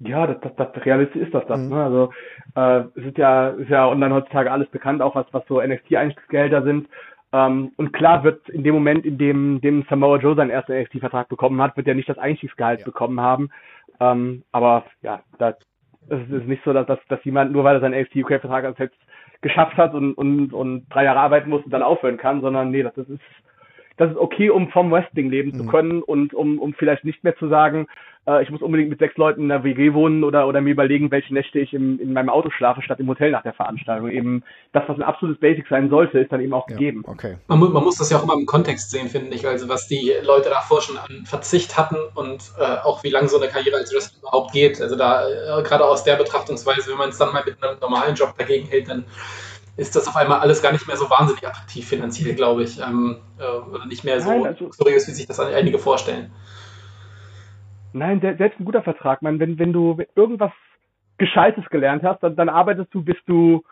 [0.00, 1.58] Ja, das, das, das realistisch ist das das.
[1.58, 1.68] Mhm.
[1.70, 1.84] Ne?
[1.84, 2.10] Also
[2.56, 6.62] äh, es ist ja, ist ja online heutzutage alles bekannt, auch was, was so NXT-Einstiegsgelder
[6.62, 6.88] sind.
[7.34, 11.28] Ähm, und klar wird in dem Moment, in dem, dem Samoa Joe seinen ersten NXT-Vertrag
[11.28, 12.84] bekommen hat, wird er nicht das Einstiegsgehalt ja.
[12.84, 13.50] bekommen haben.
[13.98, 15.56] Ähm, aber ja, das,
[16.08, 18.94] es ist nicht so, dass, dass, dass jemand, nur weil er seinen NXT UK-Vertrag jetzt
[19.40, 22.84] geschafft hat und, und, und drei Jahre arbeiten muss und dann aufhören kann, sondern nee,
[22.84, 23.20] das ist
[23.96, 25.56] das ist okay, um vom Wrestling leben mhm.
[25.56, 27.86] zu können und um, um vielleicht nicht mehr zu sagen,
[28.26, 31.10] äh, ich muss unbedingt mit sechs Leuten in der WG wohnen oder, oder mir überlegen,
[31.10, 34.10] welche Nächte ich im, in meinem Auto schlafe, statt im Hotel nach der Veranstaltung.
[34.10, 34.42] Eben
[34.72, 37.04] das, was ein absolutes Basic sein sollte, ist dann eben auch ja, gegeben.
[37.06, 37.36] Okay.
[37.46, 39.46] Man, man muss das ja auch immer im Kontext sehen, finde ich.
[39.46, 43.38] Also was die Leute davor schon an Verzicht hatten und äh, auch wie lange so
[43.38, 44.80] eine Karriere als Wrestler überhaupt geht.
[44.80, 48.14] Also da äh, gerade aus der Betrachtungsweise, wenn man es dann mal mit einem normalen
[48.14, 49.04] Job dagegen hält, dann
[49.76, 52.80] ist das auf einmal alles gar nicht mehr so wahnsinnig attraktiv finanziell, glaube ich.
[52.80, 56.30] Ähm, äh, oder nicht mehr so Nein, also, seriös, wie sich das einige vorstellen.
[57.92, 59.22] Nein, selbst ein guter Vertrag.
[59.22, 60.52] Man, wenn, wenn du irgendwas
[61.18, 63.64] Gescheites gelernt hast, dann, dann arbeitest du, bis du,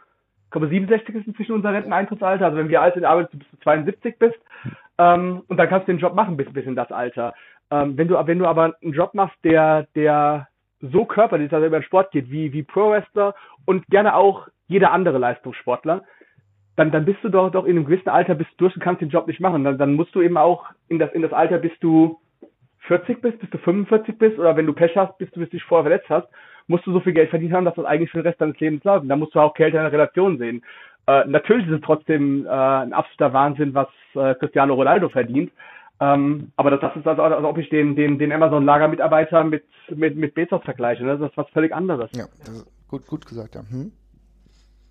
[0.44, 2.46] ich glaube, 67 ist inzwischen unser Renteneintrittsalter.
[2.46, 4.38] Also wenn wir alt sind, arbeitest du, bis du 72 bist.
[4.98, 7.34] Ähm, und dann kannst du den Job machen bis, bis in das Alter.
[7.70, 10.48] Ähm, wenn du, wenn du aber einen Job machst, der, der
[10.80, 13.34] so körperlich, dass er über den Sport geht, wie, wie Pro Wrestler
[13.64, 16.03] und gerne auch jeder andere Leistungssportler,
[16.77, 19.03] dann, dann bist du doch, doch in einem gewissen Alter bist du durch und kannst
[19.03, 19.64] den Job nicht machen.
[19.64, 22.18] Dann, dann musst du eben auch in das, in das Alter, bis du
[22.89, 25.85] 40 bist, bis du 45 bist oder wenn du Pech hast, bis du dich vorher
[25.85, 26.29] verletzt hast,
[26.66, 28.83] musst du so viel Geld verdient haben, dass das eigentlich für den Rest deines Lebens
[28.85, 29.09] läuft.
[29.09, 30.64] Da musst du auch Geld in der Relation sehen.
[31.07, 35.53] Äh, natürlich ist es trotzdem äh, ein absoluter Wahnsinn, was äh, Cristiano Ronaldo verdient.
[36.01, 40.16] Ähm, aber das, das ist also, als ob ich den, den, den Amazon-Lagermitarbeiter mit, mit,
[40.16, 41.05] mit Bezos vergleiche.
[41.05, 41.18] Ne?
[41.18, 42.11] Das ist was völlig anderes.
[42.12, 42.25] Ja,
[42.89, 43.61] gut, gut gesagt, ja.
[43.61, 43.93] Hm?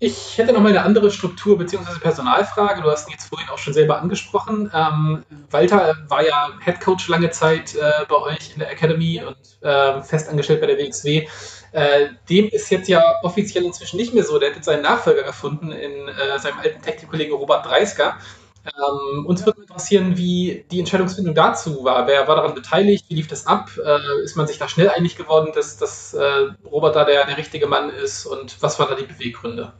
[0.04, 2.00] Ich hätte noch mal eine andere Struktur bzw.
[2.00, 2.82] Personalfrage.
[2.82, 4.68] Du hast ihn jetzt vorhin auch schon selber angesprochen.
[4.74, 9.36] Ähm, Walter war ja Head Coach lange Zeit äh, bei euch in der Academy und
[9.64, 11.28] äh, festangestellt bei der WXW.
[11.70, 14.40] Äh, dem ist jetzt ja offiziell inzwischen nicht mehr so.
[14.40, 18.16] Der hat jetzt seinen Nachfolger gefunden in äh, seinem alten Tech-Kollegen Robert Dreisker.
[18.64, 22.08] Ähm, uns würde interessieren, wie die Entscheidungsfindung dazu war.
[22.08, 23.04] Wer war daran beteiligt?
[23.08, 23.70] Wie lief das ab?
[23.78, 27.36] Äh, ist man sich da schnell einig geworden, dass, dass äh, Robert da der, der
[27.36, 28.26] richtige Mann ist?
[28.26, 29.72] Und was waren da die Beweggründe?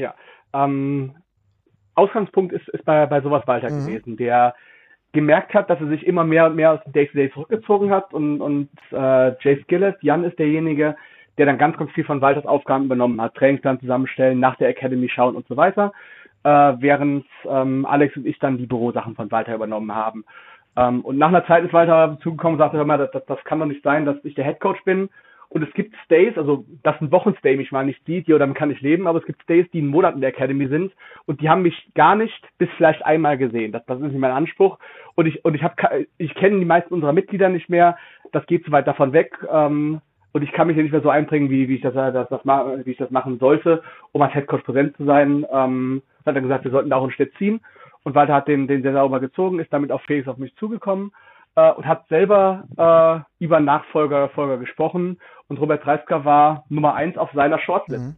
[0.00, 0.14] Ja.
[0.52, 1.14] Ähm,
[1.94, 3.86] Ausgangspunkt ist, ist bei, bei sowas Walter mhm.
[3.86, 4.54] gewesen, der
[5.12, 8.40] gemerkt hat, dass er sich immer mehr und mehr aus dem Day-to-Day zurückgezogen hat und,
[8.40, 10.96] und äh, Jay Skillett, Jan ist derjenige,
[11.36, 13.34] der dann ganz, ganz viel von Walters Aufgaben übernommen hat.
[13.34, 15.92] Trainingsplan zusammenstellen, nach der Academy schauen und so weiter,
[16.44, 16.48] äh,
[16.78, 20.24] während ähm, Alex und ich dann die Bürosachen von Walter übernommen haben.
[20.76, 23.44] Ähm, und nach einer Zeit ist Walter zugekommen und sagte, hör mal, das, das, das
[23.44, 25.08] kann doch nicht sein, dass ich der Headcoach bin
[25.50, 28.54] und es gibt Stays, also das ein Wochenstay mich mal nicht sieht, hier oder man
[28.54, 30.92] kann nicht leben, aber es gibt Stays, die in der Academy sind
[31.26, 33.72] und die haben mich gar nicht bis vielleicht einmal gesehen.
[33.72, 34.78] Das, das ist nicht mein Anspruch.
[35.16, 37.98] Und ich und ich habe ich kenne die meisten unserer Mitglieder nicht mehr.
[38.30, 39.36] Das geht zu weit davon weg.
[39.52, 40.00] Ähm,
[40.32, 42.44] und ich kann mich hier nicht mehr so einbringen, wie, wie ich das, das, das
[42.86, 43.82] wie ich das machen sollte,
[44.12, 45.44] um als Headcoach präsent zu sein.
[45.52, 47.60] Ähm, hat er gesagt, wir sollten da auch einen Schritt ziehen.
[48.04, 51.10] Und Walter hat den, den sehr sauber gezogen, ist damit auf Felix auf mich zugekommen
[51.56, 52.64] äh, und hat selber
[53.38, 58.04] äh, über Nachfolger Folger gesprochen und Robert Dreisker war Nummer eins auf seiner Shortlist.
[58.04, 58.16] Mhm.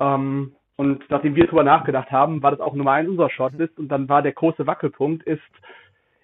[0.00, 3.88] Ähm, und nachdem wir darüber nachgedacht haben, war das auch Nummer eins unserer Shortlist und
[3.88, 5.42] dann war der große Wackelpunkt, ist,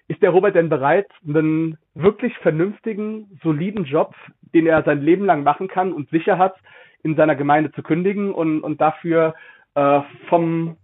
[0.07, 4.15] ist der Robert denn bereit, einen wirklich vernünftigen, soliden Job,
[4.53, 6.55] den er sein Leben lang machen kann und sicher hat,
[7.03, 9.35] in seiner Gemeinde zu kündigen und, und dafür
[9.75, 10.77] äh, vom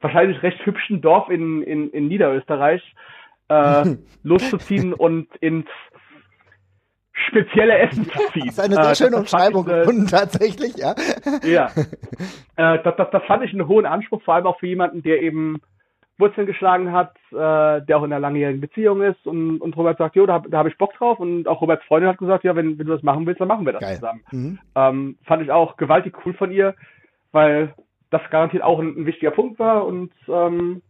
[0.00, 2.82] wahrscheinlich recht hübschen Dorf in, in, in Niederösterreich
[3.52, 5.66] äh, loszuziehen und ins
[7.28, 8.46] spezielle Essen zu ziehen.
[8.46, 10.94] Das ist eine sehr äh, schöne Umschreibung ich, äh, gefunden, tatsächlich, ja.
[11.42, 11.70] Ja.
[12.54, 15.22] Äh, das, das, das fand ich einen hohen Anspruch, vor allem auch für jemanden, der
[15.22, 15.62] eben
[16.18, 20.16] Wurzeln geschlagen hat, äh, der auch in einer langjährigen Beziehung ist und, und Robert sagt,
[20.16, 22.78] jo, da, da habe ich Bock drauf und auch Roberts Freundin hat gesagt, ja, wenn,
[22.78, 23.94] wenn du das machen willst, dann machen wir das Geil.
[23.94, 24.22] zusammen.
[24.30, 24.58] Mhm.
[24.74, 26.74] Ähm, fand ich auch gewaltig cool von ihr,
[27.32, 27.74] weil
[28.10, 30.82] das garantiert auch ein, ein wichtiger Punkt war und ähm,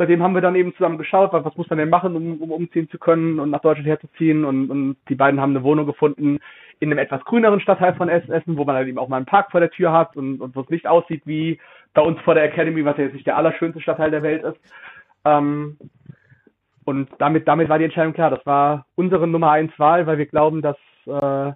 [0.00, 2.88] seitdem haben wir dann eben zusammen geschaut, was, muss man denn machen, um, um umziehen
[2.88, 4.46] zu können und nach Deutschland herzuziehen.
[4.46, 6.38] Und, und die beiden haben eine Wohnung gefunden
[6.78, 9.50] in einem etwas grüneren Stadtteil von Essen, wo man halt eben auch mal einen Park
[9.50, 11.60] vor der Tür hat und, und wo es nicht aussieht wie
[11.92, 14.58] bei uns vor der Academy, was ja jetzt nicht der allerschönste Stadtteil der Welt ist.
[15.26, 15.76] Ähm,
[16.86, 18.30] und damit, damit war die Entscheidung klar.
[18.30, 21.52] Das war unsere Nummer eins Wahl, weil wir glauben, dass äh,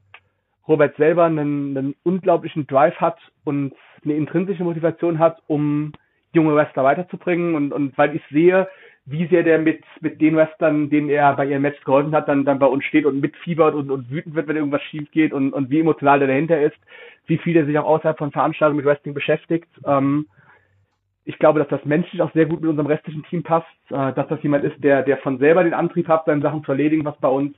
[0.68, 3.72] Robert selber einen, einen unglaublichen Drive hat und
[4.05, 5.92] eine intrinsische Motivation hat, um
[6.35, 8.68] junge Wrestler weiterzubringen und, und weil ich sehe,
[9.07, 12.45] wie sehr der mit, mit den Wrestlern, denen er bei ihren Matches geholfen hat, dann,
[12.45, 15.53] dann bei uns steht und mitfiebert und, und wütend wird, wenn irgendwas schief geht und,
[15.53, 16.76] und wie emotional der dahinter ist,
[17.26, 19.68] wie viel er sich auch außerhalb von Veranstaltungen mit Wrestling beschäftigt.
[19.87, 20.26] Ähm,
[21.26, 24.28] ich glaube, dass das menschlich auch sehr gut mit unserem restlichen Team passt, äh, dass
[24.28, 27.16] das jemand ist, der, der von selber den Antrieb hat, seine Sachen zu erledigen, was
[27.18, 27.55] bei uns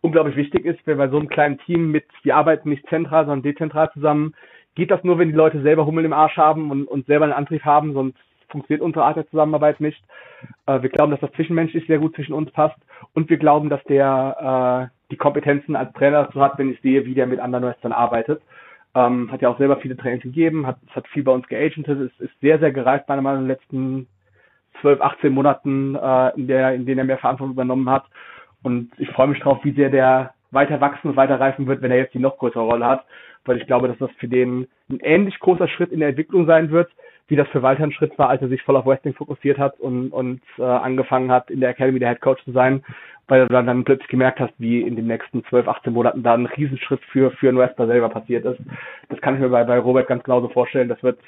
[0.00, 3.42] unglaublich wichtig ist, wenn bei so einem kleinen Team mit, wir arbeiten nicht zentral, sondern
[3.42, 4.34] dezentral zusammen,
[4.74, 7.34] geht das nur, wenn die Leute selber Hummel im Arsch haben und, und selber einen
[7.34, 8.18] Antrieb haben, sonst
[8.48, 10.02] funktioniert unsere Art der Zusammenarbeit nicht.
[10.66, 12.78] Äh, wir glauben, dass das zwischenmenschlich sehr gut zwischen uns passt
[13.14, 17.04] und wir glauben, dass der äh, die Kompetenzen als Trainer dazu hat, wenn ich sehe,
[17.04, 18.42] wie der mit anderen Wrestlern arbeitet.
[18.94, 22.20] Ähm, hat ja auch selber viele Trainings gegeben, hat, hat viel bei uns geagentet, ist,
[22.20, 24.06] ist sehr, sehr gereift meiner Meinung nach in den letzten
[24.82, 28.04] 12, 18 Monaten, äh, in, der, in denen er mehr Verantwortung übernommen hat.
[28.62, 31.90] Und ich freue mich drauf, wie sehr der weiter wachsen und weiter reifen wird, wenn
[31.90, 33.04] er jetzt die noch größere Rolle hat,
[33.44, 36.70] weil ich glaube, dass das für den ein ähnlich großer Schritt in der Entwicklung sein
[36.70, 36.90] wird,
[37.28, 39.80] wie das für Walter ein Schritt war, als er sich voll auf Wrestling fokussiert hat
[39.80, 42.84] und, und äh, angefangen hat, in der Academy der Head Coach zu sein,
[43.28, 46.34] weil du dann, dann plötzlich gemerkt hast, wie in den nächsten 12, 18 Monaten da
[46.34, 48.60] ein Riesenschritt für, für einen Wrestler selber passiert ist.
[49.08, 50.88] Das kann ich mir bei, bei Robert ganz genauso vorstellen.
[50.88, 51.18] Das wird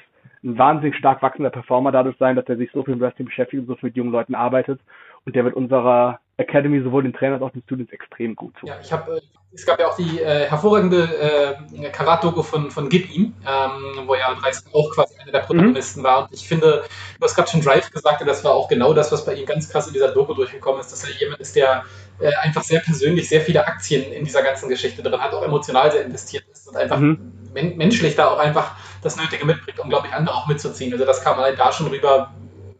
[0.43, 3.61] ein wahnsinnig stark wachsender Performer dadurch sein, dass er sich so viel mit Wrestling beschäftigt
[3.61, 4.79] und so viel mit jungen Leuten arbeitet.
[5.25, 8.67] Und der wird unserer Academy sowohl den Trainern als auch den Students extrem gut tun.
[8.67, 9.21] Ja, ich habe, äh,
[9.53, 14.15] es gab ja auch die äh, hervorragende äh, Karat-Doku von, von Gib ihm, ähm, wo
[14.15, 15.45] ja Dreis auch quasi einer der mhm.
[15.45, 16.03] Protagonisten mhm.
[16.03, 16.23] war.
[16.23, 16.83] Und ich finde,
[17.17, 19.45] du hast gerade schon Drive gesagt, und das war auch genau das, was bei ihm
[19.45, 21.83] ganz krass in dieser Doku durchgekommen ist, dass er jemand ist, der
[22.19, 25.89] äh, einfach sehr persönlich sehr viele Aktien in dieser ganzen Geschichte drin hat, auch emotional
[25.91, 27.31] sehr investiert ist und einfach mhm.
[27.53, 30.91] men menschlich da auch einfach das Nötige mitbringt, um, glaube ich, andere auch mitzuziehen.
[30.91, 32.33] Also das kam halt da schon rüber,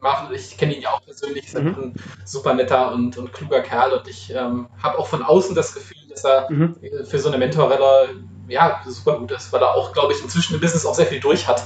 [0.05, 0.33] machen.
[0.33, 1.67] Ich kenne ihn ja auch persönlich, ist mhm.
[1.67, 1.93] ein
[2.23, 5.97] super netter und, und kluger Kerl und ich ähm, habe auch von außen das Gefühl,
[6.09, 6.75] dass er mhm.
[7.03, 8.15] für so eine Mentorrolle
[8.47, 11.19] ja, super gut ist, weil er auch, glaube ich, inzwischen im Business auch sehr viel
[11.19, 11.63] durch hat.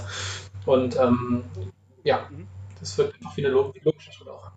[0.65, 1.43] Und ähm,
[2.03, 2.27] ja,
[2.79, 4.51] das wird einfach wie eine logische Schritt auch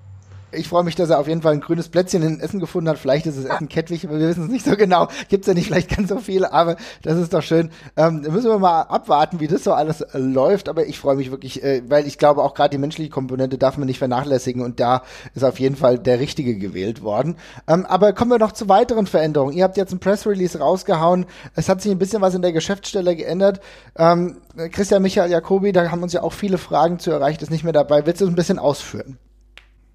[0.53, 2.98] ich freue mich, dass er auf jeden Fall ein grünes Plätzchen in Essen gefunden hat.
[2.98, 5.09] Vielleicht ist es Essen Kettwig, aber wir wissen es nicht so genau.
[5.28, 7.70] Gibt es ja nicht vielleicht ganz so viele, aber das ist doch schön.
[7.96, 10.68] Ähm, müssen wir mal abwarten, wie das so alles äh, läuft.
[10.68, 13.76] Aber ich freue mich wirklich, äh, weil ich glaube, auch gerade die menschliche Komponente darf
[13.78, 15.03] man nicht vernachlässigen und da
[15.34, 17.36] ist auf jeden Fall der Richtige gewählt worden.
[17.68, 19.57] Ähm, aber kommen wir noch zu weiteren Veränderungen.
[19.57, 21.26] Ihr habt jetzt ein Press Release rausgehauen.
[21.55, 23.61] Es hat sich ein bisschen was in der Geschäftsstelle geändert.
[23.96, 24.38] Ähm,
[24.70, 27.72] Christian Michael Jacobi, da haben uns ja auch viele Fragen zu erreicht, ist nicht mehr
[27.72, 28.07] dabei.
[28.07, 29.18] Willst du es ein bisschen ausführen?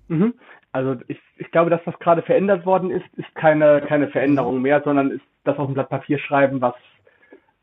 [0.07, 0.33] Mhm.
[0.77, 4.83] Also ich, ich glaube, dass was gerade verändert worden ist, ist keine, keine Veränderung mehr,
[4.83, 6.75] sondern ist das auf ein Blatt Papier schreiben, was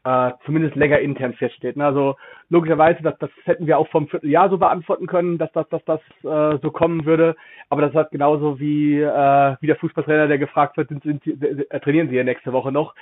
[0.03, 1.77] äh, zumindest länger intern feststeht.
[1.77, 1.87] Ne?
[1.87, 2.17] Also
[2.49, 6.01] logischerweise, das, das hätten wir auch vom Vierteljahr so beantworten können, dass das, dass das
[6.25, 7.37] äh, so kommen würde.
[7.69, 11.79] Aber das hat genauso wie, äh, wie der Fußballtrainer, der gefragt wird, sind, sind, äh,
[11.79, 12.97] trainieren Sie ja nächste Woche noch.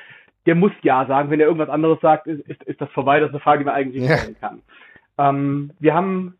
[0.45, 1.31] Der muss ja sagen.
[1.31, 3.19] Wenn er irgendwas anderes sagt, ist, ist, ist das vorbei.
[3.19, 4.61] Das ist eine Frage, die man eigentlich nicht stellen kann.
[5.17, 6.37] Ähm, wir haben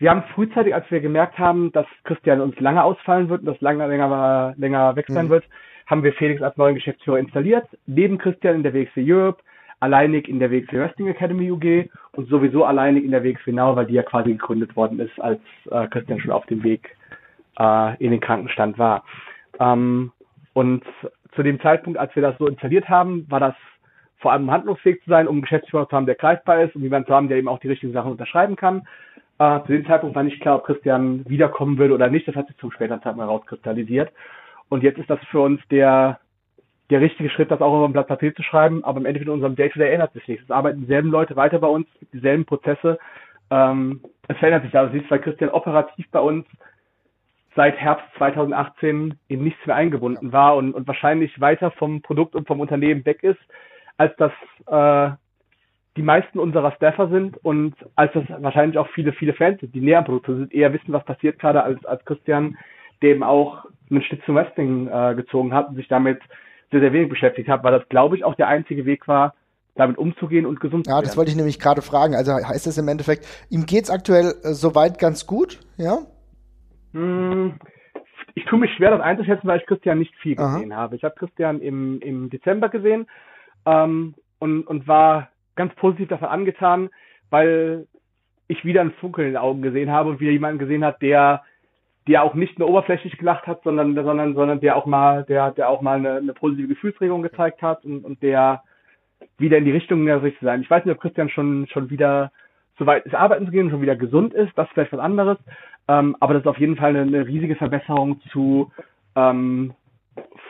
[0.00, 3.60] wir haben frühzeitig, als wir gemerkt haben, dass Christian uns lange ausfallen wird und dass
[3.60, 5.30] lange länger, länger weg sein mhm.
[5.30, 5.44] wird,
[5.86, 7.66] haben wir Felix als neuen Geschäftsführer installiert.
[7.86, 9.42] Neben Christian in der WXW Europe,
[9.80, 13.86] alleinig in der WXW Wrestling Academy UG und sowieso alleinig in der WXW Now, weil
[13.86, 15.40] die ja quasi gegründet worden ist, als
[15.70, 16.96] äh, Christian schon auf dem Weg
[17.58, 19.04] äh, in den Krankenstand war.
[19.58, 20.12] Ähm,
[20.54, 20.82] und
[21.34, 23.54] zu dem Zeitpunkt, als wir das so installiert haben, war das
[24.18, 27.08] vor allem handlungsfähig zu sein, um einen Geschäftsführer zu haben, der greifbar ist und jemanden
[27.08, 28.86] zu haben, der eben auch die richtigen Sachen unterschreiben kann.
[29.40, 32.28] Äh, zu dem Zeitpunkt war nicht klar, ob Christian wiederkommen würde oder nicht.
[32.28, 34.12] Das hat sich zum späteren Zeitpunkt rauskristallisiert.
[34.68, 36.20] Und jetzt ist das für uns der,
[36.90, 38.84] der richtige Schritt, das auch auf ein Blatt Papier zu schreiben.
[38.84, 40.44] Aber im Endeffekt in unserem Day-to-Day -Day ändert sich nichts.
[40.44, 42.98] Es arbeiten dieselben Leute weiter bei uns, dieselben Prozesse.
[43.50, 46.44] Ähm, es verändert sich also siehst, weil Christian operativ bei uns
[47.56, 52.46] seit Herbst 2018 in nichts mehr eingebunden war und, und wahrscheinlich weiter vom Produkt und
[52.46, 53.40] vom Unternehmen weg ist,
[53.96, 54.32] als das
[54.66, 55.16] äh,
[56.00, 59.82] die meisten unserer Staffer sind und als das wahrscheinlich auch viele, viele Fans sind, die
[59.82, 62.56] näher am Produkt sind, eher wissen, was passiert gerade, als, als Christian,
[63.02, 66.18] dem auch einen Schnitt zum Wrestling äh, gezogen hat und sich damit
[66.70, 69.34] sehr, sehr wenig beschäftigt hat, weil das, glaube ich, auch der einzige Weg war,
[69.74, 71.04] damit umzugehen und gesund ja, zu werden.
[71.04, 72.14] Ja, das wollte ich nämlich gerade fragen.
[72.14, 75.98] Also heißt das im Endeffekt, ihm geht's aktuell äh, soweit ganz gut, ja?
[76.94, 77.56] Hm,
[78.34, 80.80] ich tue mich schwer, das einzuschätzen, weil ich Christian nicht viel gesehen Aha.
[80.80, 80.96] habe.
[80.96, 83.06] Ich habe Christian im, im Dezember gesehen
[83.66, 86.90] ähm, und, und war ganz positiv davon angetan,
[87.30, 87.86] weil
[88.48, 91.42] ich wieder einen Funkel in den Augen gesehen habe und wieder jemanden gesehen hat, der
[92.08, 95.68] der auch nicht nur oberflächlich gelacht hat, sondern sondern sondern der auch mal der der
[95.68, 98.62] auch mal eine, eine positive Gefühlsregung gezeigt hat und, und der
[99.38, 100.62] wieder in die Richtung der sich zu sein.
[100.62, 102.32] Ich weiß nicht, ob Christian schon schon wieder
[102.78, 105.38] so weit ist, arbeiten zu gehen, schon wieder gesund ist, das ist vielleicht was anderes.
[105.86, 108.72] Ähm, aber das ist auf jeden Fall eine, eine riesige Verbesserung zu
[109.14, 109.74] ähm,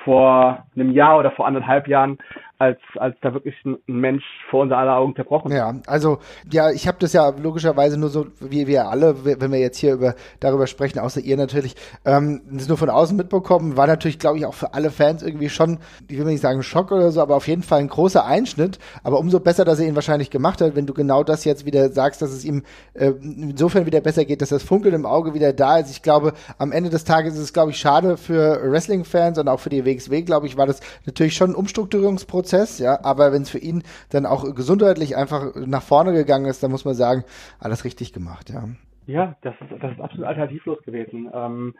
[0.04, 2.18] vor einem Jahr oder vor anderthalb Jahren,
[2.60, 5.50] als, als da wirklich ein, Mensch vor unser aller Augen zerbrochen.
[5.50, 6.18] Ja, also
[6.52, 9.94] ja, ich habe das ja logischerweise nur so, wie wir alle, wenn wir jetzt hier
[9.94, 11.74] über darüber sprechen, außer ihr natürlich,
[12.04, 15.48] ähm, das nur von außen mitbekommen, war natürlich, glaube ich, auch für alle Fans irgendwie
[15.48, 18.78] schon, ich will nicht sagen Schock oder so, aber auf jeden Fall ein großer Einschnitt.
[19.02, 21.88] Aber umso besser, dass er ihn wahrscheinlich gemacht hat, wenn du genau das jetzt wieder
[21.88, 22.62] sagst, dass es ihm
[22.92, 25.90] äh, insofern wieder besser geht, dass das Funkeln im Auge wieder da ist.
[25.90, 29.60] Ich glaube, am Ende des Tages ist es, glaube ich, schade für Wrestling-Fans und auch
[29.60, 33.50] für die WXW, glaube ich, war das natürlich schon ein Umstrukturierungsprozess, ja, aber wenn es
[33.50, 37.24] für ihn dann auch gesundheitlich einfach nach vorne gegangen ist, dann muss man sagen,
[37.58, 38.64] alles richtig gemacht, ja.
[39.06, 41.30] Ja, das ist, das ist absolut alternativlos gewesen.
[41.34, 41.74] Ähm,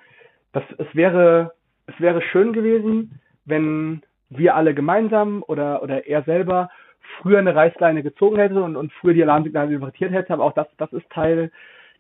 [0.53, 1.53] das, es wäre,
[1.87, 6.71] es wäre schön gewesen, wenn wir alle gemeinsam oder, oder er selber
[7.19, 10.67] früher eine Reißleine gezogen hätte und, und früher die Alarmsignale interpretiert hätte, aber auch das,
[10.79, 11.51] das ist Teil,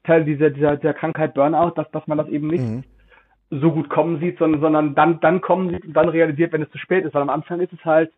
[0.04, 2.84] Teil dieser, dieser, dieser Krankheit Burnout, dass, dass man das eben nicht mhm.
[3.50, 6.70] so gut kommen sieht, sondern, sondern dann, dann kommen sieht und dann realisiert, wenn es
[6.70, 8.12] zu spät ist, weil am Anfang ist es halt,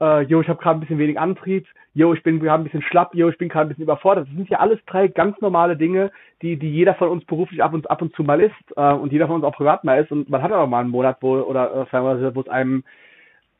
[0.00, 2.82] äh, jo, ich habe gerade ein bisschen wenig Antrieb, jo, ich bin gerade ein bisschen
[2.82, 4.28] schlapp, jo, ich bin gerade ein bisschen überfordert.
[4.28, 6.10] Das sind ja alles drei ganz normale Dinge,
[6.42, 9.12] die, die jeder von uns beruflich ab und, ab und zu mal ist äh, und
[9.12, 10.12] jeder von uns auch privat mal ist.
[10.12, 12.84] Und man hat aber mal einen Monat, wo, oder äh, wo es einem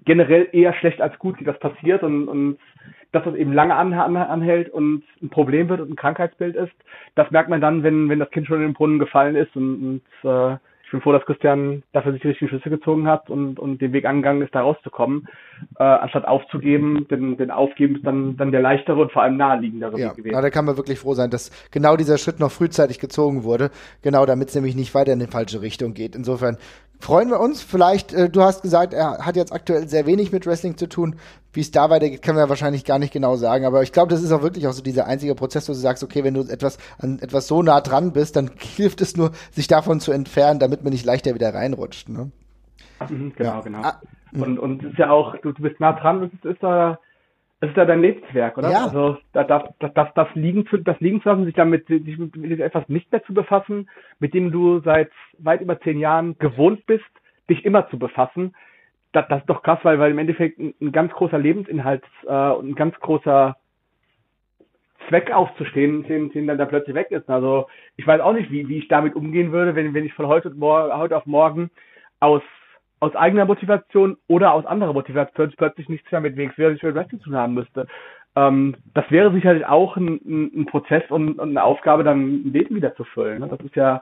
[0.05, 2.59] generell eher schlecht als gut geht, das passiert und, und
[3.13, 6.75] dass das eben lange an, an, anhält und ein Problem wird und ein Krankheitsbild ist,
[7.15, 10.03] das merkt man dann, wenn, wenn das Kind schon in den Brunnen gefallen ist und,
[10.23, 10.57] und äh,
[10.87, 13.93] ich bin froh, dass Christian dafür sich die richtigen Schlüsse gezogen hat und, und den
[13.93, 15.29] Weg angegangen ist, da rauszukommen,
[15.81, 19.99] äh, anstatt aufzugeben, denn, denn aufgeben ist dann, dann der leichtere und vor allem naheliegendere
[19.99, 20.35] ja, Weg gewesen.
[20.35, 23.73] Ja, da kann man wirklich froh sein, dass genau dieser Schritt noch frühzeitig gezogen wurde,
[24.03, 26.15] genau damit es nämlich nicht weiter in die falsche Richtung geht.
[26.15, 26.57] Insofern
[26.99, 27.63] freuen wir uns.
[27.63, 31.17] Vielleicht, äh, du hast gesagt, er hat jetzt aktuell sehr wenig mit Wrestling zu tun.
[31.53, 33.65] Wie es da weitergeht, können wir wahrscheinlich gar nicht genau sagen.
[33.65, 36.05] Aber ich glaube, das ist auch wirklich auch so dieser einzige Prozess, wo du sagst,
[36.05, 39.67] okay, wenn du etwas an etwas so nah dran bist, dann hilft es nur, sich
[39.67, 42.09] davon zu entfernen, damit man nicht leichter wieder reinrutscht.
[42.09, 42.31] Ne?
[43.09, 43.61] Mhm, genau, ja.
[43.61, 43.79] genau.
[43.83, 44.01] Ah,
[44.33, 46.99] und und es ist ja auch, du, du bist nah dran, das ist, ist da
[47.67, 48.71] das ist ja dein Lebenswerk, oder?
[48.71, 48.85] Ja.
[48.85, 52.17] Also da, das, das, das, das, liegen zu, das liegen zu lassen, sich damit sich
[52.17, 53.89] mit, etwas nicht mehr zu befassen,
[54.21, 57.05] mit dem du seit weit über zehn Jahren gewohnt bist,
[57.51, 58.55] dich immer zu befassen.
[59.11, 62.51] Das, das ist doch krass, weil, weil im Endeffekt ein, ein ganz großer Lebensinhalt äh,
[62.51, 63.57] und ein ganz großer
[65.09, 67.29] Zweck aufzustehen, den, den dann da plötzlich weg ist.
[67.29, 67.67] Also
[67.97, 70.55] ich weiß auch nicht, wie, wie ich damit umgehen würde, wenn, wenn ich von heute,
[70.61, 71.71] heute auf morgen
[72.21, 72.43] aus
[73.01, 77.27] aus eigener Motivation oder aus anderer Motivation plötzlich nichts mehr mit WXW oder Wrestling zu
[77.27, 77.87] tun haben müsste.
[78.37, 82.53] Ähm, das wäre sicherlich auch ein, ein, ein Prozess und, und, eine Aufgabe, dann ein
[82.53, 83.41] Leben wieder zu füllen.
[83.41, 83.49] Ne?
[83.49, 84.01] Das ist ja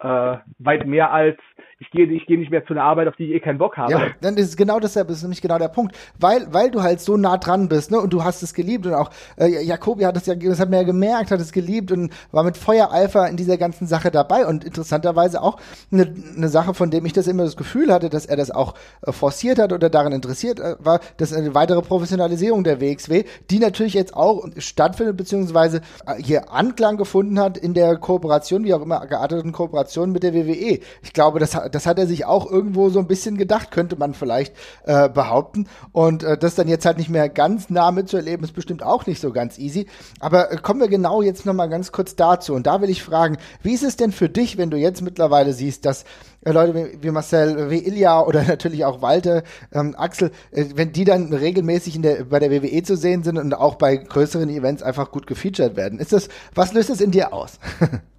[0.00, 1.38] äh, weit mehr als
[1.78, 3.76] ich gehe ich gehe nicht mehr zu einer Arbeit, auf die ich eh keinen Bock
[3.76, 3.92] habe.
[3.92, 7.00] Ja, dann ist es genau deshalb, ist nämlich genau der Punkt, weil weil du halt
[7.00, 10.16] so nah dran bist, ne, und du hast es geliebt und auch äh, Jakobi hat
[10.16, 13.36] es ja, das hat mir ja gemerkt, hat es geliebt und war mit Feuereifer in
[13.36, 15.58] dieser ganzen Sache dabei und interessanterweise auch
[15.92, 18.74] eine ne Sache, von dem ich das immer das Gefühl hatte, dass er das auch
[19.02, 23.58] äh, forciert hat oder daran interessiert äh, war, dass eine weitere Professionalisierung der WXW, die
[23.58, 28.80] natürlich jetzt auch stattfindet beziehungsweise äh, hier Anklang gefunden hat in der Kooperation, wie auch
[28.80, 30.80] immer gearteten Kooperation mit der WWE.
[31.02, 33.96] Ich glaube, das hat das hat er sich auch irgendwo so ein bisschen gedacht, könnte
[33.96, 35.68] man vielleicht äh, behaupten.
[35.92, 39.20] Und äh, das dann jetzt halt nicht mehr ganz nah mitzuerleben, ist bestimmt auch nicht
[39.20, 39.86] so ganz easy.
[40.20, 42.54] Aber äh, kommen wir genau jetzt nochmal ganz kurz dazu.
[42.54, 45.52] Und da will ich fragen, wie ist es denn für dich, wenn du jetzt mittlerweile
[45.52, 46.04] siehst, dass
[46.46, 51.04] äh, Leute wie, Marcel, wie Ilja oder natürlich auch Walter, ähm, Axel, äh, wenn die
[51.04, 54.82] dann regelmäßig in der, bei der WWE zu sehen sind und auch bei größeren Events
[54.82, 55.98] einfach gut gefeatured werden.
[55.98, 57.58] Ist das, was löst es in dir aus?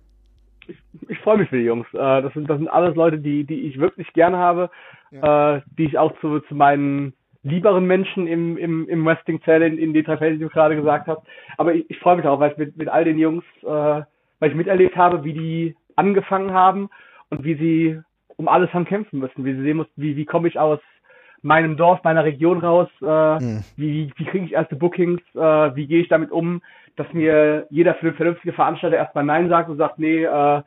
[1.10, 1.88] ich freue mich für die Jungs.
[1.94, 4.70] Äh, das sind das sind alles Leute, die die ich wirklich gerne habe,
[5.12, 5.58] ja.
[5.58, 7.14] äh, die ich auch zu zu meinen
[7.44, 10.76] lieberen Menschen im im im Wrestling zähle in, in die drei Fälle, die du gerade
[10.76, 11.22] gesagt hast.
[11.58, 14.50] Aber ich, ich freue mich auch, weil ich mit mit all den Jungs, äh, weil
[14.50, 16.90] ich miterlebt habe, wie die angefangen haben
[17.30, 18.00] und wie sie
[18.36, 20.80] um alles haben kämpfen müssen, wie sie sehen mussten, wie wie komme ich aus
[21.42, 23.64] meinem Dorf, meiner Region raus, äh, mhm.
[23.76, 26.62] wie, wie kriege ich erste Bookings, äh, wie gehe ich damit um,
[26.96, 30.62] dass mir jeder vernünftige Veranstalter erstmal Nein sagt und sagt, nee, äh,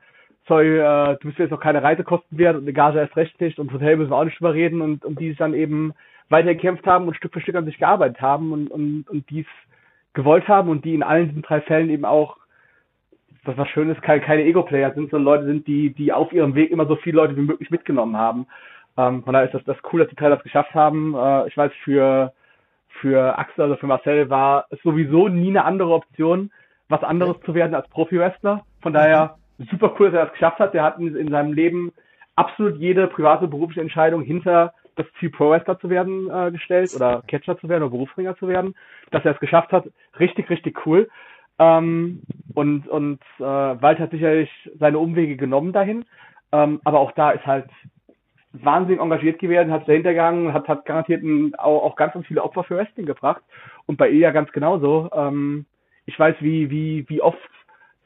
[0.51, 3.59] sorry, äh, du bist jetzt noch keine Reisekosten wert und eine Gage erst recht nicht
[3.61, 5.95] und Hotel müssen wir auch nicht drüber reden und, und die sich dann eben
[6.29, 9.47] weitergekämpft haben und Stück für Stück an sich gearbeitet haben und, und, und dies
[10.13, 12.37] gewollt haben und die in allen diesen drei Fällen eben auch,
[13.45, 16.57] was was schön ist, keine, keine Ego-Player sind, sondern Leute sind, die, die auf ihrem
[16.57, 18.47] Weg immer so viele Leute wie möglich mitgenommen haben.
[18.99, 21.15] Ähm, von daher ist das, das cool, dass die drei das geschafft haben.
[21.15, 22.33] Äh, ich weiß, für,
[23.01, 26.51] für Axel, also für Marcel war es sowieso nie eine andere Option,
[26.89, 28.65] was anderes zu werden als Profi-Wrestler.
[28.83, 29.37] Von daher
[29.71, 30.75] super cool, dass er das geschafft hat.
[30.75, 31.93] Der hat in, in seinem Leben
[32.37, 37.23] absolut jede private berufliche Entscheidung hinter das Ziel Pro Wrestler zu werden äh, gestellt oder
[37.27, 38.75] Catcher zu werden oder Berufsringer zu werden.
[39.11, 39.85] Dass er es geschafft hat,
[40.19, 41.09] richtig, richtig cool.
[41.59, 42.23] Ähm,
[42.55, 46.05] und und äh, Wald hat sicherlich seine Umwege genommen dahin.
[46.53, 47.69] Ähm, aber auch da ist halt
[48.53, 52.43] wahnsinnig engagiert gewesen, hat dahinter gegangen, hat, hat garantiert ein, auch, auch ganz, ganz viele
[52.43, 53.43] Opfer für Wrestling gebracht.
[53.87, 55.09] Und bei Ilya ganz genauso.
[55.13, 55.67] Ähm,
[56.07, 57.39] ich weiß, wie, wie, wie oft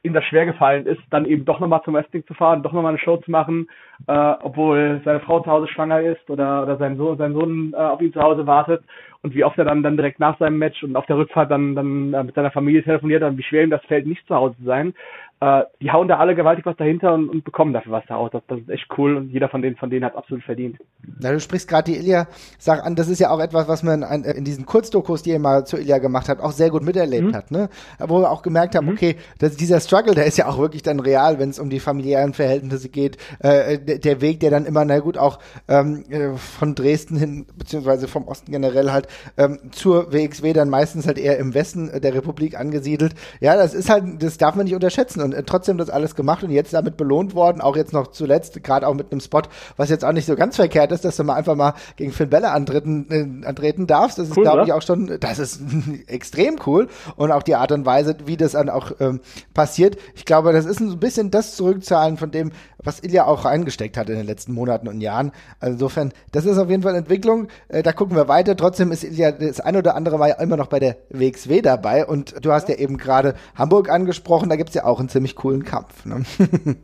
[0.04, 2.90] ihm das schwer gefallen ist, dann eben doch nochmal zum Wrestling zu fahren, doch nochmal
[2.90, 3.68] eine Show zu machen,
[4.06, 7.76] äh, obwohl seine Frau zu Hause schwanger ist oder, oder sein Sohn, sein Sohn äh,
[7.76, 8.84] auf ihn zu Hause wartet.
[9.22, 11.74] Und wie oft er dann, dann direkt nach seinem Match und auf der Rückfahrt dann,
[11.74, 14.56] dann äh, mit seiner Familie telefoniert und wie schwer ihm das fällt, nicht zu Hause
[14.58, 14.94] zu sein
[15.40, 18.42] äh, die hauen da alle gewaltig was dahinter und, und bekommen dafür was da Das,
[18.46, 20.78] das ist echt cool und jeder von denen, von denen hat absolut verdient.
[21.20, 22.96] Na, du sprichst gerade die Ilya-Sache an.
[22.96, 25.76] Das ist ja auch etwas, was man an, in diesen Kurzdokus, die ihr mal zu
[25.76, 27.34] Ilya gemacht habt, auch sehr gut miterlebt mhm.
[27.34, 27.50] hat.
[27.50, 27.68] Ne?
[27.98, 28.92] Wo wir auch gemerkt haben, mhm.
[28.92, 31.80] okay, dass dieser Struggle, der ist ja auch wirklich dann real, wenn es um die
[31.80, 33.18] familiären Verhältnisse geht.
[33.40, 37.46] Äh, der, der, Weg, der dann immer, na gut, auch ähm, äh, von Dresden hin,
[37.56, 42.14] beziehungsweise vom Osten generell halt ähm, zur WXW dann meistens halt eher im Westen der
[42.14, 43.14] Republik angesiedelt.
[43.40, 45.20] Ja, das ist halt, das darf man nicht unterschätzen.
[45.20, 48.62] Und äh, trotzdem das alles gemacht und jetzt damit belohnt worden, auch jetzt noch zuletzt,
[48.62, 49.42] gerade auch mit einem Spot,
[49.76, 52.30] was jetzt auch nicht so ganz verkehrt ist, dass du mal einfach mal gegen Finn
[52.30, 54.18] Bella antreten, äh, antreten darfst.
[54.18, 55.60] Das ist, cool, glaube ich, auch schon, das ist
[56.06, 56.88] extrem cool.
[57.16, 59.20] Und auch die Art und Weise, wie das dann auch ähm,
[59.52, 59.96] passiert.
[60.14, 62.52] Ich glaube, das ist ein bisschen das Zurückzahlen von dem,
[62.84, 65.32] was Ilja auch eingesteckt hat in den letzten Monaten und Jahren.
[65.60, 67.48] Also insofern, das ist auf jeden Fall Entwicklung.
[67.68, 68.56] Äh, da gucken wir weiter.
[68.56, 72.06] Trotzdem ist Ilja das ein oder andere Mal immer noch bei der WXW dabei.
[72.06, 74.48] Und du hast ja eben gerade Hamburg angesprochen.
[74.48, 76.04] Da gibt's ja auch einen ziemlich coolen Kampf.
[76.06, 76.22] Ne?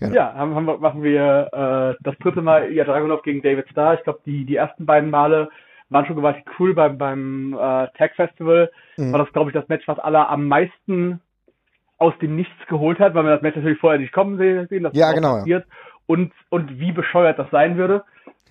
[0.00, 0.14] genau.
[0.14, 3.94] Ja, haben, haben, machen wir äh, das dritte Mal Ilja Dragunov gegen David Starr.
[3.94, 5.48] Ich glaube, die, die ersten beiden Male
[5.90, 8.70] waren schon gewaltig cool beim, beim äh, Tag Festival.
[8.96, 9.12] Mhm.
[9.12, 11.20] War das, glaube ich, das Match, was alle am meisten
[12.00, 14.94] aus dem Nichts geholt hat, weil man das Match natürlich vorher nicht kommen sehen, dass
[14.94, 15.74] ja, das genau, passiert ja.
[16.06, 18.02] und, und wie bescheuert das sein würde.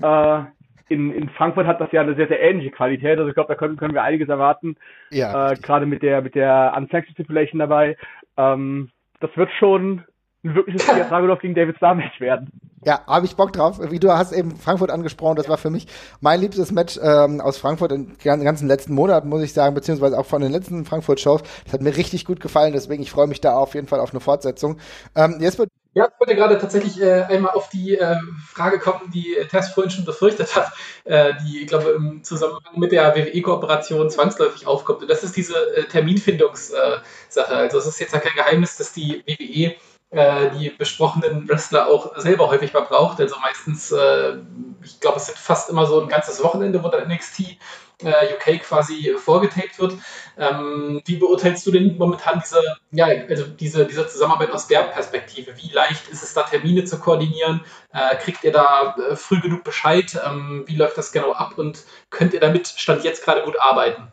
[0.01, 0.41] Äh,
[0.87, 3.17] in, in Frankfurt hat das ja eine sehr, sehr ähnliche Qualität.
[3.17, 4.75] Also ich glaube, da können, können wir einiges erwarten.
[5.09, 5.51] Ja.
[5.51, 7.97] Äh, Gerade mit der mit der Unsanctioned Stipulation dabei.
[8.37, 10.03] Ähm, das wird schon
[10.43, 12.49] ein wirkliches Dragunov gegen David Starr Match werden.
[12.85, 13.79] Ja, habe ich Bock drauf.
[13.91, 15.87] Wie du hast eben Frankfurt angesprochen, das war für mich
[16.21, 20.17] mein liebstes Match ähm, aus Frankfurt in den ganzen letzten Monaten, muss ich sagen, beziehungsweise
[20.17, 21.43] auch von den letzten Frankfurt-Shows.
[21.65, 24.11] Das hat mir richtig gut gefallen, deswegen ich freue mich da auf jeden Fall auf
[24.11, 24.77] eine Fortsetzung.
[25.15, 28.15] Ähm, jetzt wird ja, ich wollte gerade tatsächlich äh, einmal auf die äh,
[28.47, 30.71] Frage kommen, die Tess vorhin schon befürchtet hat,
[31.03, 35.01] äh, die, ich glaube, im Zusammenhang mit der WWE-Kooperation zwangsläufig aufkommt.
[35.01, 37.01] Und das ist diese äh, Terminfindungssache.
[37.49, 39.75] also es ist jetzt ja kein Geheimnis, dass die WWE äh,
[40.11, 43.19] die besprochenen Wrestler auch selber häufig mal braucht.
[43.19, 44.37] Also meistens, äh,
[44.83, 47.57] ich glaube, es sind fast immer so ein ganzes Wochenende, wo dann NXT
[48.01, 49.93] äh, UK quasi vorgetaped wird.
[50.37, 52.61] Ähm, wie beurteilst du denn momentan diese,
[52.91, 55.55] ja, also diese, diese Zusammenarbeit aus der Perspektive?
[55.57, 57.61] Wie leicht ist es da, Termine zu koordinieren?
[57.93, 60.19] Äh, kriegt ihr da äh, früh genug Bescheid?
[60.25, 64.11] Ähm, wie läuft das genau ab und könnt ihr damit Stand jetzt gerade gut arbeiten?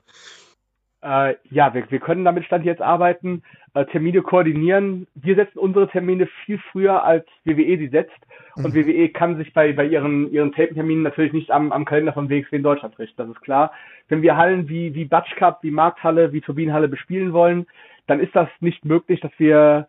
[1.02, 3.42] Äh, ja, wir, wir können damit Stand jetzt arbeiten,
[3.74, 5.06] äh, Termine koordinieren.
[5.14, 8.16] Wir setzen unsere Termine viel früher, als WWE sie setzt.
[8.56, 8.86] Und mhm.
[8.86, 12.56] WWE kann sich bei, bei ihren, ihren Tape-Terminen natürlich nicht am, am Kalender von WXW
[12.56, 13.72] in Deutschland richten, das ist klar.
[14.08, 17.66] Wenn wir Hallen wie, wie Batsch Cup, wie Markthalle, wie Turbinenhalle bespielen wollen,
[18.06, 19.88] dann ist das nicht möglich, dass wir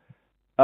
[0.58, 0.64] äh,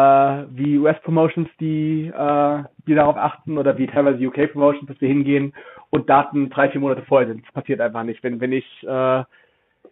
[0.49, 5.53] wie US-Promotions, die, äh, die darauf achten oder wie teilweise UK-Promotions, dass wir hingehen
[5.89, 7.45] und Daten drei, vier Monate vorher sind.
[7.45, 8.23] Das passiert einfach nicht.
[8.23, 9.23] Wenn, wenn ich äh,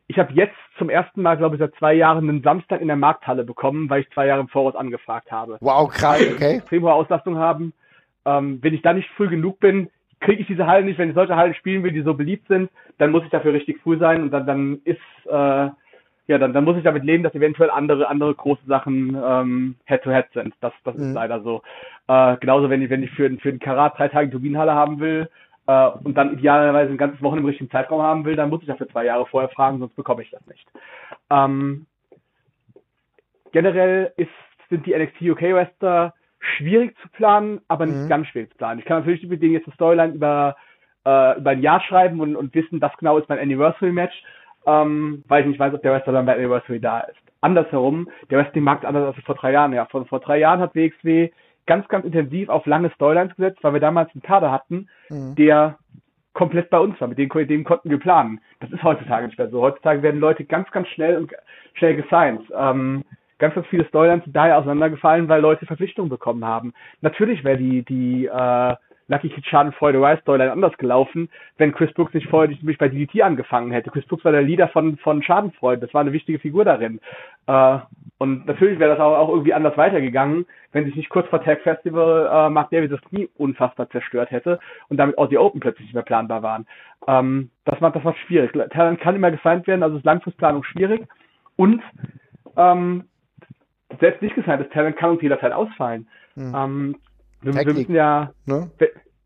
[0.07, 2.97] ich habe jetzt zum ersten Mal, glaube ich, seit zwei Jahren einen Samstag in der
[2.97, 5.57] Markthalle bekommen, weil ich zwei Jahre im Voraus angefragt habe.
[5.61, 6.57] Wow, krass, okay.
[6.57, 7.73] Extrem hohe Auslastung haben.
[8.25, 9.89] Ähm, wenn ich da nicht früh genug bin,
[10.19, 10.97] kriege ich diese Hallen nicht.
[10.97, 13.81] Wenn ich solche Hallen spielen will, die so beliebt sind, dann muss ich dafür richtig
[13.81, 15.69] früh sein und dann, dann ist, äh,
[16.27, 20.25] ja, dann, dann muss ich damit leben, dass eventuell andere, andere große Sachen ähm, Head-to-Head
[20.25, 20.53] -head sind.
[20.61, 21.03] Das, das mhm.
[21.03, 21.61] ist leider so.
[22.07, 25.29] Äh, genauso, wenn ich, wenn ich für, für den Karat drei Tage Turbinenhalle haben will,
[25.67, 28.67] äh, und dann idealerweise ein ganzes Wochen im richtigen Zeitraum haben will, dann muss ich
[28.67, 30.67] dafür zwei Jahre vorher fragen, sonst bekomme ich das nicht.
[31.29, 31.85] Ähm,
[33.51, 34.29] generell ist,
[34.69, 38.09] sind die NXT UK Wrestler schwierig zu planen, aber nicht mhm.
[38.09, 38.79] ganz schwierig zu planen.
[38.79, 40.55] Ich kann natürlich mit denen jetzt eine Storyline über,
[41.05, 44.23] äh, über ein Jahr schreiben und, und wissen, das genau ist mein Anniversary Match,
[44.65, 47.19] ähm, weil ich nicht weiß, ob der Wrestler dann bei Anniversary da ist.
[47.41, 49.73] Andersherum, der Wrestling-Markt anders als vor drei Jahren.
[49.73, 51.31] Ja, vor, vor drei Jahren hat WXW
[51.65, 55.35] ganz, ganz intensiv auf lange Storylines gesetzt, weil wir damals einen Kader hatten, mhm.
[55.35, 55.77] der
[56.33, 57.07] komplett bei uns war.
[57.07, 58.39] Mit dem, dem konnten wir planen.
[58.59, 59.61] Das ist heutzutage nicht mehr so.
[59.61, 61.31] Heutzutage werden Leute ganz, ganz schnell und
[61.73, 62.41] schnell gesigned.
[62.55, 63.03] Ähm,
[63.37, 66.73] ganz, ganz viele Storylines sind daher auseinandergefallen, weil Leute Verpflichtungen bekommen haben.
[67.01, 68.75] Natürlich wäre die, die äh,
[69.11, 73.21] Lucky Kid Schadenfreude Rise Storyline anders gelaufen, wenn Chris Brooks nicht vorher nicht bei DDT
[73.23, 73.91] angefangen hätte.
[73.91, 75.81] Chris Brooks war der Leader von, von Schadenfreude.
[75.81, 77.01] Das war eine wichtige Figur darin.
[77.45, 77.79] Äh,
[78.19, 81.59] und natürlich wäre das auch, auch irgendwie anders weitergegangen, wenn sich nicht kurz vor Tag
[81.61, 85.87] Festival äh, Mark Davis das Knie unfassbar zerstört hätte und damit auch die Open plötzlich
[85.87, 86.65] nicht mehr planbar waren.
[87.05, 88.53] Ähm, das war das war schwierig.
[88.71, 91.05] Talent kann immer gesigned werden, also ist Langfristplanung schwierig.
[91.57, 91.83] Und
[92.55, 93.03] ähm,
[93.99, 96.07] selbst nicht gesigntes Talent kann uns jederzeit ausfallen.
[96.35, 96.55] Hm.
[96.55, 96.95] Ähm,
[97.41, 98.71] wir, wir, müssen ja, ne?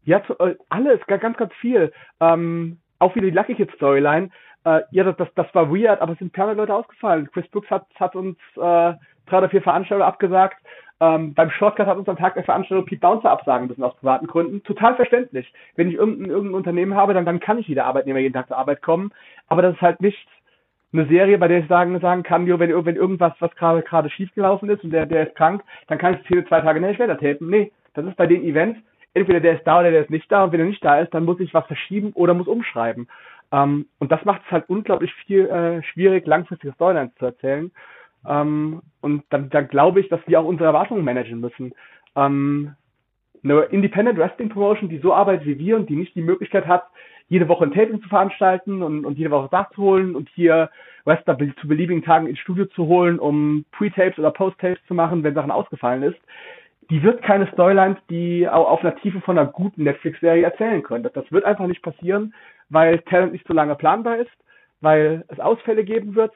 [0.04, 1.92] Ja, äh, alles, ganz, ganz viel.
[2.20, 4.30] Ähm, auch wieder die Lucky Kid Storyline.
[4.64, 7.30] Äh, ja, das, das, das war weird, aber es sind permanent Leute ausgefallen.
[7.32, 8.94] Chris Brooks hat, hat uns äh,
[9.28, 10.58] drei oder vier Veranstaltungen abgesagt.
[11.02, 14.28] Ähm, beim Shortcut hat uns am Tag der Veranstaltung Pete Bouncer absagen müssen aus privaten
[14.28, 14.64] Gründen.
[14.64, 15.52] Total verständlich.
[15.76, 18.58] Wenn ich irgendein, irgendein Unternehmen habe, dann, dann kann ich jeder Arbeitnehmer jeden Tag zur
[18.58, 19.12] Arbeit kommen.
[19.48, 20.28] Aber das ist halt nicht
[20.94, 24.10] eine Serie, bei der ich sagen, sagen kann, jo, wenn, wenn irgendwas, was gerade gerade
[24.10, 26.96] schiefgelaufen ist und der, der ist krank, dann kann ich das hier zwei Tage nicht
[26.96, 27.50] später tapen.
[27.50, 28.80] Nee, das ist bei den Events,
[29.14, 31.14] entweder der ist da oder der ist nicht da und wenn er nicht da ist,
[31.14, 33.08] dann muss ich was verschieben oder muss umschreiben.
[33.52, 37.72] Ähm, und das macht es halt unglaublich viel äh, schwierig, langfristige Storylines zu erzählen.
[38.28, 41.74] Ähm, und dann, dann glaube ich, dass wir auch unsere Erwartungen managen müssen.
[42.16, 42.76] Ähm,
[43.44, 46.88] eine Independent Wrestling Promotion, die so arbeitet wie wir und die nicht die Möglichkeit hat,
[47.28, 50.70] jede Woche ein Taping zu veranstalten und, und jede Woche nachzuholen und hier
[51.06, 55.36] Wrestler zu beliebigen Tagen ins Studio zu holen, um Pre-Tapes oder Post-Tapes zu machen, wenn
[55.36, 56.20] Sachen ausgefallen ist,
[56.90, 61.08] die wird keine Storylines, die auf einer Tiefe von einer guten Netflix-Serie erzählen können.
[61.14, 62.34] Das, wird einfach nicht passieren,
[62.70, 64.32] weil Talent nicht so lange planbar ist,
[64.82, 66.34] weil es Ausfälle geben wird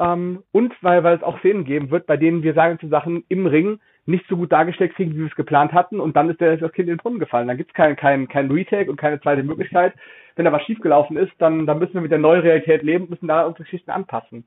[0.00, 3.24] ähm, und weil, weil es auch Szenen geben wird, bei denen wir sagen zu Sachen
[3.28, 6.40] im Ring nicht so gut dargestellt kriegen, wie wir es geplant hatten und dann ist
[6.40, 7.46] der, das Kind in den Brunnen gefallen.
[7.46, 9.94] Dann gibt es kein, kein, kein Retake und keine zweite Möglichkeit.
[10.34, 13.28] Wenn da was schiefgelaufen ist, dann, dann müssen wir mit der neuen Realität leben, müssen
[13.28, 14.44] da unsere Geschichten anpassen.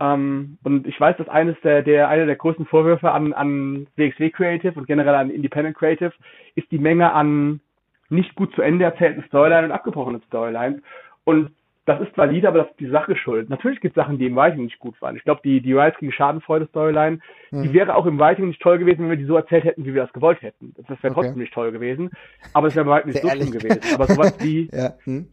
[0.00, 4.30] Ähm, und ich weiß, dass eines der, der, einer der größten Vorwürfe an, an WXW
[4.30, 6.12] Creative und generell an Independent Creative
[6.54, 7.60] ist die Menge an
[8.08, 10.82] nicht gut zu Ende erzählten Storylines und abgebrochenen Storylines.
[11.24, 11.50] Und
[11.84, 13.50] das ist valide, aber das ist die Sache schuld.
[13.50, 15.16] Natürlich gibt es Sachen, die im Writing nicht gut waren.
[15.16, 17.20] Ich glaube, die, die Rise gegen Schadenfreude-Storyline,
[17.50, 17.62] hm.
[17.62, 19.94] die wäre auch im Writing nicht toll gewesen, wenn wir die so erzählt hätten, wie
[19.94, 20.74] wir das gewollt hätten.
[20.76, 21.14] Das wäre okay.
[21.14, 22.10] trotzdem nicht toll gewesen,
[22.52, 23.80] aber es wäre im Writing nicht so schlimm gewesen.
[23.94, 24.92] Aber sowas wie, ja.
[25.04, 25.28] hm?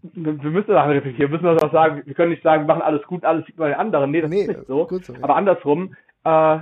[0.00, 2.82] Wir müssen Sachen reflektieren, wir müssen das auch sagen, wir können nicht sagen, wir machen
[2.82, 4.10] alles gut, alles sieht bei den anderen.
[4.10, 4.88] Nee, das nee, ist nicht so.
[4.88, 5.18] so ja.
[5.22, 5.94] Aber andersrum,
[6.24, 6.58] äh,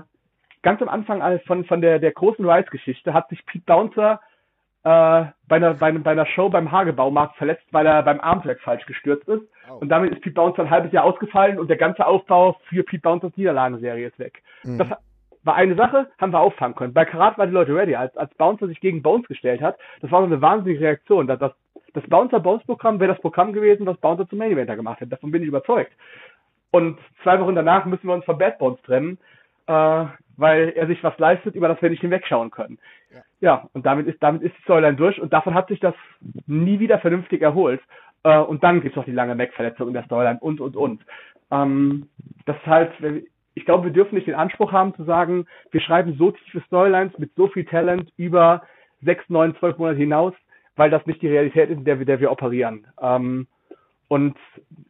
[0.62, 4.20] ganz am Anfang von, von der, der großen Rise-Geschichte hat sich Pete Bouncer
[4.82, 8.86] äh, bei, einer, bei, bei einer Show beim Hagebaumarkt verletzt, weil er beim Armtrack falsch
[8.86, 9.42] gestürzt ist.
[9.70, 9.74] Oh.
[9.74, 13.02] Und damit ist Pete Bouncer ein halbes Jahr ausgefallen und der ganze Aufbau für Pete
[13.02, 14.42] Bouncers Niederlagenserie ist weg.
[14.64, 14.78] Mhm.
[14.78, 14.88] Das
[15.42, 16.92] war eine Sache, haben wir auffangen können.
[16.92, 17.94] Bei Karat waren die Leute ready.
[17.94, 21.26] Als, als Bouncer sich gegen Bones gestellt hat, das war so eine wahnsinnige Reaktion.
[21.26, 21.52] Das, das,
[21.94, 25.10] das Bouncer-Bones-Programm wäre das Programm gewesen, was Bouncer zum Main Eventer gemacht hätte.
[25.10, 25.92] Davon bin ich überzeugt.
[26.70, 29.18] Und zwei Wochen danach müssen wir uns von Bad Bones trennen.
[29.66, 30.06] Äh,
[30.40, 32.78] weil er sich was leistet, über das wir nicht hinwegschauen können.
[33.12, 35.94] Ja, ja und damit ist, damit ist die Storyline durch und davon hat sich das
[36.46, 37.80] nie wieder vernünftig erholt.
[38.24, 41.02] Äh, und dann gibt es noch die lange Mac-Verletzung in der Storyline und, und, und.
[41.50, 42.08] Ähm,
[42.46, 42.90] das ist halt,
[43.54, 47.18] ich glaube, wir dürfen nicht den Anspruch haben zu sagen, wir schreiben so tiefe Storylines
[47.18, 48.62] mit so viel Talent über
[49.02, 50.32] sechs, neun, zwölf Monate hinaus,
[50.80, 52.86] weil das nicht die Realität ist, in der wir, der wir operieren.
[53.02, 53.46] Ähm,
[54.08, 54.34] und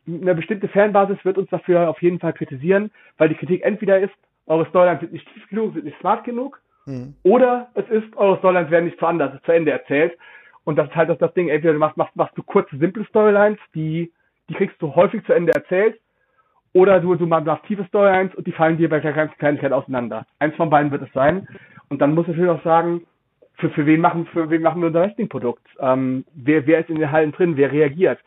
[0.06, 4.14] eine bestimmte Fanbasis wird uns dafür auf jeden Fall kritisieren, weil die Kritik entweder ist,
[4.46, 6.62] eure Storylines sind nicht tief genug, sind nicht smart genug.
[6.86, 7.14] Mhm.
[7.24, 10.16] Oder es ist, eure Storylines werden nicht zu anders, zu Ende erzählt.
[10.62, 13.04] Und das ist halt das, das Ding, entweder du machst, machst, machst du kurze, simple
[13.06, 14.12] Storylines, die,
[14.48, 15.98] die kriegst du häufig zu Ende erzählt.
[16.72, 20.24] Oder du, du machst tiefe Storylines und die fallen dir bei der ganzen Kleinigkeit auseinander.
[20.38, 21.48] Eins von beiden wird es sein.
[21.88, 23.08] Und dann muss ich natürlich auch sagen,
[23.60, 25.66] für, für wen machen, für wen machen wir unser Wrestling-Produkt?
[25.78, 27.56] Ähm, wer, wer ist in den Hallen drin?
[27.56, 28.18] Wer reagiert?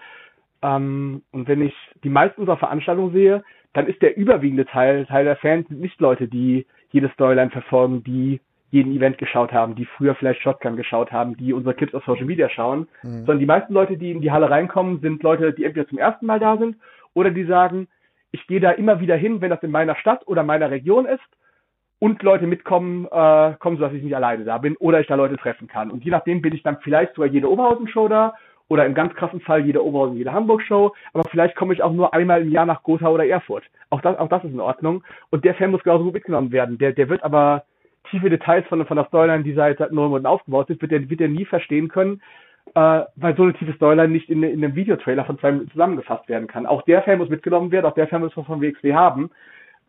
[0.62, 3.44] Ähm, und wenn ich die meisten unserer Veranstaltungen sehe,
[3.74, 8.40] dann ist der überwiegende Teil, Teil der Fans nicht Leute, die jede Storyline verfolgen, die
[8.70, 12.26] jeden Event geschaut haben, die früher vielleicht Shotgun geschaut haben, die unsere Clips auf Social
[12.26, 13.18] Media schauen, mhm.
[13.20, 16.26] sondern die meisten Leute, die in die Halle reinkommen, sind Leute, die entweder zum ersten
[16.26, 16.78] Mal da sind
[17.14, 17.88] oder die sagen,
[18.32, 21.22] ich gehe da immer wieder hin, wenn das in meiner Stadt oder meiner Region ist
[22.04, 25.16] und Leute mitkommen, äh, kommen, so dass ich nicht alleine da bin oder ich da
[25.16, 25.90] Leute treffen kann.
[25.90, 28.34] Und je nachdem bin ich dann vielleicht sogar jede Oberhausen-Show da
[28.68, 32.14] oder im ganz krassen Fall jede Oberhausen, jede Hamburg-Show, aber vielleicht komme ich auch nur
[32.14, 33.64] einmal im Jahr nach Gotha oder Erfurt.
[33.90, 35.02] Auch das, auch das ist in Ordnung.
[35.30, 36.78] Und der Fan muss genauso gut mitgenommen werden.
[36.78, 37.64] Der, der wird aber
[38.12, 41.10] tiefe Details von, von der Storyline, die seit, seit neun Monaten aufgebaut sind, wird der,
[41.10, 42.22] wird der nie verstehen können,
[42.76, 46.28] äh, weil so eine tiefe Storyline nicht in, in einem Videotrailer von zwei Minuten zusammengefasst
[46.28, 46.66] werden kann.
[46.66, 49.30] Auch der Fan muss mitgenommen werden, auch der Fan muss von WXW haben.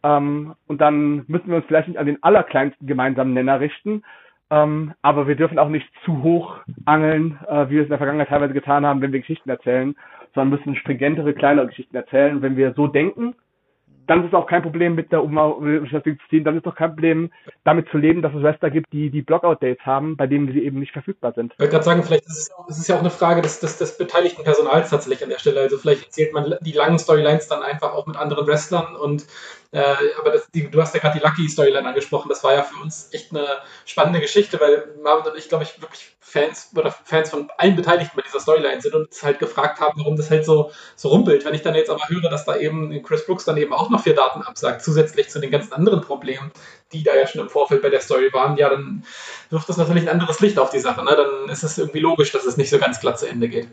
[0.04, 4.04] Ähm, und dann müssen wir uns vielleicht nicht an den allerkleinsten gemeinsamen Nenner richten,
[4.50, 7.98] ähm, aber wir dürfen auch nicht zu hoch angeln, äh, wie wir es in der
[7.98, 9.96] Vergangenheit teilweise getan haben, wenn wir Geschichten erzählen,
[10.34, 12.36] sondern müssen stringentere, kleinere Geschichten erzählen.
[12.36, 13.34] Und wenn wir so denken,
[14.06, 16.90] dann ist es auch kein Problem mit der Umweltbeschäftigung zu ziehen, dann ist doch kein
[16.90, 17.30] Problem
[17.64, 20.78] damit zu leben, dass es Wrestler gibt, die die Blockout-Dates haben, bei denen sie eben
[20.78, 21.54] nicht verfügbar sind.
[21.54, 23.78] Ich wollte gerade sagen, vielleicht ist es, es ist ja auch eine Frage des, des,
[23.78, 25.60] des beteiligten Personals tatsächlich an der Stelle.
[25.60, 29.26] Also vielleicht erzählt man die langen Storylines dann einfach auch mit anderen Wrestlern und
[29.74, 32.28] Äh, aber das, die, du hast ja gerade die Lucky-Storyline angesprochen.
[32.28, 33.44] Das war ja für uns echt eine
[33.84, 38.16] spannende Geschichte, weil Marvin und ich, glaube ich, wirklich Fans oder Fans von allen Beteiligten
[38.16, 41.44] bei dieser Storyline sind und uns halt gefragt haben, warum das halt so, so rumpelt.
[41.44, 44.00] Wenn ich dann jetzt aber höre, dass da eben Chris Brooks dann eben auch noch
[44.00, 46.52] vier Daten absagt, zusätzlich zu den ganzen anderen Problemen,
[46.92, 49.04] die da ja schon im Vorfeld bei der Story waren, ja, dann
[49.50, 51.04] wirft das natürlich ein anderes Licht auf die Sache.
[51.04, 51.16] Ne?
[51.16, 53.66] Dann ist es irgendwie logisch, dass es nicht so ganz glatt zu Ende geht.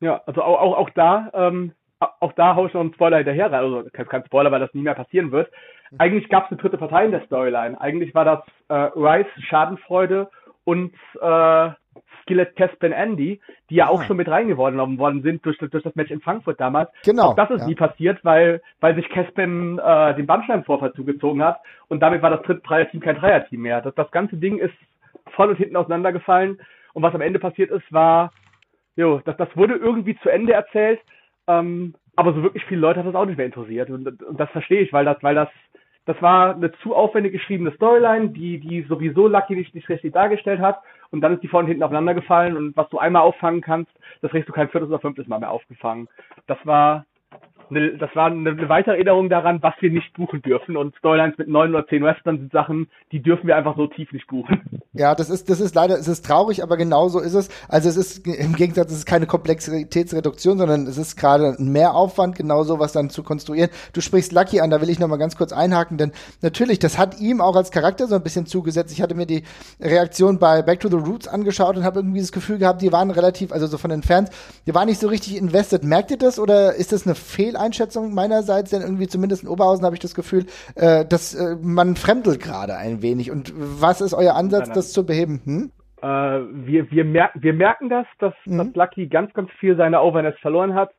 [0.00, 3.52] Ja, also auch, auch, auch da, ähm, auch da haue ich noch einen Spoiler hinterher
[3.52, 3.60] rein.
[3.60, 5.50] Also kein Spoiler, weil das nie mehr passieren wird.
[5.98, 7.80] Eigentlich gab es eine dritte Partei in der Storyline.
[7.80, 10.28] Eigentlich war das äh, Rice, Schadenfreude
[10.64, 11.70] und äh,
[12.22, 13.40] Skillet Caspin Andy,
[13.70, 14.04] die ja auch ah.
[14.04, 16.90] schon mit reingeworfen worden sind durch, durch das Match in Frankfurt damals.
[17.04, 17.30] Genau.
[17.30, 17.66] Auch das ist ja.
[17.66, 22.42] nie passiert, weil, weil sich Caspin äh, den Bandscheibenvorfall zugezogen hat und damit war das
[22.42, 23.82] dritte Dreier-Team kein Dreier-Team mehr.
[23.82, 24.74] Das, das ganze Ding ist
[25.34, 26.60] voll und hinten auseinandergefallen
[26.94, 28.32] und was am Ende passiert ist, war,
[28.96, 31.00] jo, das, das wurde irgendwie zu Ende erzählt,
[31.46, 34.50] ähm, aber so wirklich viele Leute hat das auch nicht mehr interessiert und, und das
[34.50, 35.48] verstehe ich, weil das, weil das
[36.06, 40.60] das war eine zu aufwendig geschriebene Storyline, die, die sowieso Lucky nicht, nicht richtig dargestellt
[40.60, 40.82] hat.
[41.10, 42.56] Und dann ist die vorne hinten aufeinander gefallen.
[42.56, 43.90] Und was du einmal auffangen kannst,
[44.20, 46.08] das kriegst du kein viertes oder fünftes Mal mehr aufgefangen.
[46.46, 47.06] Das war
[47.70, 50.76] das war eine, weitere Erinnerung daran, was wir nicht buchen dürfen.
[50.76, 54.12] Und Storylines mit neun oder zehn Western sind Sachen, die dürfen wir einfach so tief
[54.12, 54.60] nicht buchen.
[54.96, 57.48] Ja, das ist, das ist leider, es ist traurig, aber genau so ist es.
[57.68, 62.36] Also es ist im Gegensatz, es ist keine Komplexitätsreduktion, sondern es ist gerade ein Mehraufwand,
[62.36, 63.70] genau so was dann zu konstruieren.
[63.92, 66.12] Du sprichst Lucky an, da will ich nochmal ganz kurz einhaken, denn
[66.42, 68.92] natürlich, das hat ihm auch als Charakter so ein bisschen zugesetzt.
[68.92, 69.42] Ich hatte mir die
[69.80, 73.10] Reaktion bei Back to the Roots angeschaut und habe irgendwie das Gefühl gehabt, die waren
[73.10, 74.30] relativ, also so von den Fans,
[74.66, 75.82] die waren nicht so richtig invested.
[75.82, 79.84] Merkt ihr das oder ist das eine Fehl Fehleinschätzung meinerseits, denn irgendwie zumindest in Oberhausen
[79.84, 83.30] habe ich das Gefühl, äh, dass äh, man fremdelt gerade ein wenig.
[83.30, 85.40] Und was ist euer Ansatz, das zu beheben?
[85.44, 85.70] Hm?
[86.02, 86.06] Äh,
[86.66, 88.58] wir, wir, mer wir merken das, dass, mhm.
[88.58, 90.92] dass Lucky ganz, ganz viel seiner Overness verloren hat.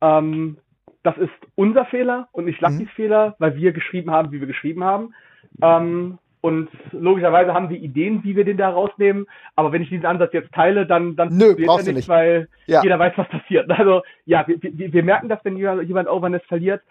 [0.00, 0.58] Ähm,
[1.02, 2.88] das ist unser Fehler und nicht Luckys mhm.
[2.94, 5.14] Fehler, weil wir geschrieben haben, wie wir geschrieben haben.
[5.62, 9.26] Ähm, und logischerweise haben wir Ideen, wie wir den da rausnehmen.
[9.56, 12.48] Aber wenn ich diesen Ansatz jetzt teile, dann, dann Nö, brauchst er nicht, nicht, weil
[12.66, 12.82] ja.
[12.82, 13.68] jeder weiß, was passiert.
[13.78, 16.82] Also ja, wir, wir, wir merken das, wenn jemand Overness verliert.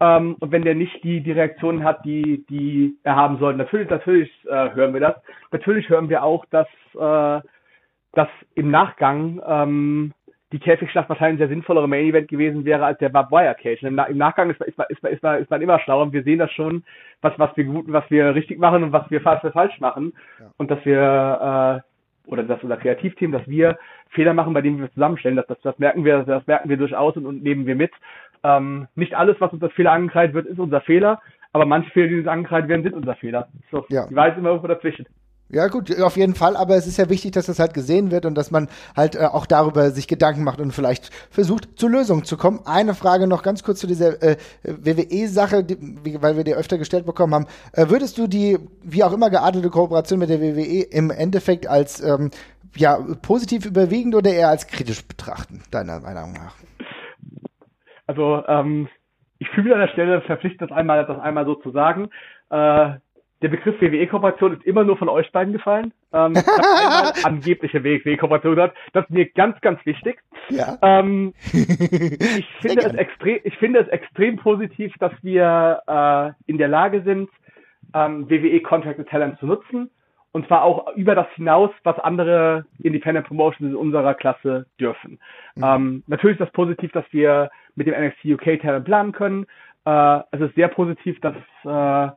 [0.00, 3.54] Ähm, und wenn der nicht die, die Reaktionen hat, die, die er haben soll.
[3.54, 5.14] Natürlich, natürlich äh, hören wir das.
[5.52, 7.46] Natürlich hören wir auch, dass, äh,
[8.12, 10.12] dass im Nachgang ähm,
[10.52, 13.82] die Käfigschlacht wahrscheinlich ein sehr sinnvollere Main Event gewesen wäre als der Barbed Wire Cage.
[13.82, 16.38] Im, Im, Nachgang ist, ist, man, ist, ist, ist man immer schlauer und wir sehen
[16.38, 16.84] das schon,
[17.22, 20.12] was, was wir gut, was wir richtig machen und was wir falsch, falsch machen.
[20.38, 20.46] Ja.
[20.58, 23.78] Und dass wir, äh, oder dass unser Kreativteam, dass wir
[24.10, 27.16] Fehler machen, bei denen wir zusammenstellen, das, das, das merken wir, das merken wir durchaus
[27.16, 27.92] und, und nehmen wir mit.
[28.44, 31.20] Ähm, nicht alles, was uns als Fehler angekreidet wird, ist unser Fehler,
[31.52, 33.48] aber manche Fehler, die uns angekreidet werden, sind unser Fehler.
[33.70, 34.06] So, ja.
[34.06, 35.06] Die Wahrheit ist immer irgendwo dazwischen.
[35.52, 38.24] Ja, gut, auf jeden Fall, aber es ist ja wichtig, dass das halt gesehen wird
[38.24, 42.24] und dass man halt äh, auch darüber sich Gedanken macht und vielleicht versucht, zu Lösungen
[42.24, 42.60] zu kommen.
[42.64, 47.04] Eine Frage noch ganz kurz zu dieser äh, WWE-Sache, die, weil wir die öfter gestellt
[47.04, 47.46] bekommen haben.
[47.74, 52.02] Äh, würdest du die, wie auch immer geartete Kooperation mit der WWE im Endeffekt als
[52.02, 52.30] ähm,
[52.74, 56.56] ja, positiv überwiegend oder eher als kritisch betrachten, deiner Meinung nach?
[58.06, 58.88] Also, ähm,
[59.38, 62.08] ich fühle mich an der Stelle verpflichtet, das einmal, das einmal so zu sagen.
[62.48, 62.94] Äh,
[63.42, 65.92] der Begriff WWE-Kooperation ist immer nur von euch beiden gefallen.
[66.12, 66.34] Ähm,
[67.24, 68.74] angebliche WWE-Kooperation hat.
[68.92, 70.20] Das ist mir ganz, ganz wichtig.
[70.48, 70.78] Ja.
[70.80, 76.68] Ähm, ich, finde es extrem, ich finde es extrem positiv, dass wir äh, in der
[76.68, 77.28] Lage sind,
[77.94, 79.90] ähm, WWE Contracted Talent zu nutzen.
[80.30, 85.18] Und zwar auch über das hinaus, was andere Independent Promotions in unserer Klasse dürfen.
[85.56, 85.64] Mhm.
[85.64, 89.46] Ähm, natürlich ist das positiv, dass wir mit dem NXT UK Talent planen können.
[89.84, 92.12] Äh, es ist sehr positiv, dass äh,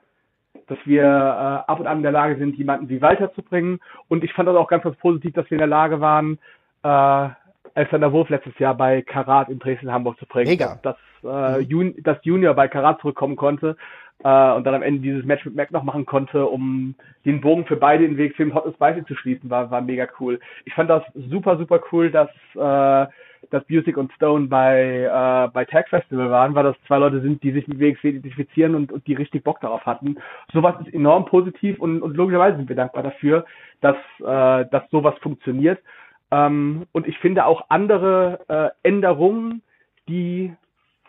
[0.68, 3.80] dass wir äh, ab und an in der Lage sind, jemanden wie Walter zu bringen.
[4.08, 6.40] Und ich fand das auch ganz, ganz positiv, dass wir in der Lage waren,
[6.84, 7.30] äh,
[7.76, 10.50] Alexander Wolf letztes Jahr bei Karat in Dresden-Hamburg zu bringen.
[10.50, 10.80] Mega.
[10.82, 11.70] Dass, äh, mhm.
[11.70, 13.76] Jun dass Junior bei Karat zurückkommen konnte
[14.24, 17.66] äh, und dann am Ende dieses Match mit Mac noch machen konnte, um den Bogen
[17.66, 20.40] für beide in Weg für Hot Spicy zu schließen, war, war mega cool.
[20.64, 23.12] Ich fand das super, super cool, dass äh,
[23.50, 27.44] dass Music und Stone bei, äh, bei Tag Festival waren, weil das zwei Leute sind,
[27.44, 30.18] die sich mit WXW identifizieren und, und die richtig Bock darauf hatten.
[30.54, 33.46] Sowas ist enorm positiv und, und logischerweise sind wir dankbar dafür,
[33.82, 35.80] dass, äh, dass sowas funktioniert.
[36.32, 39.62] Ähm, und ich finde auch andere äh, Änderungen,
[40.08, 40.54] die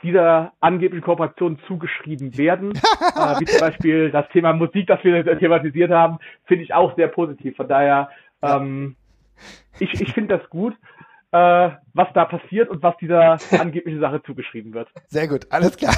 [0.03, 2.73] dieser angeblichen Kooperation zugeschrieben werden,
[3.17, 7.09] äh, wie zum Beispiel das Thema Musik, das wir thematisiert haben, finde ich auch sehr
[7.09, 7.57] positiv.
[7.57, 8.11] Von daher,
[8.43, 8.97] ähm,
[9.79, 10.75] ich, ich finde das gut
[11.95, 14.89] was da passiert und was dieser angebliche Sache zugeschrieben wird.
[15.09, 15.95] Sehr gut, alles klar.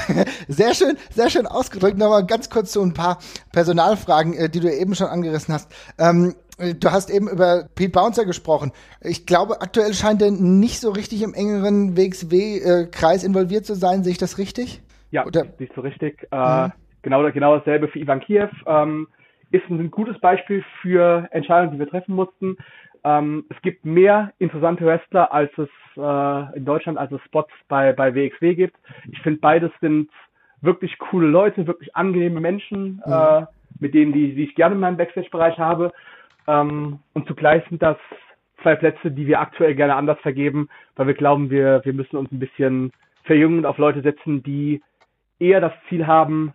[0.48, 1.98] Sehr schön, sehr schön ausgedrückt.
[1.98, 3.19] Nochmal ganz kurz so ein paar
[3.52, 5.73] Personalfragen, äh, die du eben schon angerissen hast.
[5.98, 6.35] Ähm,
[6.81, 8.73] Du hast eben über Pete Bouncer gesprochen.
[9.01, 14.02] Ich glaube, aktuell scheint er nicht so richtig im engeren WXW-Kreis involviert zu sein.
[14.02, 14.82] Sehe ich das richtig?
[15.12, 15.44] Ja, Oder?
[15.59, 16.27] nicht so richtig.
[16.32, 16.73] Äh, mhm.
[17.02, 18.51] genau, genau dasselbe für Ivan Kiev.
[18.66, 19.06] Ähm,
[19.51, 22.56] ist ein gutes Beispiel für Entscheidungen, die wir treffen mussten.
[23.05, 27.93] Ähm, es gibt mehr interessante Wrestler, als es äh, in Deutschland, als es Spots bei,
[27.93, 28.77] bei WXW gibt.
[29.11, 30.11] Ich finde, beides sind
[30.61, 33.12] wirklich coole Leute, wirklich angenehme Menschen, mhm.
[33.12, 33.47] äh,
[33.81, 35.93] mit denen, die, die ich gerne in meinem Backstage-Bereich habe.
[36.47, 37.97] Ähm, und zugleich sind das
[38.62, 42.31] zwei Plätze, die wir aktuell gerne anders vergeben, weil wir glauben, wir, wir müssen uns
[42.33, 42.93] ein bisschen
[43.25, 44.83] verjüngen und auf Leute setzen, die
[45.39, 46.55] eher das Ziel haben,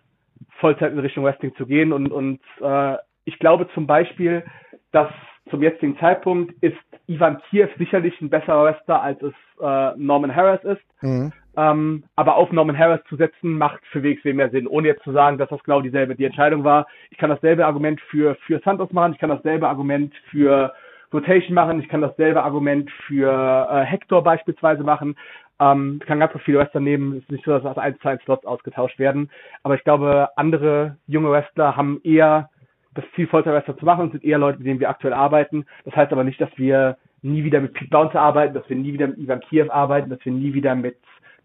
[0.58, 1.92] Vollzeit in Richtung Wrestling zu gehen.
[1.92, 4.44] Und, und äh, ich glaube zum Beispiel,
[4.92, 5.10] dass
[5.50, 6.76] zum jetzigen Zeitpunkt ist
[7.06, 11.02] Ivan Kiev sicherlich ein besserer Wrestler, als es äh, Norman Harris ist.
[11.02, 11.32] Mhm.
[11.56, 15.12] Ähm, aber auf Norman Harris zu setzen, macht für WXW mehr Sinn, ohne jetzt zu
[15.12, 16.86] sagen, dass das genau dieselbe die Entscheidung war.
[17.10, 20.72] Ich kann dasselbe Argument für, für Santos machen, ich kann dasselbe Argument für
[21.12, 25.14] Rotation machen, ich kann dasselbe Argument für äh, Hector beispielsweise machen.
[25.60, 28.08] Ähm, ich kann ganz viele Wrestler nehmen, es ist nicht so, dass aus 1 zu
[28.08, 29.30] 1 Slots ausgetauscht werden.
[29.62, 32.50] Aber ich glaube, andere junge Wrestler haben eher
[32.94, 35.66] das Ziel, Vollzeit-Wrestler zu machen und sind eher Leute, mit denen wir aktuell arbeiten.
[35.84, 38.92] Das heißt aber nicht, dass wir nie wieder mit Pete Bouncer arbeiten, dass wir nie
[38.92, 40.96] wieder mit Ivan Kiev arbeiten, dass wir nie wieder mit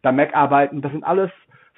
[0.02, 0.82] Damek arbeiten.
[0.82, 1.32] Das sind alles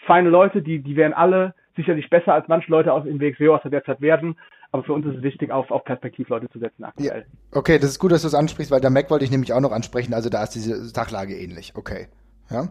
[0.05, 3.61] feine Leute, die, die wären alle sicherlich besser als manche Leute aus dem WXW aus
[3.61, 4.35] der derzeit werden.
[4.71, 7.25] Aber für uns ist es wichtig, auf, auf Perspektivleute zu setzen aktuell.
[7.27, 7.59] Ja.
[7.59, 9.71] Okay, das ist gut, dass du es ansprichst, weil Mac wollte ich nämlich auch noch
[9.71, 10.13] ansprechen.
[10.13, 11.73] Also da ist diese Sachlage ähnlich.
[11.75, 12.07] Okay.
[12.49, 12.69] Ja.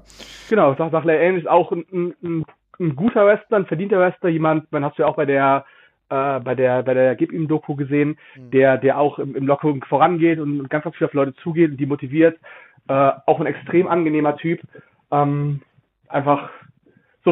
[0.49, 2.45] Genau, Sachlage ähnlich ist auch ein, ein,
[2.79, 5.65] ein guter Wrestler, ein verdienter Wrestler, jemand, man hast du ja auch bei der
[6.11, 8.51] äh, bei der bei der Gib ihm Doku gesehen, mhm.
[8.51, 11.77] der der auch im, im Lockering vorangeht und ganz ganz viel auf Leute zugeht und
[11.77, 12.39] die motiviert.
[12.89, 14.61] Äh, auch ein extrem angenehmer Typ.
[15.11, 15.63] Ähm,
[16.09, 16.51] einfach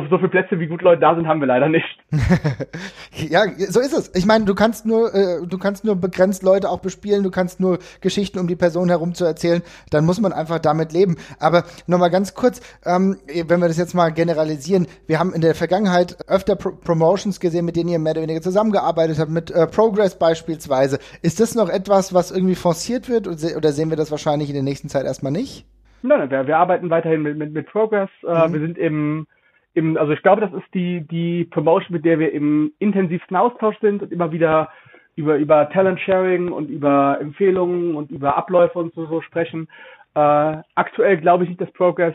[0.03, 1.87] so, so viele Plätze, wie gut Leute da sind, haben wir leider nicht.
[3.31, 4.15] ja, so ist es.
[4.15, 7.61] Ich meine, du kannst nur, äh, du kannst nur begrenzt Leute auch bespielen, du kannst
[7.61, 11.17] nur Geschichten um die Person herum zu erzählen, dann muss man einfach damit leben.
[11.39, 15.55] Aber nochmal ganz kurz, ähm, wenn wir das jetzt mal generalisieren, wir haben in der
[15.55, 19.67] Vergangenheit öfter Pro Promotions gesehen, mit denen ihr mehr oder weniger zusammengearbeitet habt, mit äh,
[19.67, 20.99] Progress beispielsweise.
[21.23, 24.63] Ist das noch etwas, was irgendwie forciert wird oder sehen wir das wahrscheinlich in der
[24.63, 25.67] nächsten Zeit erstmal nicht?
[26.03, 28.11] Nein, nein wir, wir arbeiten weiterhin mit, mit, mit Progress.
[28.27, 28.53] Äh, mhm.
[28.53, 29.27] Wir sind im
[29.75, 33.79] im, also ich glaube, das ist die, die Promotion, mit der wir im intensivsten Austausch
[33.81, 34.71] sind und immer wieder
[35.17, 39.69] über, über Talent Sharing und über Empfehlungen und über Abläufe und so, so sprechen.
[40.15, 42.15] Äh, aktuell glaube ich nicht, dass Progress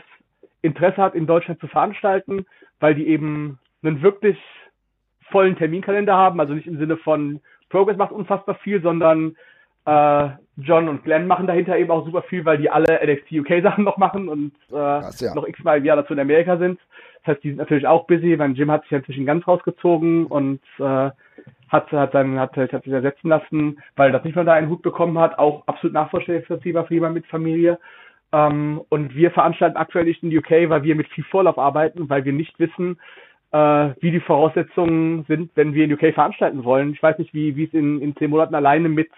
[0.62, 2.46] Interesse hat, in Deutschland zu veranstalten,
[2.80, 4.38] weil die eben einen wirklich
[5.30, 9.36] vollen Terminkalender haben, also nicht im Sinne von Progress macht unfassbar viel, sondern
[9.84, 13.62] äh, John und Glenn machen dahinter eben auch super viel, weil die alle NXT UK
[13.62, 15.34] Sachen noch machen und äh, ja.
[15.34, 16.80] noch x-mal im Jahr dazu in Amerika sind.
[17.24, 20.26] Das heißt, die sind natürlich auch busy, weil Jim hat sich ja inzwischen ganz rausgezogen
[20.26, 21.10] und äh,
[21.68, 24.82] hat, hat dann hat, hat sich ersetzen lassen, weil das nicht mehr da einen Hut
[24.82, 27.78] bekommen hat, auch absolut nachvollziehbar für jemanden mit Familie.
[28.32, 32.24] Ähm, und wir veranstalten aktuell nicht in UK, weil wir mit viel Vorlauf arbeiten, weil
[32.24, 32.98] wir nicht wissen,
[33.52, 36.92] äh, wie die Voraussetzungen sind, wenn wir in UK veranstalten wollen.
[36.92, 39.10] Ich weiß nicht, wie, wie es in, in zehn Monaten alleine mit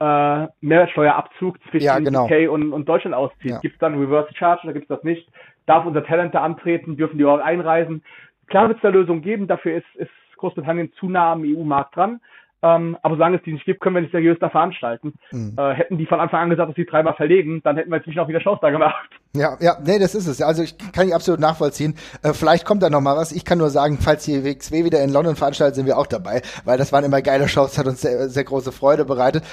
[0.00, 2.24] äh, Mehrwertsteuerabzug zwischen ja, genau.
[2.24, 3.52] UK und, und Deutschland auszieht.
[3.52, 3.58] Ja.
[3.60, 5.28] Gibt es dann Reverse Charge oder gibt es das nicht?
[5.70, 6.96] Darf unser Talent da antreten?
[6.96, 8.02] Dürfen die auch einreisen?
[8.48, 12.20] Klar wird es da Lösungen geben, dafür ist, ist Großbritannien zu nah am EU-Markt dran.
[12.60, 15.14] Ähm, aber solange es die nicht gibt, können wir nicht seriös da veranstalten.
[15.30, 15.54] Mhm.
[15.56, 18.08] Äh, hätten die von Anfang an gesagt, dass sie dreimal verlegen, dann hätten wir jetzt
[18.08, 19.10] nicht noch wieder Chance da gemacht.
[19.32, 20.42] Ja, ja, nee, das ist es.
[20.42, 21.94] Also ich kann ich absolut nachvollziehen.
[22.24, 23.30] Äh, vielleicht kommt da noch mal was.
[23.30, 26.42] Ich kann nur sagen, falls die WXW wieder in London veranstaltet, sind wir auch dabei,
[26.64, 29.44] weil das waren immer geile Shows, hat uns sehr, sehr große Freude bereitet.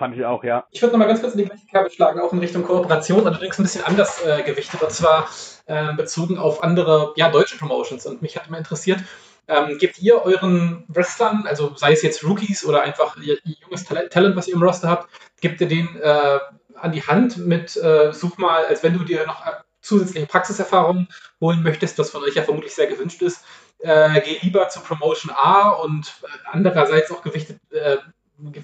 [0.00, 0.66] Fand ich auch, ja.
[0.70, 3.58] Ich würde nochmal ganz kurz in die gleiche Kerbe schlagen, auch in Richtung Kooperation, allerdings
[3.58, 5.28] ein bisschen anders äh, gewichtet, und zwar
[5.66, 8.06] äh, bezogen auf andere, ja, deutsche Promotions.
[8.06, 9.00] Und mich hat immer interessiert,
[9.46, 13.84] ähm, gebt ihr euren Wrestlern, also sei es jetzt Rookies oder einfach ihr, ihr junges
[13.84, 15.10] Talent, was ihr im Roster habt,
[15.42, 16.38] gebt ihr den äh,
[16.76, 19.50] an die Hand mit, äh, such mal, als wenn du dir noch äh,
[19.82, 21.08] zusätzliche Praxiserfahrung
[21.42, 23.44] holen möchtest, was von euch ja vermutlich sehr gewünscht ist,
[23.80, 27.98] äh, geh lieber zu Promotion A und äh, andererseits auch gewichtet, äh,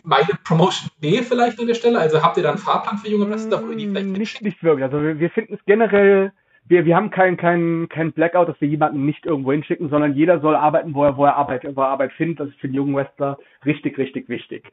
[0.04, 1.98] meine Promotion B vielleicht an der Stelle?
[1.98, 4.62] Also habt ihr da einen Fahrplan für junge Wrestler, wo ihr die vielleicht Nicht, nicht
[4.62, 4.84] wirklich.
[4.84, 6.32] Also wir, wir finden es generell,
[6.68, 10.40] wir, wir haben keinen kein, kein Blackout, dass wir jemanden nicht irgendwo hinschicken, sondern jeder
[10.40, 12.40] soll arbeiten, wo er, wo er Arbeit, wo er Arbeit findet.
[12.40, 14.64] Das ist für die jungen Wrestler richtig, richtig wichtig.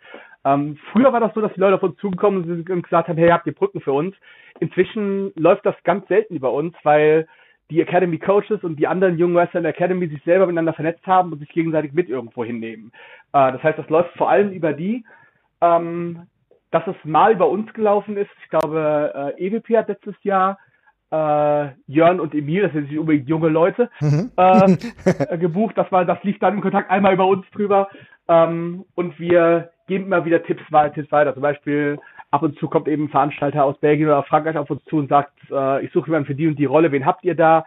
[0.45, 3.17] Ähm, früher war das so, dass die Leute auf uns zugekommen sind und gesagt haben,
[3.17, 4.15] hey, habt ihr Brücken für uns?
[4.59, 7.27] Inzwischen läuft das ganz selten über uns, weil
[7.73, 11.05] die Academy Coaches und die anderen jungen Wrestler in der Academy sich selber miteinander vernetzt
[11.07, 12.91] haben und sich gegenseitig mit irgendwo hinnehmen.
[13.33, 15.03] Äh, das heißt, das läuft vor allem über die.
[15.61, 16.27] Ähm,
[16.69, 20.57] dass es mal über uns gelaufen ist, ich glaube, äh, EWP hat letztes Jahr
[21.11, 24.31] äh, Jörn und Emil, das sind nicht unbedingt junge Leute, mhm.
[24.37, 25.77] äh, gebucht.
[25.77, 27.89] Das war, das lief dann im Kontakt einmal über uns drüber.
[28.27, 30.63] Ähm, und wir geben immer wieder Tipps,
[30.95, 31.33] Tipps weiter.
[31.33, 31.99] Zum Beispiel
[32.33, 35.07] ab und zu kommt eben ein Veranstalter aus Belgien oder Frankreich auf uns zu und
[35.07, 37.63] sagt, äh, ich suche jemanden für die und die Rolle, wen habt ihr da?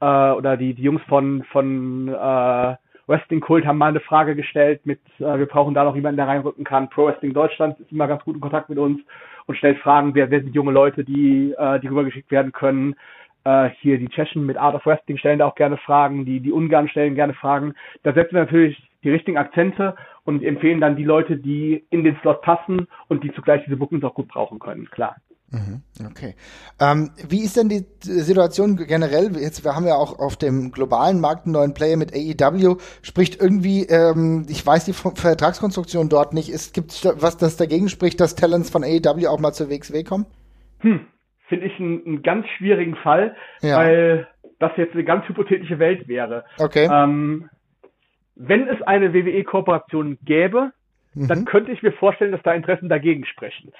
[0.00, 2.76] Äh, oder die, die Jungs von, von äh,
[3.06, 6.28] Wrestling Kult haben mal eine Frage gestellt mit, äh, wir brauchen da noch jemanden, der
[6.28, 6.88] reinrücken kann.
[6.88, 9.00] Pro Wrestling Deutschland ist immer ganz gut in Kontakt mit uns
[9.44, 12.96] und stellt Fragen, wer, wer sind junge Leute, die, äh, die rübergeschickt werden können.
[13.44, 16.52] Äh, hier die Tschechen mit Art of Wrestling stellen da auch gerne Fragen, die, die
[16.52, 17.74] Ungarn stellen gerne Fragen.
[18.02, 22.16] Da setzen wir natürlich die richtigen Akzente und empfehlen dann die Leute, die in den
[22.20, 25.16] Slot passen und die zugleich diese Bookings auch gut brauchen können, klar.
[25.52, 26.34] Mhm, okay.
[26.80, 29.30] Ähm, wie ist denn die Situation generell?
[29.36, 32.78] Jetzt, wir haben ja auch auf dem globalen Markt einen neuen Player mit AEW.
[33.02, 36.50] Spricht irgendwie, ähm, ich weiß die Vertragskonstruktion dort nicht.
[36.74, 40.26] Gibt es was, das dagegen spricht, dass Talents von AEW auch mal zur WXW kommen?
[40.80, 41.06] Hm,
[41.48, 43.78] finde ich einen, einen, ganz schwierigen Fall, ja.
[43.78, 44.26] weil
[44.58, 46.44] das jetzt eine ganz hypothetische Welt wäre.
[46.58, 46.88] Okay.
[46.90, 47.48] Ähm,
[48.36, 50.72] wenn es eine WWE-Kooperation gäbe,
[51.14, 51.28] mhm.
[51.28, 53.72] dann könnte ich mir vorstellen, dass da Interessen dagegen sprechen.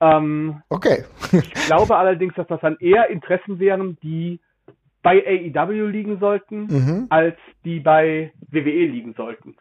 [0.00, 1.04] Ähm, okay.
[1.32, 4.40] ich glaube allerdings, dass das dann eher Interessen wären, die
[5.02, 7.06] bei AEW liegen sollten, mhm.
[7.10, 9.54] als die bei WWE liegen sollten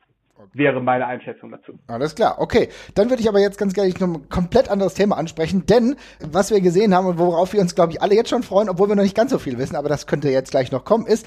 [0.54, 1.74] wäre meine Einschätzung dazu.
[1.88, 2.70] Alles klar, okay.
[2.96, 6.52] Dann würde ich aber jetzt ganz gerne noch ein komplett anderes Thema ansprechen, denn was
[6.52, 8.96] wir gesehen haben und worauf wir uns, glaube ich, alle jetzt schon freuen, obwohl wir
[8.96, 11.26] noch nicht ganz so viel wissen, aber das könnte jetzt gleich noch kommen, ist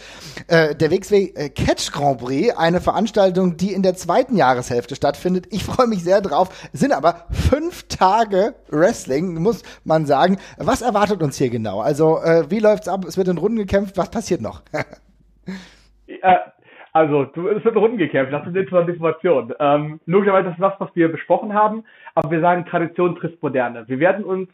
[0.48, 5.46] äh, der WXW äh, Catch Grand Prix, eine Veranstaltung, die in der zweiten Jahreshälfte stattfindet.
[5.50, 6.68] Ich freue mich sehr drauf.
[6.72, 10.38] sind aber fünf Tage Wrestling, muss man sagen.
[10.58, 11.80] Was erwartet uns hier genau?
[11.80, 13.04] Also, äh, wie läuft's ab?
[13.04, 13.96] Es wird in Runden gekämpft.
[13.96, 14.62] Was passiert noch?
[16.06, 16.36] äh,
[16.96, 19.52] also, du, es wird rumgekämpft, das ist eine interessante Information.
[19.60, 23.84] Ähm, logischerweise, das ist was, was wir besprochen haben, aber wir sagen, Tradition trifft Moderne.
[23.86, 24.48] Wir werden uns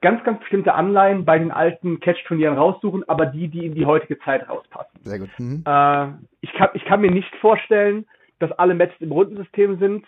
[0.00, 4.18] ganz, ganz bestimmte Anleihen bei den alten Catch-Turnieren raussuchen, aber die, die in die heutige
[4.20, 4.98] Zeit rauspassen.
[5.02, 5.28] Sehr gut.
[5.36, 5.62] Mhm.
[5.66, 6.06] Äh,
[6.40, 8.06] ich, kann, ich kann mir nicht vorstellen,
[8.38, 10.06] dass alle Matches im Rundensystem sind.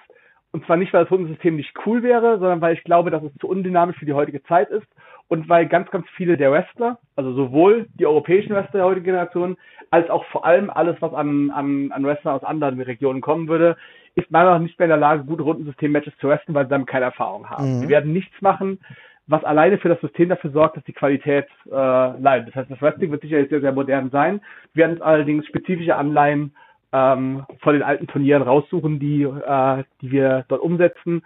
[0.53, 3.37] Und zwar nicht, weil das Rundensystem nicht cool wäre, sondern weil ich glaube, dass es
[3.39, 4.87] zu undynamisch für die heutige Zeit ist
[5.31, 9.57] und weil ganz, ganz viele der Wrestler, also sowohl die europäischen Wrestler der heutigen Generation,
[9.93, 13.77] als auch vor allem alles, was an, an, an Wrestlern aus anderen Regionen kommen würde,
[14.17, 16.71] ist meiner Meinung nach nicht mehr in der Lage, gute Rundensystem-Matches zu wrestlen, weil sie
[16.71, 17.77] damit keine Erfahrung haben.
[17.77, 17.81] Mhm.
[17.83, 18.81] Sie werden nichts machen,
[19.29, 22.49] was alleine für das System dafür sorgt, dass die Qualität äh, leidet.
[22.49, 24.41] Das heißt, das Wrestling wird sicherlich sehr, sehr modern sein.
[24.75, 26.57] Wir werden allerdings spezifische Anleihen
[26.93, 31.23] ähm, von den alten Turnieren raussuchen, die, äh, die wir dort umsetzen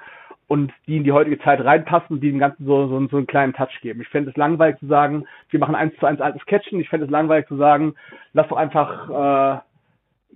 [0.46, 3.26] und die in die heutige Zeit reinpassen und die dem Ganzen so, so, so einen
[3.26, 4.00] kleinen Touch geben.
[4.00, 6.80] Ich fände es langweilig zu sagen, wir machen eins zu eins altes Catchen.
[6.80, 7.94] Ich fände es langweilig zu sagen,
[8.32, 9.60] lass doch einfach äh,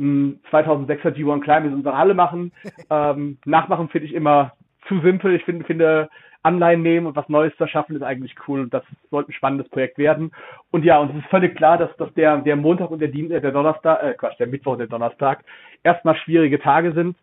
[0.00, 2.52] ein 2006er G1 Climb in unserer Halle machen.
[2.90, 4.52] ähm, nachmachen finde ich immer
[4.86, 5.34] zu simpel.
[5.34, 6.08] Ich finde, finde
[6.42, 9.68] Anleihen nehmen und was Neues zu schaffen ist eigentlich cool und das sollte ein spannendes
[9.68, 10.32] Projekt werden.
[10.70, 13.38] Und ja, und es ist völlig klar, dass, dass der, der Montag und der Dienstag,
[13.38, 15.44] äh, der Donnerstag, äh, Quatsch, der Mittwoch und der Donnerstag
[15.82, 17.16] erstmal schwierige Tage sind.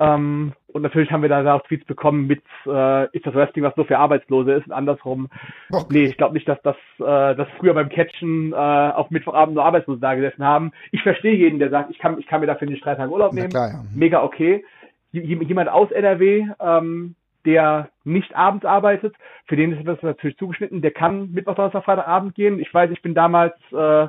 [0.00, 3.76] Ähm, und natürlich haben wir da auch Tweets bekommen mit, äh, ist das Wrestling, was
[3.76, 5.28] nur für Arbeitslose ist und andersrum.
[5.72, 5.86] Okay.
[5.90, 9.64] Nee, ich glaube nicht, dass das, äh, dass früher beim Catchen äh, auf Mittwochabend nur
[9.64, 10.72] Arbeitslose da gesessen haben.
[10.92, 13.32] Ich verstehe jeden, der sagt, ich kann, ich kann mir dafür nicht drei Tage Urlaub
[13.32, 13.50] nehmen.
[13.50, 13.84] Klar, ja.
[13.94, 14.64] Mega okay.
[15.10, 17.14] Jemand aus NRW, ähm,
[17.44, 19.16] der nicht abends arbeitet,
[19.46, 22.60] für den ist das natürlich zugeschnitten, der kann Mittwoch, Donnerstag, Freitagabend gehen.
[22.60, 24.08] Ich weiß, ich bin damals äh,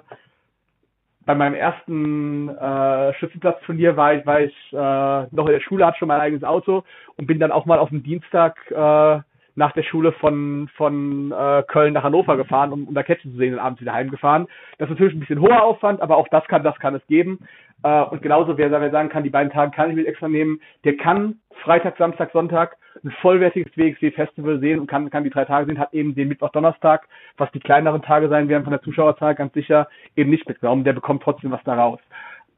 [1.29, 5.99] bei meinem ersten äh, Schützenplatzturnier war ich, war ich äh, noch in der Schule, hatte
[5.99, 6.83] schon mein eigenes Auto
[7.17, 9.19] und bin dann auch mal auf dem Dienstag äh,
[9.53, 13.37] nach der Schule von, von äh, Köln nach Hannover gefahren, um, um da Catchen zu
[13.37, 14.47] sehen und abends wieder heimgefahren.
[14.79, 17.37] Das ist natürlich ein bisschen hoher Aufwand, aber auch das kann, das kann es geben.
[17.83, 20.61] Äh, und genauso, wer, wer sagen kann, die beiden Tage kann ich mit extra nehmen,
[20.83, 25.67] der kann Freitag, Samstag, Sonntag ein vollwertiges WXW-Festival sehen und kann, kann die drei Tage
[25.67, 27.07] sehen, hat eben den Mittwoch, Donnerstag,
[27.37, 30.83] was die kleineren Tage sein werden von der Zuschauerzahl ganz sicher, eben nicht mitgenommen.
[30.83, 31.99] Der bekommt trotzdem was daraus.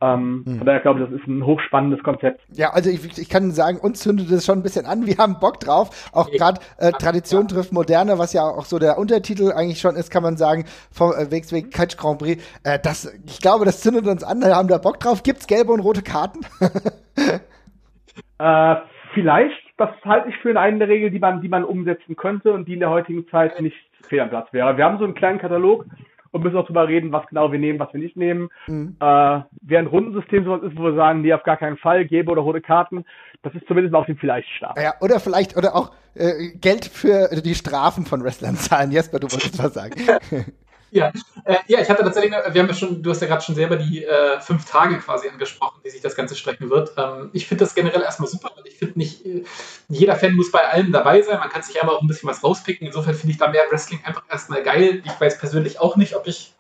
[0.02, 0.58] Ähm, hm.
[0.58, 2.42] Von daher glaube ich, das ist ein hochspannendes Konzept.
[2.54, 5.06] Ja, also ich, ich kann sagen, uns zündet es schon ein bisschen an.
[5.06, 6.10] Wir haben Bock drauf.
[6.12, 10.10] Auch gerade äh, Tradition trifft Moderne, was ja auch so der Untertitel eigentlich schon ist,
[10.10, 12.44] kann man sagen, vom äh, WXW Catch Grand Prix.
[12.64, 14.42] Äh, das, ich glaube, das zündet uns an.
[14.42, 15.22] Wir haben da Bock drauf.
[15.22, 16.40] Gibt's gelbe und rote Karten?
[18.40, 18.76] äh,
[19.14, 19.62] vielleicht.
[19.78, 22.80] Das halte ich für eine Regel, die man, die man umsetzen könnte und die in
[22.80, 24.78] der heutigen Zeit nicht fehl am Platz wäre.
[24.78, 25.86] Wir haben so einen kleinen Katalog
[26.32, 28.50] und müssen auch drüber reden, was genau wir nehmen, was wir nicht nehmen.
[28.68, 28.96] Mhm.
[29.00, 32.42] Äh, während Rundensystem sowas ist, wo wir sagen, nee, auf gar keinen Fall, gebe oder
[32.42, 33.06] rote Karten,
[33.44, 34.78] das ist zumindest auf dem vielleicht stark.
[34.82, 38.92] Ja, oder vielleicht, oder auch äh, Geld für die Strafen von Wrestlern zahlen.
[38.92, 39.96] Jesper, du wolltest was sagen.
[40.92, 41.12] Ja,
[41.46, 43.78] äh, ja, ich hatte tatsächlich, wir haben ja schon, du hast ja gerade schon selber
[43.78, 46.92] die äh, fünf Tage quasi angesprochen, die sich das Ganze strecken wird.
[46.98, 49.46] Ähm, ich finde das generell erstmal super, weil ich finde nicht, äh,
[49.88, 52.44] jeder Fan muss bei allem dabei sein, man kann sich einmal auch ein bisschen was
[52.44, 52.86] rauspicken.
[52.88, 55.02] Insofern finde ich da mehr Wrestling einfach erstmal geil.
[55.06, 56.54] Ich weiß persönlich auch nicht, ob ich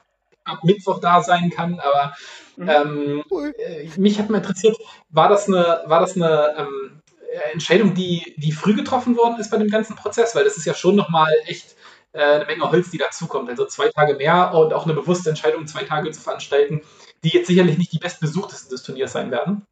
[0.45, 2.16] ab Mittwoch da sein kann, aber
[2.56, 2.70] mhm.
[2.70, 3.24] ähm,
[3.58, 4.78] äh, mich hat mal interessiert,
[5.10, 7.02] war das eine, war das eine ähm,
[7.52, 10.36] Entscheidung, die, die früh getroffen worden ist bei dem ganzen Prozess?
[10.36, 11.76] Weil das ist ja schon nochmal echt
[12.14, 13.50] eine Menge Holz, die dazukommt.
[13.50, 16.82] Also zwei Tage mehr und auch eine bewusste Entscheidung, zwei Tage zu veranstalten,
[17.24, 19.66] die jetzt sicherlich nicht die bestbesuchtesten des Turniers sein werden.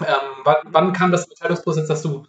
[0.00, 2.26] Ähm, wann, wann, kam das Entscheidungsprozess dazu?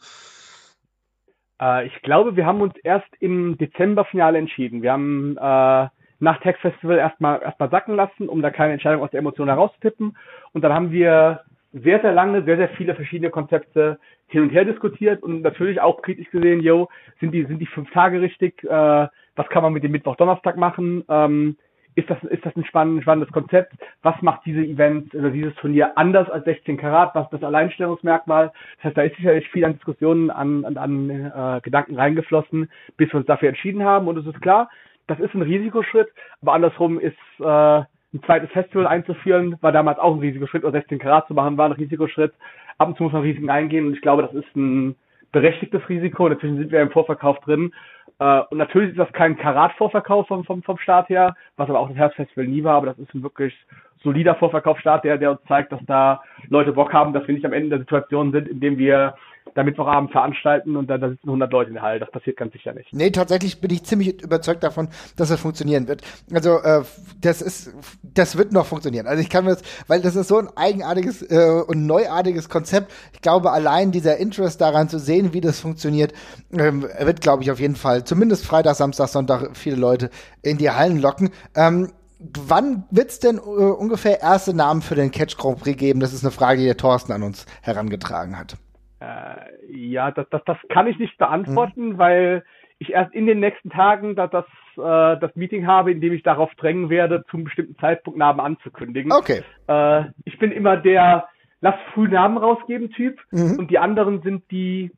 [1.61, 4.81] Äh, ich glaube, wir haben uns erst im Dezember-Finale entschieden.
[4.81, 5.87] Wir haben äh,
[6.19, 10.17] nach Tech Festival erstmal erstmal sacken lassen, um da keine Entscheidung aus der Emotion herauszutippen.
[10.53, 11.41] Und dann haben wir
[11.73, 16.01] sehr, sehr lange, sehr, sehr viele verschiedene Konzepte hin und her diskutiert und natürlich auch
[16.01, 16.89] kritisch gesehen, yo,
[17.19, 18.63] sind die, sind die fünf Tage richtig?
[18.63, 21.03] Äh, was kann man mit dem Mittwoch, Donnerstag machen?
[21.07, 21.57] Ähm,
[21.95, 23.73] ist das, ist das ein spannendes, Konzept?
[24.03, 27.15] Was macht diese Event oder dieses Turnier anders als 16 Karat?
[27.15, 28.51] Was ist das Alleinstellungsmerkmal?
[28.77, 33.11] Das heißt, da ist sicherlich viel an Diskussionen, an, an, an äh, Gedanken reingeflossen, bis
[33.11, 34.07] wir uns dafür entschieden haben.
[34.07, 34.69] Und es ist klar,
[35.07, 36.09] das ist ein Risikoschritt,
[36.41, 40.99] aber andersrum ist äh, ein zweites Festival einzuführen, war damals auch ein Risikoschritt, oder 16
[40.99, 42.33] Karat zu machen, war ein Risikoschritt.
[42.77, 44.95] Ab und zu muss man Risiken eingehen und ich glaube, das ist ein
[45.31, 46.27] berechtigtes Risiko.
[46.27, 47.73] Inzwischen sind wir im Vorverkauf drin.
[48.19, 51.89] Äh, und natürlich ist das kein Karat-Vorverkauf vom, vom, vom Start her, was aber auch
[51.89, 53.53] das Herbstfestival nie war, aber das ist ein wirklich
[54.03, 57.53] solider Vorverkaufsstart, der, der uns zeigt, dass da Leute Bock haben, dass wir nicht am
[57.53, 59.15] Ende der Situation sind, in dem wir
[59.57, 61.99] da Mittwochabend veranstalten und da, da sitzen 100 Leute in der Halle.
[61.99, 62.93] Das passiert ganz sicher nicht.
[62.93, 66.03] Nee, tatsächlich bin ich ziemlich überzeugt davon, dass es funktionieren wird.
[66.31, 66.83] Also äh,
[67.21, 69.07] das ist, das wird noch funktionieren.
[69.07, 72.93] Also ich kann mir das, weil das ist so ein eigenartiges äh, und neuartiges Konzept.
[73.13, 76.13] Ich glaube, allein dieser Interest daran zu sehen, wie das funktioniert,
[76.51, 80.11] ähm, wird, glaube ich, auf jeden Fall zumindest Freitag, Samstag, Sonntag viele Leute
[80.43, 81.31] in die Hallen locken.
[81.55, 85.99] Ähm, wann wird es denn äh, ungefähr erste Namen für den Catch Grand Prix geben?
[85.99, 88.57] Das ist eine Frage, die der Thorsten an uns herangetragen hat.
[88.99, 91.97] Äh, ja, das, das, das kann ich nicht beantworten, mhm.
[91.97, 92.43] weil
[92.79, 94.45] ich erst in den nächsten Tagen da, das,
[94.77, 99.11] äh, das Meeting habe, in dem ich darauf drängen werde, zum bestimmten Zeitpunkt Namen anzukündigen.
[99.11, 99.43] Okay.
[99.67, 101.27] Äh, ich bin immer der
[101.59, 103.57] Lass früh Namen rausgeben Typ mhm.
[103.57, 104.91] und die anderen sind die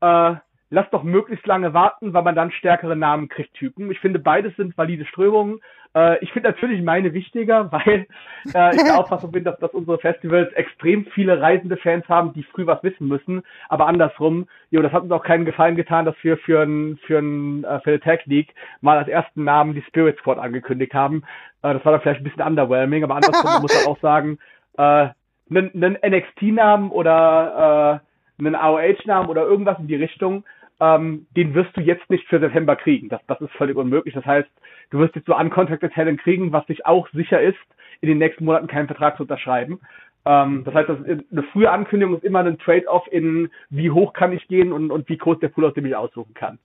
[0.00, 0.34] äh,
[0.70, 3.90] lass doch möglichst lange warten, weil man dann stärkere Namen kriegt, Typen.
[3.90, 5.60] Ich finde, beides sind valide Strömungen.
[5.94, 8.06] Äh, ich finde natürlich meine wichtiger, weil
[8.54, 12.42] äh, ich der Auffassung bin, dass, dass unsere Festivals extrem viele reisende Fans haben, die
[12.42, 13.42] früh was wissen müssen.
[13.68, 17.18] Aber andersrum, jo, das hat uns auch keinen Gefallen getan, dass wir für ein, für
[17.18, 21.22] ein, äh, für eine Tag League mal als ersten Namen die Spirit Squad angekündigt haben.
[21.62, 24.38] Äh, das war dann vielleicht ein bisschen underwhelming, aber andersrum muss man auch sagen,
[24.78, 25.08] äh,
[25.50, 28.00] einen, einen NXT-Namen oder
[28.38, 30.44] äh, einen AOH-Namen oder irgendwas in die Richtung,
[30.80, 33.08] ähm, den wirst du jetzt nicht für September kriegen.
[33.08, 34.14] Das, das ist völlig unmöglich.
[34.14, 34.48] Das heißt,
[34.90, 37.58] du wirst jetzt so uncontacted Talent kriegen, was sich auch sicher ist,
[38.00, 39.80] in den nächsten Monaten keinen Vertrag zu unterschreiben.
[40.24, 44.32] Ähm, das heißt, das eine frühe Ankündigung ist immer ein Trade-off in, wie hoch kann
[44.32, 46.58] ich gehen und, und wie groß der Pool, aus dem ich aussuchen kann.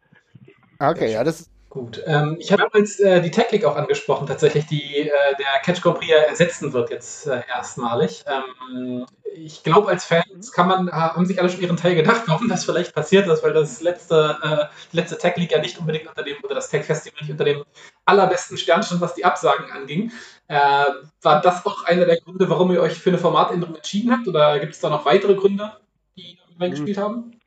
[0.79, 2.01] Okay, ja, das, Gut.
[2.05, 5.81] Ähm, ich habe damals äh, die Tech League auch angesprochen, tatsächlich, die äh, der Catch
[5.81, 8.23] Grand Prix ersetzen wird jetzt äh, erstmalig.
[8.27, 12.21] Ähm, ich glaube, als Fans kann man, äh, haben sich alle schon ihren Teil gedacht,
[12.27, 15.77] warum das vielleicht passiert ist, weil das letzte, äh, die letzte Tech League ja nicht
[15.77, 17.65] unbedingt unter dem, oder das Tech Festival nicht unter dem
[18.05, 20.13] allerbesten Stern stand, was die Absagen anging.
[20.47, 20.85] Äh,
[21.23, 24.29] war das auch einer der Gründe, warum ihr euch für eine Formatänderung entschieden habt?
[24.29, 25.73] Oder gibt es da noch weitere Gründe,
[26.15, 27.37] die damit reingespielt haben?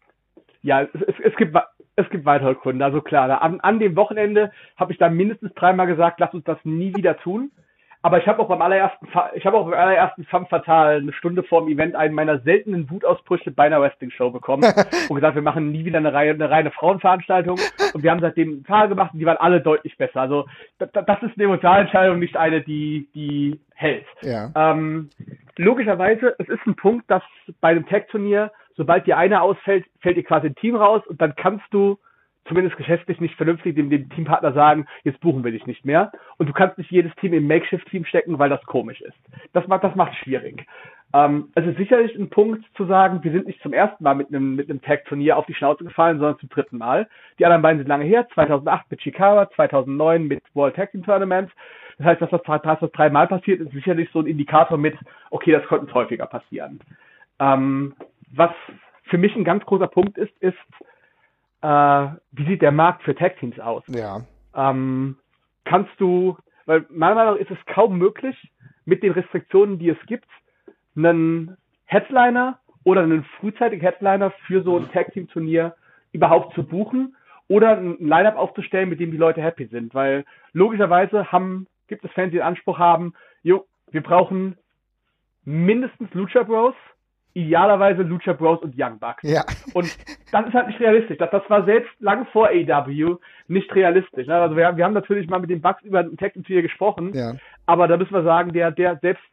[0.60, 0.90] Ja, es,
[1.24, 1.54] es, gibt
[1.98, 2.84] es gibt weitere Gründe.
[2.84, 6.58] Also klar, an, an dem Wochenende habe ich da mindestens dreimal gesagt, lass uns das
[6.64, 7.50] nie wieder tun.
[8.00, 11.42] Aber ich habe auch beim allerersten, ich habe auch beim allerersten Femme Fatale eine Stunde
[11.42, 14.62] vor dem Event einen meiner seltenen Wutausbrüche bei einer Wrestling-Show bekommen
[15.08, 17.58] und gesagt, wir machen nie wieder eine, Reihe, eine reine Frauenveranstaltung.
[17.92, 20.20] Und wir haben seitdem ein paar gemacht und die waren alle deutlich besser.
[20.20, 20.46] Also
[20.78, 24.06] das, ist eine Emotionalentscheidung, nicht eine, die, die hält.
[24.22, 24.52] Ja.
[24.54, 25.10] Ähm,
[25.56, 27.24] logischerweise, es ist ein Punkt, dass
[27.60, 31.36] bei einem Tag-Turnier sobald dir einer ausfällt, fällt dir quasi ein Team raus und dann
[31.36, 31.98] kannst du
[32.46, 36.10] zumindest geschäftlich nicht vernünftig dem, dem Teampartner sagen, jetzt buchen wir dich nicht mehr.
[36.38, 39.18] Und du kannst nicht jedes Team im Makeshift-Team stecken, weil das komisch ist.
[39.52, 40.66] Das macht, das macht schwierig.
[41.12, 44.28] Ähm, es ist sicherlich ein Punkt zu sagen, wir sind nicht zum ersten Mal mit
[44.28, 47.08] einem, mit einem Tag-Turnier auf die Schnauze gefallen, sondern zum dritten Mal.
[47.38, 51.52] Die anderen beiden sind lange her, 2008 mit Chicago, 2009 mit World Tag Team Tournaments.
[51.98, 54.96] Das heißt, dass das, dass das dreimal passiert, ist sicherlich so ein Indikator mit,
[55.30, 56.80] okay, das könnte häufiger passieren.
[57.40, 57.94] Ähm,
[58.32, 58.50] was
[59.04, 60.56] für mich ein ganz großer Punkt ist, ist,
[61.62, 63.82] äh, wie sieht der Markt für Tag-Teams aus?
[63.88, 64.22] Ja.
[64.54, 65.16] Ähm,
[65.64, 66.36] kannst du,
[66.66, 68.36] weil meiner Meinung nach ist es kaum möglich,
[68.84, 70.28] mit den Restriktionen, die es gibt,
[70.96, 75.74] einen Headliner oder einen frühzeitigen Headliner für so ein Tag-Team-Turnier
[76.12, 77.16] überhaupt zu buchen
[77.48, 79.94] oder ein Line-Up aufzustellen, mit dem die Leute happy sind.
[79.94, 84.56] Weil logischerweise haben, gibt es Fans, die den Anspruch haben, jo, wir brauchen
[85.44, 86.74] mindestens Lucha Bros,
[87.38, 89.22] idealerweise Lucha Bros und Young Bucks.
[89.22, 89.44] Ja.
[89.74, 89.96] Und
[90.32, 91.18] das ist halt nicht realistisch.
[91.18, 93.16] Das, das war selbst lang vor AW
[93.46, 94.26] nicht realistisch.
[94.26, 94.34] Ne?
[94.34, 97.34] Also wir, wir haben natürlich mal mit den Bucks über den Tag Tier gesprochen, ja.
[97.66, 99.24] aber da müssen wir sagen, der, der selbst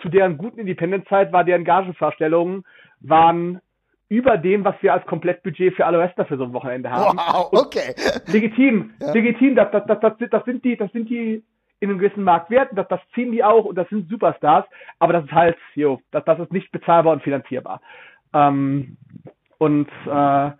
[0.00, 2.64] zu deren guten Independent-Zeit war deren Gagenvorstellungen
[3.00, 3.60] waren
[4.08, 7.18] über dem, was wir als Komplettbudget für alle Wrestler für so ein Wochenende haben.
[7.18, 7.94] Wow, okay.
[8.26, 9.12] Und legitim, ja.
[9.12, 11.42] legitim, das, das, das, das sind die, das sind die
[11.80, 14.64] in einem gewissen Markt wert, das, das ziehen die auch und das sind Superstars,
[14.98, 17.80] aber das ist halt, jo, das, das ist nicht bezahlbar und finanzierbar.
[18.32, 18.96] Ähm,
[19.58, 20.58] und äh, da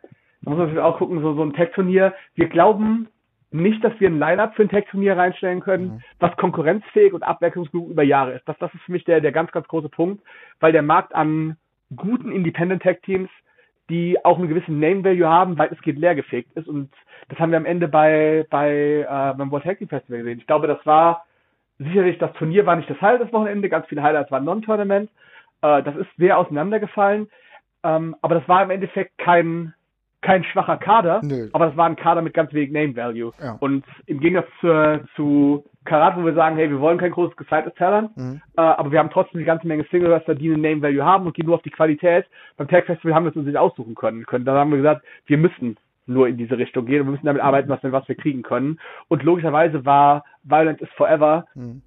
[0.51, 2.15] muss man natürlich auch gucken, so, so ein Tech-Turnier.
[2.35, 3.09] Wir glauben
[3.51, 6.03] nicht, dass wir ein Line-Up für ein Tech-Turnier reinstellen können, mhm.
[6.19, 8.49] was konkurrenzfähig und abwechslungsgenug über Jahre ist.
[8.49, 10.23] Das, das ist für mich der, der ganz, ganz große Punkt,
[10.61, 11.57] weil der Markt an
[11.95, 13.31] guten Independent-Tech-Teams,
[13.91, 16.69] die auch einen gewissen Name-Value haben, weil es geht leergefegt ist.
[16.69, 16.91] Und
[17.29, 18.71] das haben wir am Ende bei, bei
[19.03, 20.39] äh, beim World Tag Festival gesehen.
[20.39, 21.25] Ich glaube, das war
[21.79, 25.11] sicherlich, das Turnier war nicht das Highlight des Wochenende, ganz viele Highlights waren Non-Tournament.
[25.63, 27.29] Äh, das ist sehr auseinandergefallen.
[27.83, 29.75] Ähm, aber das war im Endeffekt kein,
[30.25, 31.49] kein schwacher Kader, Nö.
[31.53, 33.33] aber das war ein Kader mit ganz wenig Name Value.
[33.41, 33.57] Ja.
[33.61, 37.75] Und im Gegensatz zu, zu Karat, wo wir sagen, hey, wir wollen kein großes gezeigtes
[37.75, 38.41] Talent, mhm.
[38.57, 41.27] äh, aber wir haben trotzdem eine ganze Menge Single Wrestler, die eine Name Value haben
[41.27, 42.25] und gehen nur auf die Qualität.
[42.57, 44.25] Beim Tag Festival haben wir es uns nicht aussuchen können.
[44.25, 44.47] können.
[44.47, 45.77] Da haben wir gesagt, wir müssen
[46.07, 48.43] nur in diese Richtung gehen und wir müssen damit arbeiten, was wir, was wir kriegen
[48.43, 48.81] können.
[49.09, 51.83] Und logischerweise war Violent is Forever mhm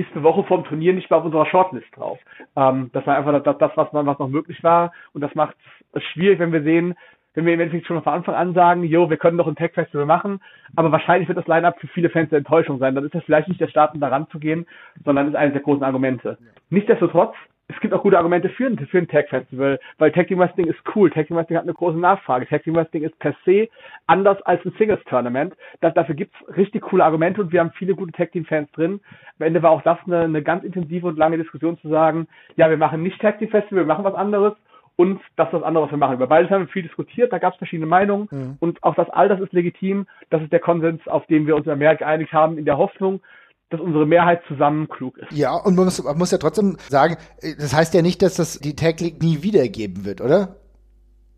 [0.00, 2.18] bis eine Woche vorm Turnier nicht mehr auf unserer Shortlist drauf.
[2.56, 4.92] Ähm, das war einfach das, das was, was noch möglich war.
[5.12, 5.56] Und das macht
[5.92, 6.94] es schwierig, wenn wir sehen,
[7.34, 10.06] wenn wir im Endeffekt schon von Anfang an sagen, jo, wir können noch ein Tech-Festival
[10.06, 10.40] machen,
[10.76, 12.94] aber wahrscheinlich wird das Line-Up für viele Fans eine Enttäuschung sein.
[12.94, 14.66] Dann ist das vielleicht nicht der Start, um da ranzugehen,
[15.04, 16.38] sondern ist eines der großen Argumente.
[16.70, 17.34] Nichtsdestotrotz,
[17.68, 20.80] es gibt auch gute Argumente für ein, für ein Tech-Festival, weil Tag Team Wrestling ist
[20.94, 23.68] cool, Tag Team Wrestling hat eine große Nachfrage, Tag Team Wrestling ist per se
[24.08, 25.54] anders als ein Singles-Tournament.
[25.80, 29.00] Dafür gibt's richtig coole Argumente und wir haben viele gute Tag Team-Fans drin.
[29.38, 32.26] Am Ende war auch das eine, eine ganz intensive und lange Diskussion zu sagen,
[32.56, 34.54] ja, wir machen nicht Tag Team Festival, wir machen was anderes
[35.00, 36.16] und das ist das andere, was wir machen.
[36.16, 38.56] Über beides haben wir viel diskutiert, da gab es verschiedene Meinungen mhm.
[38.60, 40.06] und auch das all das ist legitim.
[40.28, 43.22] Das ist der Konsens, auf den wir uns in Amerika geeinigt haben, in der Hoffnung,
[43.70, 45.32] dass unsere Mehrheit zusammen klug ist.
[45.32, 48.58] Ja, und man muss, man muss ja trotzdem sagen, das heißt ja nicht, dass das
[48.58, 50.56] die Tag League nie wiedergeben wird, oder?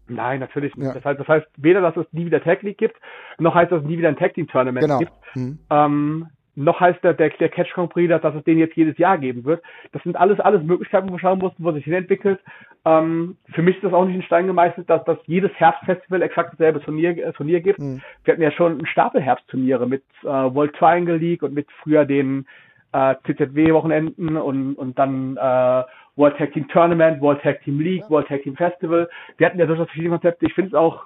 [0.08, 0.88] Nein, natürlich nicht.
[0.88, 0.94] Ja.
[0.94, 2.96] Das, heißt, das heißt weder, dass es nie wieder Tag League gibt,
[3.38, 4.98] noch heißt, dass es nie wieder ein Tag Team Tournament genau.
[4.98, 5.12] gibt.
[5.34, 5.60] Hm.
[5.70, 9.18] Ähm, noch heißt der, der, der Catch Grand Prix, dass es den jetzt jedes Jahr
[9.18, 9.62] geben wird.
[9.92, 12.40] Das sind alles, alles Möglichkeiten, wo wir schauen mussten, wo sich hin entwickelt.
[12.84, 16.52] Ähm, für mich ist das auch nicht in Stein gemeißelt, dass, dass jedes Herbstfestival exakt
[16.52, 17.78] dasselbe Turnier, äh, Turnier gibt.
[17.78, 18.02] Mhm.
[18.24, 22.04] Wir hatten ja schon einen Stapel Herbstturniere mit äh, World Triangle League und mit früher
[22.04, 22.46] den
[22.92, 25.84] äh, CZW-Wochenenden und, und dann äh,
[26.16, 29.08] World Tag Team Tournament, World Tag Team League, World Tag Team Festival.
[29.38, 30.44] Wir hatten ja durchaus verschiedene Konzepte.
[30.44, 31.04] Ich finde es auch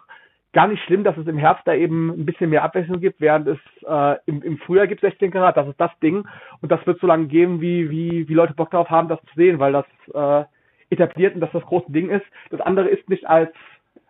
[0.56, 3.46] gar nicht schlimm, dass es im Herbst da eben ein bisschen mehr Abwechslung gibt, während
[3.46, 5.54] es äh, im, im Frühjahr gibt 16 Grad.
[5.58, 6.26] Das ist das Ding.
[6.62, 9.34] Und das wird so lange geben, wie, wie, wie Leute Bock darauf haben, das zu
[9.36, 9.84] sehen, weil das
[10.14, 10.46] äh,
[10.88, 12.24] etabliert und das das große Ding ist.
[12.50, 13.50] Das andere ist nicht als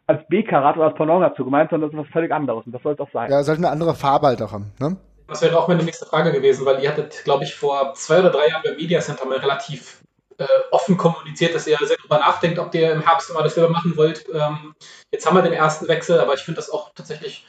[0.08, 2.64] als B-Karat oder als Pendant dazu gemeint, sondern das ist was völlig anderes.
[2.64, 3.28] Und das soll es auch sein.
[3.28, 4.96] Ja, sollte eine andere Farbe halt auch haben, ne?
[5.26, 8.30] Das wäre auch meine nächste Frage gewesen, weil ihr hattet, glaube ich, vor zwei oder
[8.30, 10.00] drei Jahren beim Media Center mal relativ
[10.38, 13.70] äh, offen kommuniziert, dass ihr sehr darüber nachdenkt, ob ihr im Herbst immer das selber
[13.70, 14.24] machen wollt.
[14.32, 14.74] Ähm,
[15.10, 17.46] jetzt haben wir den ersten Wechsel, aber ich finde das auch tatsächlich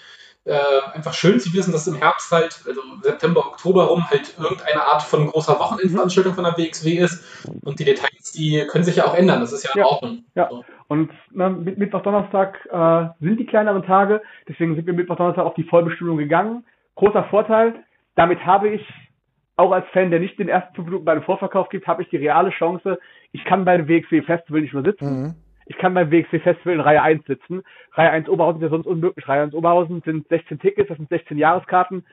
[0.47, 0.57] äh,
[0.93, 5.03] einfach schön zu wissen, dass im Herbst halt, also September, Oktober rum, halt irgendeine Art
[5.03, 7.45] von großer Wochenendveranstaltung von der WXW ist.
[7.63, 9.41] Und die Details, die können sich ja auch ändern.
[9.41, 9.85] Das ist ja in ja.
[9.85, 10.23] Ordnung.
[10.35, 10.47] Ja.
[10.49, 10.63] So.
[10.87, 14.21] Und na, mit Mittwoch, Donnerstag äh, sind die kleineren Tage.
[14.47, 16.65] Deswegen sind wir Mittwoch, Donnerstag auf die Vollbestimmung gegangen.
[16.95, 17.83] Großer Vorteil.
[18.15, 18.81] Damit habe ich
[19.57, 22.09] auch als Fan, der nicht den ersten fünf Minuten bei einem Vorverkauf gibt, habe ich
[22.09, 22.99] die reale Chance,
[23.31, 25.21] ich kann beim WXW Festival nicht mehr sitzen.
[25.23, 25.35] Mhm.
[25.65, 27.63] Ich kann beim WXW Festival in Reihe 1 sitzen.
[27.93, 29.27] Reihe 1 Oberhausen ist ja sonst unmöglich.
[29.27, 32.05] Reihe 1 Oberhausen sind 16 Tickets, das sind 16 Jahreskarten.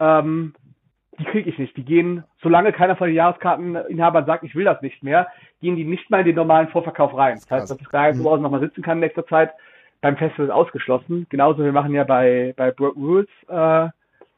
[0.00, 0.54] Ähm,
[1.18, 1.76] die kriege ich nicht.
[1.76, 5.28] Die gehen, solange keiner von den Jahreskarteninhabern sagt, ich will das nicht mehr,
[5.60, 7.34] gehen die nicht mal in den normalen Vorverkauf rein.
[7.34, 8.22] Das heißt, dass ich Reihe 1 mhm.
[8.22, 9.52] Oberhausen nochmal sitzen kann in nächster Zeit,
[10.00, 11.26] beim Festival ist ausgeschlossen.
[11.28, 13.88] Genauso, wir machen ja bei, bei Broken Rules äh,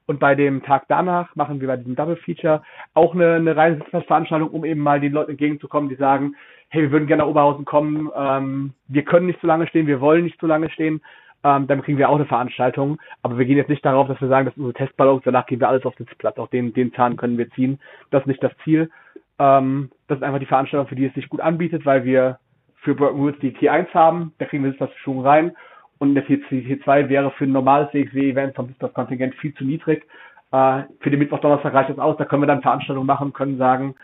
[0.07, 2.63] und bei dem Tag danach machen wir bei diesem Double Feature
[2.95, 6.37] auch eine, eine reine Sitzplatzveranstaltung, um eben mal den Leuten entgegenzukommen, die sagen,
[6.69, 10.01] hey, wir würden gerne nach Oberhausen kommen, ähm, wir können nicht so lange stehen, wir
[10.01, 11.01] wollen nicht so lange stehen.
[11.45, 12.99] Ähm, dann kriegen wir auch eine Veranstaltung.
[13.23, 15.61] Aber wir gehen jetzt nicht darauf, dass wir sagen, das ist unsere Testballons, danach gehen
[15.61, 16.39] wir alles auf Sitzplatz.
[16.39, 17.79] Auch den, den Zahn können wir ziehen.
[18.11, 18.91] Das ist nicht das Ziel.
[19.39, 22.39] Ähm, das ist einfach die Veranstaltung, für die es sich gut anbietet, weil wir
[22.77, 24.33] für Broken Woods die T1 haben.
[24.39, 25.57] Da kriegen wir Sitzplatzbestimmung rein
[25.99, 30.07] und der T2 wäre für ein normales WXW-Event vom das Kontingent viel zu niedrig.
[30.53, 32.17] Äh, für den Mittwoch, Donnerstag reicht das aus.
[32.17, 33.95] Da können wir dann Veranstaltungen machen, können sagen,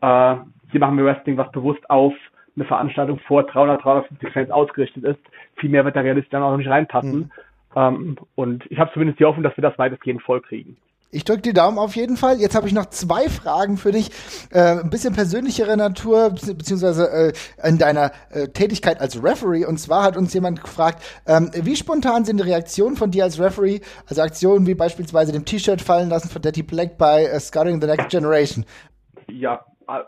[0.00, 0.36] äh,
[0.70, 2.14] hier machen wir Wrestling, was bewusst auf
[2.56, 5.20] eine Veranstaltung vor 300, 350 Fans ausgerichtet ist.
[5.56, 7.18] Viel mehr wird da realistisch dann auch noch nicht reinpassen.
[7.18, 7.30] Mhm.
[7.76, 10.76] Ähm, und ich habe zumindest die Hoffnung, dass wir das weitestgehend voll kriegen.
[11.12, 12.36] Ich drücke die Daumen auf jeden Fall.
[12.38, 14.10] Jetzt habe ich noch zwei Fragen für dich,
[14.52, 19.64] äh, ein bisschen persönlichere Natur, beziehungsweise äh, in deiner äh, Tätigkeit als Referee.
[19.64, 23.40] Und zwar hat uns jemand gefragt, ähm, wie spontan sind die Reaktionen von dir als
[23.40, 27.80] Referee, also Aktionen wie beispielsweise dem T-Shirt fallen lassen von Daddy Black bei uh, Scouting
[27.80, 28.64] the Next Generation?
[29.28, 29.64] Ja,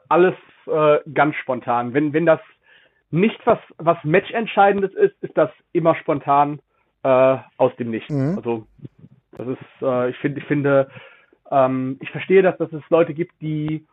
[0.09, 0.35] alles
[0.67, 1.95] äh, ganz spontan.
[1.95, 2.41] Wenn, wenn das
[3.11, 6.61] nicht was, was Matchentscheidendes ist, ist das immer spontan
[7.03, 8.11] äh, aus dem Nichts.
[8.11, 8.37] Mhm.
[8.37, 8.67] Also
[9.37, 10.89] das ist, äh, ich finde, ich finde,
[11.51, 13.87] ähm, ich verstehe, dass, dass es Leute gibt, die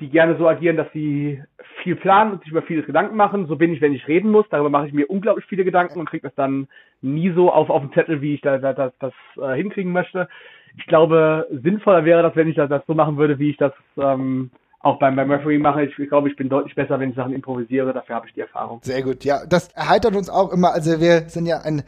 [0.00, 1.42] die gerne so agieren, dass sie
[1.82, 3.46] viel planen und sich über vieles Gedanken machen.
[3.46, 4.46] So bin ich, wenn ich reden muss.
[4.50, 6.68] Darüber mache ich mir unglaublich viele Gedanken und kriege das dann
[7.00, 10.28] nie so auf, auf den Zettel, wie ich da, da, das, das äh, hinkriegen möchte.
[10.76, 13.72] Ich glaube, sinnvoller wäre das, wenn ich das, das so machen würde, wie ich das
[13.96, 14.50] ähm,
[14.86, 15.84] auch beim, beim Referee mache.
[15.84, 17.92] Ich, ich glaube, ich bin deutlich besser, wenn ich Sachen improvisiere.
[17.92, 18.80] Dafür habe ich die Erfahrung.
[18.82, 19.24] Sehr gut.
[19.24, 20.72] Ja, das erheitert uns auch immer.
[20.72, 21.82] Also wir sind ja ein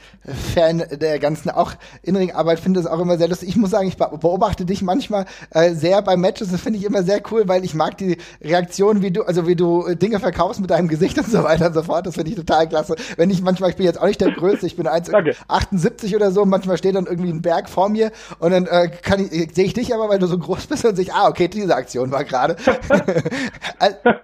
[0.54, 2.58] Fan der ganzen auch Innenringarbeit.
[2.58, 3.50] Finde es auch immer sehr lustig.
[3.50, 6.50] Ich muss sagen, ich beobachte dich manchmal äh, sehr bei Matches.
[6.50, 9.54] Das finde ich immer sehr cool, weil ich mag die Reaktion, wie du, also wie
[9.54, 12.04] du äh, Dinge verkaufst mit deinem Gesicht und so weiter und so fort.
[12.06, 12.96] Das finde ich total klasse.
[13.16, 16.44] Wenn ich manchmal, ich bin jetzt auch nicht der Größte, ich bin 1,78 oder so.
[16.44, 18.10] Manchmal steht dann irgendwie ein Berg vor mir
[18.40, 20.96] und dann äh, kann ich, sehe ich dich aber, weil du so groß bist und
[20.96, 22.56] sehe ich, ah, okay, diese Aktion war gerade.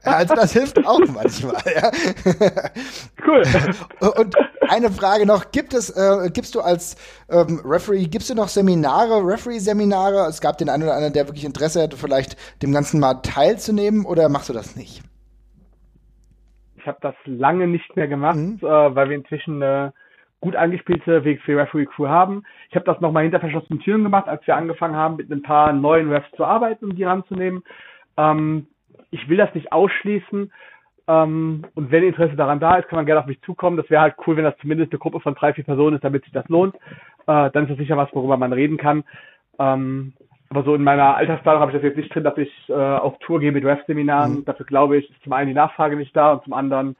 [0.05, 1.63] also das hilft auch manchmal.
[1.75, 1.91] Ja.
[3.27, 3.43] Cool.
[4.19, 4.37] Und
[4.69, 6.97] eine Frage noch: Gibt es, äh, gibst du als
[7.31, 10.27] ähm, Referee, gibst du noch Seminare, Referee-Seminare?
[10.29, 14.05] Es gab den einen oder anderen, der wirklich Interesse hatte, vielleicht dem Ganzen mal teilzunehmen,
[14.05, 15.03] oder machst du das nicht?
[16.77, 18.59] Ich habe das lange nicht mehr gemacht, mhm.
[18.61, 19.95] äh, weil wir inzwischen eine
[20.45, 22.43] gut angespielte WXW Referee Crew haben.
[22.69, 25.73] Ich habe das nochmal hinter verschlossenen Türen gemacht, als wir angefangen haben, mit ein paar
[25.73, 27.65] neuen Refs zu arbeiten, um die ranzunehmen.
[28.17, 28.67] Ähm,
[29.11, 30.53] ich will das nicht ausschließen.
[31.07, 33.77] Ähm, und wenn Interesse daran da ist, kann man gerne auf mich zukommen.
[33.77, 36.25] Das wäre halt cool, wenn das zumindest eine Gruppe von drei, vier Personen ist, damit
[36.25, 36.75] sich das lohnt.
[37.27, 39.05] Äh, dann ist das sicher was, worüber man reden kann.
[39.59, 40.15] Ähm,
[40.51, 43.19] aber so in meiner Altersplanung habe ich das jetzt nicht drin, dass ich äh, auf
[43.19, 44.37] Tour gehe mit Wrestling-Seminaren.
[44.37, 44.45] Mhm.
[44.45, 46.97] Dafür glaube ich, ist zum einen die Nachfrage nicht da und zum anderen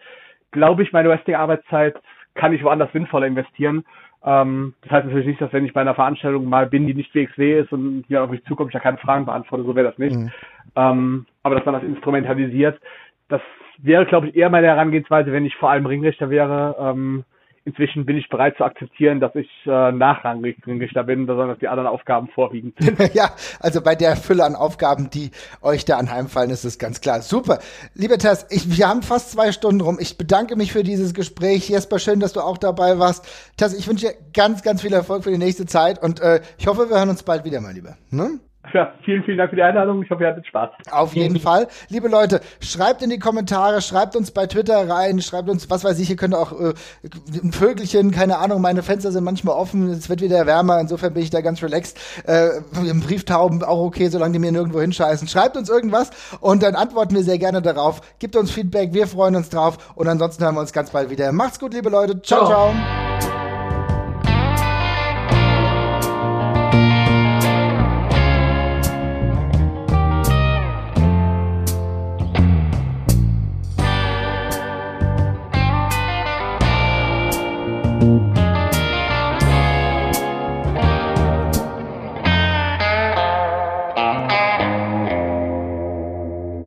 [0.51, 1.97] glaube ich, meine Wrestling-Arbeitszeit
[2.35, 3.85] kann ich woanders sinnvoller investieren.
[4.25, 7.15] Ähm, das heißt natürlich nicht, dass wenn ich bei einer Veranstaltung mal bin, die nicht
[7.15, 9.99] WXW ist und jemand auf mich zukommt, ich da keine Fragen beantworte, so wäre das
[9.99, 10.17] nicht.
[10.17, 10.31] Mhm.
[10.77, 12.81] Ähm, aber dass man das instrumentalisiert,
[13.29, 13.43] das
[13.79, 16.77] wäre, glaube ich, eher meine Herangehensweise, wenn ich vor allem Ringrichter wäre.
[16.79, 17.25] Ähm,
[17.65, 21.89] inzwischen bin ich bereit zu akzeptieren, dass ich äh, nachrangig Ringrichter bin, besonders die anderen
[21.89, 22.99] Aufgaben vorwiegend sind.
[23.15, 23.31] ja,
[23.61, 25.31] also bei der Fülle an Aufgaben, die
[25.63, 27.23] euch da anheimfallen, ist es ganz klar.
[27.23, 27.61] Super.
[27.95, 29.99] Lieber Tess, ich, wir haben fast zwei Stunden rum.
[30.01, 31.69] Ich bedanke mich für dieses Gespräch.
[31.69, 33.55] Jesper, schön, dass du auch dabei warst.
[33.57, 36.67] Tess, ich wünsche dir ganz, ganz viel Erfolg für die nächste Zeit und äh, ich
[36.67, 37.97] hoffe, wir hören uns bald wieder, mein Lieber.
[38.11, 38.41] Ne?
[38.73, 40.03] Ja, vielen, vielen Dank für die Einladung.
[40.03, 40.71] Ich hoffe, ihr hattet Spaß.
[40.91, 41.69] Auf jeden Fall.
[41.89, 45.99] Liebe Leute, schreibt in die Kommentare, schreibt uns bei Twitter rein, schreibt uns, was weiß
[46.01, 46.73] ich, ihr könnt auch äh,
[47.43, 51.23] ein Vögelchen, keine Ahnung, meine Fenster sind manchmal offen, es wird wieder wärmer, insofern bin
[51.23, 51.99] ich da ganz relaxed.
[52.27, 52.61] Äh,
[53.07, 55.29] Brieftauben auch okay, solange die mir nirgendwo hinscheißen.
[55.29, 56.11] Schreibt uns irgendwas
[56.41, 58.01] und dann antworten wir sehr gerne darauf.
[58.19, 61.31] Gibt uns Feedback, wir freuen uns drauf und ansonsten hören wir uns ganz bald wieder.
[61.33, 62.21] Macht's gut, liebe Leute.
[62.23, 62.47] ciao.
[62.47, 62.73] ciao.
[63.21, 63.44] ciao.